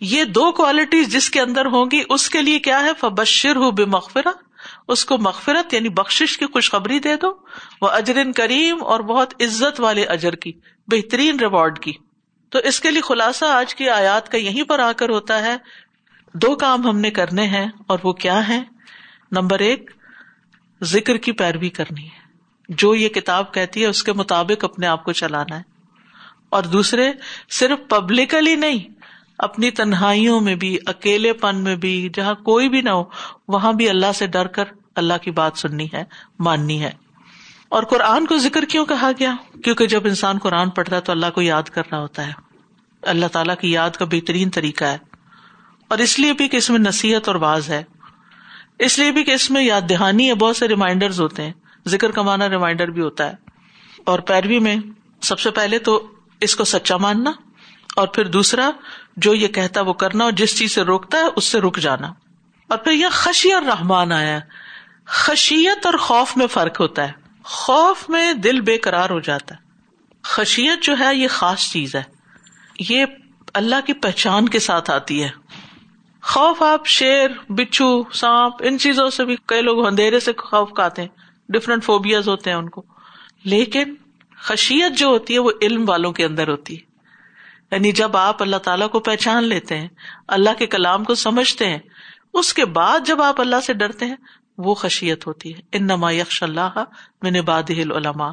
یہ 0.02 0.24
دو 0.24 0.52
کوالٹیز 0.52 1.08
جس 1.08 1.30
کے 1.30 1.42
اندر 1.42 1.66
ہوں 1.66 1.86
گی، 1.92 2.02
اس 2.10 2.30
کے 2.30 2.42
لیے 2.42 2.60
کیا 2.60 2.80
ہے؟ 2.80 2.92
فبشر 3.00 3.56
ہو 3.56 3.72
بے 3.72 3.86
مغفرہ 3.86 4.32
اس 4.88 5.04
کو 5.06 5.18
مغفرت 5.18 5.74
یعنی 5.74 5.90
بخش 5.90 6.38
کی 6.38 6.46
خوشخبری 6.46 7.00
دے 7.00 7.16
دو۔ 7.16 7.32
وہ 7.82 7.90
اجرن 7.90 8.32
کریم 8.32 8.84
اور 8.84 9.00
بہت 9.00 9.34
عزت 9.42 9.80
والے 9.80 10.04
اجر 10.06 10.36
کی، 10.36 10.52
بہترین 10.88 11.40
ریوارڈ 11.40 11.80
کی۔ 11.80 11.94
تو 12.54 12.60
اس 12.60 12.80
کے 12.80 12.92
لیے 12.92 13.02
خلاصہ 13.02 13.46
آج 13.46 13.76
کی 13.76 13.90
آیات 13.90 14.32
کا 14.32 14.38
یہیں 14.38 14.64
پر 14.64 14.80
آ 14.80 14.92
کر 14.92 15.10
ہوتا 15.10 15.42
ہے۔ 15.42 15.58
دو 16.34 16.56
کام 16.56 16.86
ہم 16.86 17.00
نے 17.00 17.12
کرنے 17.12 17.48
ہیں 17.48 17.68
اور 17.88 18.00
وہ 18.04 18.14
کیا 18.14 18.48
ہے 18.48 18.62
نمبر 19.32 19.60
ایک، 19.60 19.92
ذکر 20.84 21.18
کی 21.18 21.32
پیروی 21.32 21.70
کرنی 21.70 22.06
ہے۔ 22.06 22.32
جو 22.70 22.96
یہ 22.96 23.10
کتاب 23.10 23.54
کہتی 23.54 23.82
ہے، 23.82 23.88
اس 23.88 24.04
کے 24.04 24.14
مطابق 24.14 24.64
اپنے 24.64 24.88
آپ 24.88 25.04
کو 25.04 25.12
چلانا 25.12 25.58
ہے۔ 25.58 25.62
اور 26.50 26.64
دوسرے، 26.64 27.12
صرف 27.50 27.90
پبلکلی 27.90 28.56
نہیں، 28.56 28.92
اپنی 29.38 29.72
تنہائیوں 29.72 30.42
میں 30.42 30.56
بھی 30.56 30.78
اکیلے 30.86 31.34
پن 31.34 31.64
میں 31.64 31.76
بھی، 31.76 32.10
جہاں 32.14 32.34
کوئی 32.34 32.70
بھی 32.70 32.82
نہ 32.82 32.90
ہو، 32.90 33.04
وہاں 33.48 33.74
بھی 33.74 33.90
اللہ 33.90 34.12
سے 34.16 34.28
ڈر 34.28 34.48
کر 34.48 34.64
اللہ 34.96 35.14
کی 35.22 35.32
بات 35.32 35.52
سننی 35.56 35.88
ہے، 35.94 36.04
ماننی 36.40 36.84
ہے۔ 36.84 37.03
اور 37.74 37.84
قرآن 37.84 38.26
کو 38.26 38.38
ذکر 38.38 38.66
کیوں 38.66 38.86
کہا 38.86 39.12
گیا؟ 39.20 39.36
کیونکہ 39.64 39.88
جب 39.88 40.02
انسان 40.06 40.38
قرآن 40.38 40.70
پڑھتا 40.70 40.96
ہے 40.96 41.02
تو 41.02 41.12
اللہ 41.12 41.26
کو 41.36 41.42
یاد 41.42 41.64
کر 41.64 41.82
رہا 41.92 42.00
ہوتا 42.00 42.28
ہے۔ 42.28 42.32
اللہ 43.02 43.26
تعالیٰ 43.26 43.56
کی 43.62 43.72
یاد 43.72 43.90
کا 43.90 44.06
بہترین 44.06 44.50
طریقہ 44.50 44.84
ہے۔ 44.84 44.98
اور 45.88 45.98
اس 45.98 46.20
لیے 46.20 46.34
بھی 46.34 46.48
کہ 46.48 46.58
اس 46.58 46.70
میں 46.70 46.80
نصیحت 46.80 47.28
اور 47.28 47.36
باز 47.36 47.70
ہے۔ 47.70 47.84
اس 48.80 49.00
لیے 49.00 49.12
بھی 49.12 49.24
کہ 49.24 49.32
اس 49.32 49.52
میں 49.52 49.64
یاد 49.64 49.82
دہانی 49.90 50.30
ہے، 50.30 50.34
بہت 50.34 50.58
سے 50.58 50.68
ریمائنڈر 50.68 51.10
ہوتے 51.20 51.44
ہیں۔ 51.44 51.54
ذکر 51.88 52.12
کمانا 52.12 52.50
ریمائنڈر 52.50 52.88
بھی 52.88 53.02
ہوتا 53.02 53.28
ہے۔ 53.28 53.34
اور 54.06 54.20
پیروی 54.20 54.60
میں 54.60 54.76
سب 55.22 55.40
سے 55.40 55.52
پہلے 55.52 55.80
تو 55.80 56.08
اس 56.42 56.56
کو 56.56 56.64
سچا 56.64 56.98
ماننا 56.98 57.32
اور 57.96 58.08
پھر 58.08 58.26
دوسرا، 58.26 58.70
جو 59.18 59.34
یہ 59.34 59.48
کہتا 59.48 59.82
وہ 59.82 59.94
کرنا 59.94 60.24
اور 60.24 60.32
جس 60.32 60.58
چیز 60.58 60.76
سے 60.76 60.82
روکتا 60.82 61.18
ہے 61.18 61.24
اس 61.36 61.46
سے 61.46 61.60
رک 61.60 61.78
جانا۔ 61.78 62.14
اور 62.70 62.78
پھر 62.78 62.92
یہ 62.92 63.08
خشی 63.12 63.52
اور 63.52 63.62
رحمان 63.62 64.12
آیا 64.12 64.40
خشیت 65.06 65.86
اور 65.86 65.94
خوف 65.94 66.38
میں 66.38 66.48
فرق 66.48 66.80
ہوتا 66.80 67.08
ہے۔ 67.08 67.23
خوف 67.44 68.10
میں 68.10 68.34
دل 68.34 68.62
بے 68.62 68.78
قرار 68.78 69.10
ہو 69.10 69.20
جاتا 69.20 69.56
ہے۔ 69.56 69.60
خشیت 70.24 70.84
جو 70.84 70.96
ہے، 71.00 71.16
یہ 71.16 71.28
خاص 71.28 71.72
چیز 71.72 71.96
ہے۔ 71.96 72.04
یہ 72.90 73.06
اللہ 73.54 73.76
کی 73.86 73.94
پہچان 73.94 74.50
کے 74.50 74.60
ساتھ 74.60 74.92
آتی 74.92 75.24
ہے۔ 75.24 75.30
خوف 76.22 76.62
آپ 76.62 76.88
شیر، 76.88 77.30
بچھو، 77.50 78.04
سانپ، 78.14 78.56
ان 78.60 78.80
چیزوں 78.80 79.10
سے 79.10 79.26
بھی 79.26 79.36
کئی 79.46 79.62
لوگ 79.62 79.86
اندھیرے 79.86 80.20
سے 80.20 80.32
خوف 80.38 80.70
کھاتے 80.76 81.02
ہیں۔ 81.02 81.10
ڈفرینٹ 81.50 81.84
فوبیاز 81.84 82.28
ہوتے 82.28 82.50
ہیں 82.50 82.58
ان 82.58 82.70
کو۔ 82.70 82.84
لیکن 83.44 83.96
خشیت 84.38 84.98
جو 84.98 85.08
ہوتی 85.08 85.34
ہے، 85.34 85.40
وہ 85.40 85.52
علم 85.62 85.90
والوں 85.90 86.12
کے 86.12 86.26
اندر 86.26 86.48
ہوتی 86.48 86.76
ہے۔ 86.76 86.82
یعنی 87.72 87.92
جب 87.92 88.18
آپ 88.18 88.42
اللہ 88.42 88.58
تعالیٰ 88.58 88.90
کو 88.90 89.00
پہچان 89.00 89.44
لیتے 89.44 89.78
ہیں، 89.78 89.88
اللہ 90.28 90.50
کے 90.58 90.68
کلام 90.68 91.04
کو 91.04 91.16
سمجھتے 91.16 91.70
ہیں، 91.70 91.80
اس 92.34 92.54
کے 92.54 92.66
بعد 92.66 93.00
جب 93.06 93.22
آپ 93.22 93.42
اللہ 93.42 93.56
سے 93.64 93.74
ڈرتے 93.74 94.06
ہیں 94.06 94.16
وہ 94.58 94.76
خشیت 94.76 95.28
ہوتی 95.28 95.56
ہے۔ 95.56 95.60
ان 95.72 95.84
نما 95.84 96.12
یکش 96.12 96.44
اللہ 96.44 96.84
من 97.22 97.42
باد 97.46 97.64
العلما 97.70 98.28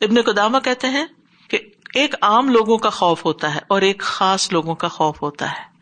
ابن 0.00 0.22
قدامہ 0.22 0.58
کہتے 0.58 0.88
ہیں 0.88 1.06
کہ 1.48 1.58
ایک 1.94 2.14
عام 2.22 2.48
لوگوں 2.48 2.78
کا 2.78 2.90
خوف 2.90 3.24
ہوتا 3.24 3.54
ہے 3.54 3.60
اور 3.68 3.82
ایک 3.82 4.00
خاص 4.00 4.52
لوگوں 4.52 4.74
کا 4.74 4.88
خوف 4.88 5.22
ہوتا 5.22 5.50
ہے۔ 5.50 5.72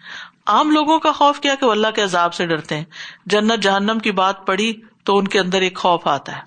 عام 0.47 0.71
لوگوں 0.71 0.99
کا 0.99 1.13
خوف 1.13 1.41
کیا 1.41 1.55
کہ 1.55 1.67
وہ 1.67 1.71
اللہ 1.71 1.87
کے 1.95 2.03
عذاب 2.03 2.35
سے 2.35 2.47
ڈرتے 2.47 2.77
ہیں۔ 2.77 2.85
جنت 3.27 3.63
جہنم 3.63 3.99
کی 3.99 4.13
بات 4.13 4.47
پڑی 4.47 4.73
تو 5.05 5.19
ان 5.19 5.29
کے 5.29 5.41
اندر 5.41 5.61
ایک 5.61 5.79
خوف 5.79 6.07
آتا 6.07 6.37
ہے۔ 6.37 6.43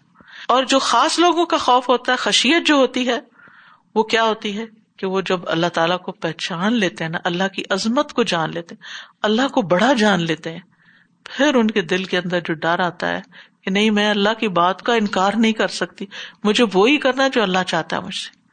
اور 0.48 0.64
جو 0.64 0.80
خاص 0.80 1.20
لوگوں 1.20 1.46
کا 1.46 1.58
خوف 1.58 1.90
ہوتا 1.90 2.12
ہے، 2.12 2.18
خشیت 2.18 2.68
جو 2.68 2.76
ہوتی 2.76 3.08
ہے، 3.08 3.20
وہ 3.96 4.04
کیا 4.04 4.24
ہوتی 4.24 4.58
ہے 4.58 4.66
کہ 4.98 5.08
وہ 5.08 5.22
جب 5.22 5.40
اللہ 5.46 5.68
تعالیٰ 5.68 6.00
کو 6.00 6.12
پہچان 6.12 6.74
لیتے 6.74 7.04
ہیں 7.04 7.12
نا، 7.12 7.18
اللہ 7.24 7.48
کی 7.56 7.64
عظمت 7.70 8.14
کو 8.14 8.24
جان 8.24 8.52
لیتے 8.52 8.76
ہیں، 8.76 8.82
اللہ 9.22 9.48
کو 9.48 9.62
بڑا 9.62 9.94
جان 9.94 10.22
لیتے 10.22 10.52
ہیں۔ 10.52 10.60
پھر 11.24 11.56
ان 11.56 11.72
کے 11.72 11.82
دل 11.82 12.04
کے 12.04 12.18
اندر 12.18 12.40
جو 12.40 12.54
ڈر 12.54 12.80
آتا 12.80 13.08
ہے 13.08 13.22
کہ 13.62 13.72
نہیں، 13.72 13.90
میں 13.90 14.10
اللہ 14.10 14.34
کی 14.40 14.48
بات 14.48 14.82
کا 14.82 14.94
انکار 14.94 15.32
نہیں 15.38 15.52
کر 15.52 15.68
سکتی، 15.68 16.06
مجھے 16.44 16.66
وہی 16.74 16.98
کرنا 16.98 17.28
جو 17.28 17.44
اللہ 17.44 17.64
چاہتا 17.68 17.98
ہے 17.98 18.02
مجھ 18.02 18.16
سے۔ 18.16 18.44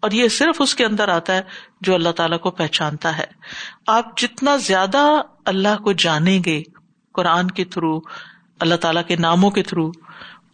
اور 0.00 0.10
یہ 0.10 0.28
صرف 0.28 0.56
اس 0.58 0.74
کے 0.74 0.84
اندر 0.84 1.08
آتا 1.08 1.34
ہے 1.34 1.42
جو 1.80 1.94
اللہ 1.94 2.08
تعالیٰ 2.08 2.40
کو 2.40 2.50
پہچانتا 2.50 3.18
ہے۔ 3.18 3.24
آپ 3.86 4.18
جتنا 4.18 4.56
زیادہ 4.56 5.22
اللہ 5.44 5.82
کو 5.82 5.92
جانیں 5.92 6.40
گے 6.46 6.62
قرآن 7.12 7.50
کے 7.50 7.64
تھرو، 7.64 8.00
اللہ 8.60 8.74
تعالیٰ 8.74 9.02
کے 9.06 9.16
ناموں 9.16 9.50
کے 9.50 9.62
تھرو، 9.62 9.90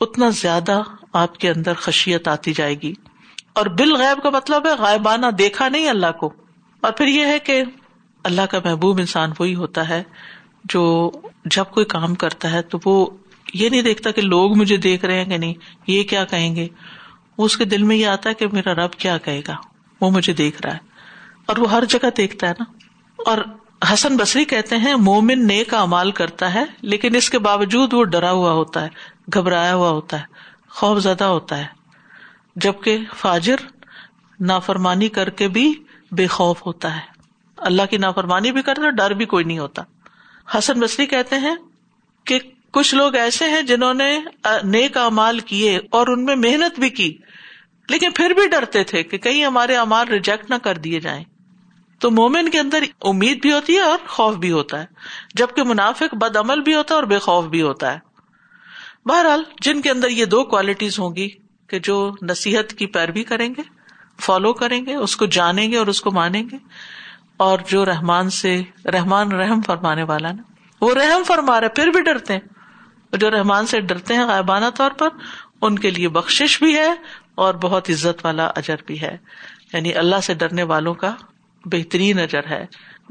اتنا 0.01 0.29
زیادہ 0.29 0.83
آپ 1.13 1.39
کے 1.39 1.51
اندر 1.51 1.75
خشیت 1.75 2.29
آتی 2.29 2.53
جائے 2.53 2.75
گی۔ 2.75 2.93
اور 3.53 3.67
بال 3.67 3.97
غیب 3.97 4.23
کا 4.23 4.31
مطلب 4.31 4.67
ہے 4.67 4.73
غائبانہ 4.79 5.27
دیکھا 5.27 5.69
نہیں 5.69 5.89
اللہ 5.89 6.13
کو۔ 6.13 6.33
اور 6.81 6.93
پھر 6.93 7.07
یہ 7.07 7.27
ہے 7.27 7.39
کہ 7.39 7.63
اللہ 8.25 8.43
کا 8.43 8.59
محبوب 8.65 8.99
انسان 8.99 9.31
وہی 9.39 9.55
ہوتا 9.55 9.89
ہے 9.89 10.03
جو 10.69 11.11
جب 11.45 11.65
کوئی 11.71 11.87
کام 11.87 12.15
کرتا 12.15 12.53
ہے 12.53 12.63
تو 12.63 12.79
وہ 12.85 13.07
یہ 13.55 13.69
نہیں 13.69 13.83
دیکھتا 13.83 14.11
کہ 14.11 14.23
لوگ 14.23 14.57
مجھے 14.57 14.77
دیکھ 14.77 15.05
رہے 15.05 15.19
ہیں 15.19 15.25
کہ 15.25 15.37
نہیں، 15.37 15.55
یہ 15.87 16.03
کیا 16.03 16.25
کہیں 16.25 16.57
گے؟ 16.57 16.69
اس 17.39 17.57
کے 17.57 17.65
دل 17.65 17.83
میں 17.83 17.97
یہ 17.97 18.07
آتا 18.07 18.29
ہے 18.31 18.35
کہ 18.35 18.47
میرا 18.53 18.75
رب 18.75 18.93
کیا 18.93 19.19
کہے 19.19 19.43
گا؟ 19.49 19.55
وہ 20.01 20.11
مجھے 20.11 20.33
دیکھ 20.33 20.63
رہا 20.63 20.73
ہے۔ 20.73 20.79
اور 21.47 21.57
وہ 21.57 21.71
ہر 21.71 21.85
جگہ 21.85 22.07
دیکھتا 22.17 22.49
ہے 22.49 22.53
نا۔ 22.59 22.65
اور 23.27 23.39
حسن 23.93 24.17
بصری 24.17 24.45
کہتے 24.45 24.77
ہیں، 24.77 24.95
مومن 24.95 25.47
نیک 25.47 25.75
امال 25.75 26.11
کرتا 26.11 26.55
ہے، 26.55 26.65
لیکن 26.83 27.17
اس 27.17 27.31
کے 27.31 27.39
باوجود 27.39 27.93
وہ 27.93 28.05
ڈرا 28.05 28.31
ہوا 28.31 28.53
ہوتا 28.53 28.85
ہے، 28.85 28.89
گھبرایا 29.35 29.75
ہوا 29.75 29.91
ہوتا 29.91 30.19
ہے، 30.19 30.25
خوف 30.71 30.99
زدہ 30.99 31.25
ہوتا 31.25 31.59
ہے۔ 31.59 31.67
جبکہ 32.57 32.99
فاجر 33.17 33.57
نافرمانی 34.41 35.09
کر 35.09 35.31
کے 35.31 35.49
بھی 35.49 35.75
بے 36.13 36.27
خوف 36.27 36.67
ہوتا 36.67 36.97
ہے۔ 36.97 37.01
اللہ 37.57 37.83
کی 37.91 37.97
نافرمانی 37.97 38.53
بھی 38.53 38.63
کرتا 38.63 38.91
ڈر 38.91 39.11
بھی 39.11 39.25
کوئی 39.25 39.45
نہیں 39.45 39.59
ہوتا۔ 39.59 39.83
حسن 40.57 40.81
بصری 40.81 41.07
کہتے 41.07 41.37
ہیں 41.37 41.55
کہ 42.25 42.39
کچھ 42.71 42.95
لوگ 42.95 43.15
ایسے 43.15 43.49
ہیں 43.49 43.63
جنہوں 43.63 43.95
نے 43.95 44.19
نیک 44.65 44.97
امال 44.97 45.39
کیے 45.41 45.79
اور 45.91 46.07
ان 46.07 46.25
میں 46.25 46.37
محنت 46.37 46.81
بھی 46.81 46.91
کی، 46.91 47.17
لیکن 47.89 48.11
پھر 48.11 48.31
بھی 48.31 48.49
ڈرتے 48.49 48.85
تھے 48.85 49.03
کہ 49.03 49.19
کہیں 49.19 49.45
ہمارے 49.45 49.77
امال 49.77 50.09
ریجیکٹ 50.09 50.51
نہ 50.51 50.55
کر 50.55 50.79
دیے 50.79 51.01
جائیں۔ 51.01 51.25
تو 52.01 52.11
مومن 52.11 52.49
کے 52.49 52.59
اندر 52.59 52.85
امید 53.03 53.41
بھی 53.43 53.53
ہوتی 53.53 53.75
ہے 53.75 53.81
اور 53.81 53.99
خوف 54.09 54.37
بھی 54.37 54.51
ہوتا 54.51 54.81
ہے، 54.81 54.87
جبکہ 55.35 55.63
منافق 55.63 56.15
بد 56.15 56.37
عمل 56.37 56.61
بھی 56.61 56.75
ہوتا 56.75 56.95
ہے 56.95 56.99
اور 56.99 57.07
بے 57.07 57.19
خوف 57.19 57.45
بھی 57.45 57.63
ہوتا 57.63 57.93
ہے۔ 57.95 57.99
بہرحال، 59.07 59.43
جن 59.61 59.81
کے 59.83 59.91
اندر 59.91 60.09
یہ 60.09 60.25
دو 60.25 60.45
کوالٹیز 60.45 60.99
ہوں 60.99 61.17
گی 61.17 61.29
کہ 61.67 61.79
جو 61.79 62.11
نصیحت 62.23 62.73
کی 62.73 62.87
پیروی 62.87 63.23
کریں 63.25 63.49
گے 63.49 63.63
فالو 64.21 64.53
کریں 64.53 64.87
گے، 64.87 64.95
اس 64.95 65.17
کو 65.17 65.27
جانیں 65.27 65.71
گے 65.73 65.77
اور 65.77 65.87
اس 65.87 66.01
کو 66.01 66.11
مانیں 66.11 66.43
گے 66.43 66.57
اور 67.39 67.59
جو 67.69 67.85
رحمان 67.85 68.31
سے 68.31 68.63
رحمان 68.85 69.33
رحم 69.33 69.61
فرمانے 69.61 70.03
والا 70.03 70.33
نا، 70.33 70.43
وہ 70.81 70.95
رحم 70.95 71.23
فرما 71.23 71.61
رہے، 71.61 71.69
پھر 71.69 71.87
بھی 71.87 72.03
ڈرتے 72.03 72.33
ہیں۔ 72.33 72.41
جو 73.13 73.31
رحمان 73.31 73.67
سے 73.67 73.81
ڈرتے 73.81 74.15
ہیں 74.15 74.27
غائبانہ 74.27 74.65
طور 74.75 74.91
پر، 74.91 75.09
ان 75.61 75.79
کے 75.79 75.91
لیے 75.91 76.09
بخش 76.09 76.59
بھی 76.63 76.77
ہے 76.77 76.95
اور 77.35 77.55
بہت 77.55 77.91
عزت 77.91 78.25
والا 78.25 78.47
اجر 78.47 78.77
بھی 78.87 79.01
ہے۔ 79.01 79.17
یعنی 79.73 79.95
اللہ 79.95 80.17
سے 80.23 80.35
ڈرنے 80.35 80.63
والوں 80.63 80.95
کا 80.95 81.15
بہترین 81.65 82.19
اجر 82.19 82.47
ہے، 82.51 82.67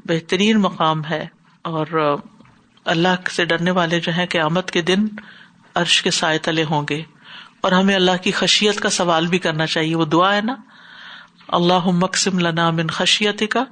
بہترین 0.06 0.58
مقام 0.58 1.06
ہے۔ 1.06 1.28
اور 1.62 2.18
اللہ 2.86 3.30
سے 3.32 3.46
ڈرنے 3.46 3.72
والے 3.72 4.00
جو 4.00 4.12
ہے 4.18 4.26
قیامت 4.30 4.72
کے 4.72 4.82
دن 4.82 5.08
عرش 5.76 6.02
کے 6.02 6.12
سائے 6.12 6.38
تلے 6.38 6.64
ہوں 6.64 6.84
گے۔ 6.90 7.04
اور 7.62 7.72
ہمیں 7.72 7.96
اللہ 7.96 8.12
کی 8.22 8.32
خشیت 8.32 8.80
کا 8.80 8.90
سوال 8.90 9.28
بھی 9.28 9.40
کرنا 9.40 9.66
چاہیے، 9.66 9.96
وہ 9.96 10.06
دعا 10.06 10.36
ہے 10.36 10.42
نا۔ 10.42 10.56
اللہ 11.48 11.86
مقسم 11.86 12.40
لنا 12.40 12.70
من 12.70 12.88
خشیت 12.88 13.44
کا 13.52 13.64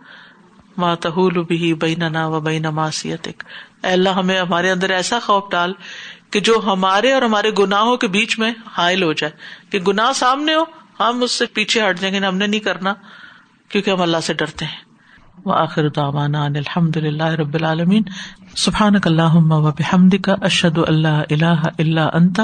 ماں 0.77 0.95
تہول 0.95 1.43
بھی 1.43 1.73
بینا 1.73 2.27
و 2.27 2.39
بین 2.39 2.61
معصیت 2.61 3.27
اللہ، 3.83 4.09
ہمیں 4.09 4.39
ہمارے 4.39 4.71
اندر 4.71 4.89
ایسا 4.89 5.19
خوف 5.19 5.51
ڈال 5.51 5.73
کہ 6.31 6.39
جو 6.39 6.53
ہمارے 6.65 7.11
اور 7.11 7.21
ہمارے 7.21 7.51
گناہوں 7.59 7.97
کے 7.97 8.07
بیچ 8.07 8.39
میں 8.39 8.53
حائل 8.77 9.03
ہو 9.03 9.13
جائے۔ 9.13 9.33
کہ 9.69 9.79
گناہ 9.79 10.11
سامنے 10.15 10.55
ہو، 10.55 10.63
ہم 10.99 11.23
اس 11.23 11.31
سے 11.31 11.45
پیچھے 11.45 11.89
ہٹ 11.89 11.99
جائیں 11.99 12.19
گے 12.19 12.25
ہم 12.25 12.37
نے 12.37 12.47
نہیں 12.47 12.59
کرنا، 12.59 12.93
کیونکہ 13.69 13.89
ہم 13.89 14.01
اللہ 14.01 14.17
سے 14.23 14.33
ڈرتے 14.33 14.65
ہیں۔ 14.65 14.85
وآخر 15.45 15.89
دعوانا 15.89 16.43
ان 16.43 16.55
الحمد 16.55 16.97
للہ 16.97 17.23
رب 17.23 17.53
العالمین 17.53 18.03
سبحانک 18.55 19.07
اللہم 19.07 19.51
و 19.51 19.71
بحمدک 19.71 20.29
اشہد 20.41 20.77
اللہ 20.87 21.07
الہ 21.07 21.63
الا 21.79 22.09
انت 22.13 22.41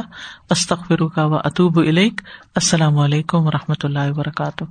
استغفرک 0.49 1.17
و 1.17 1.35
اتوب 1.35 1.79
الیک 1.79 2.21
السلام 2.55 2.97
علیکم 2.97 3.47
و 3.47 3.51
رحمۃ 3.51 3.83
اللہ 3.83 3.99
وبرکاتہ 4.09 4.63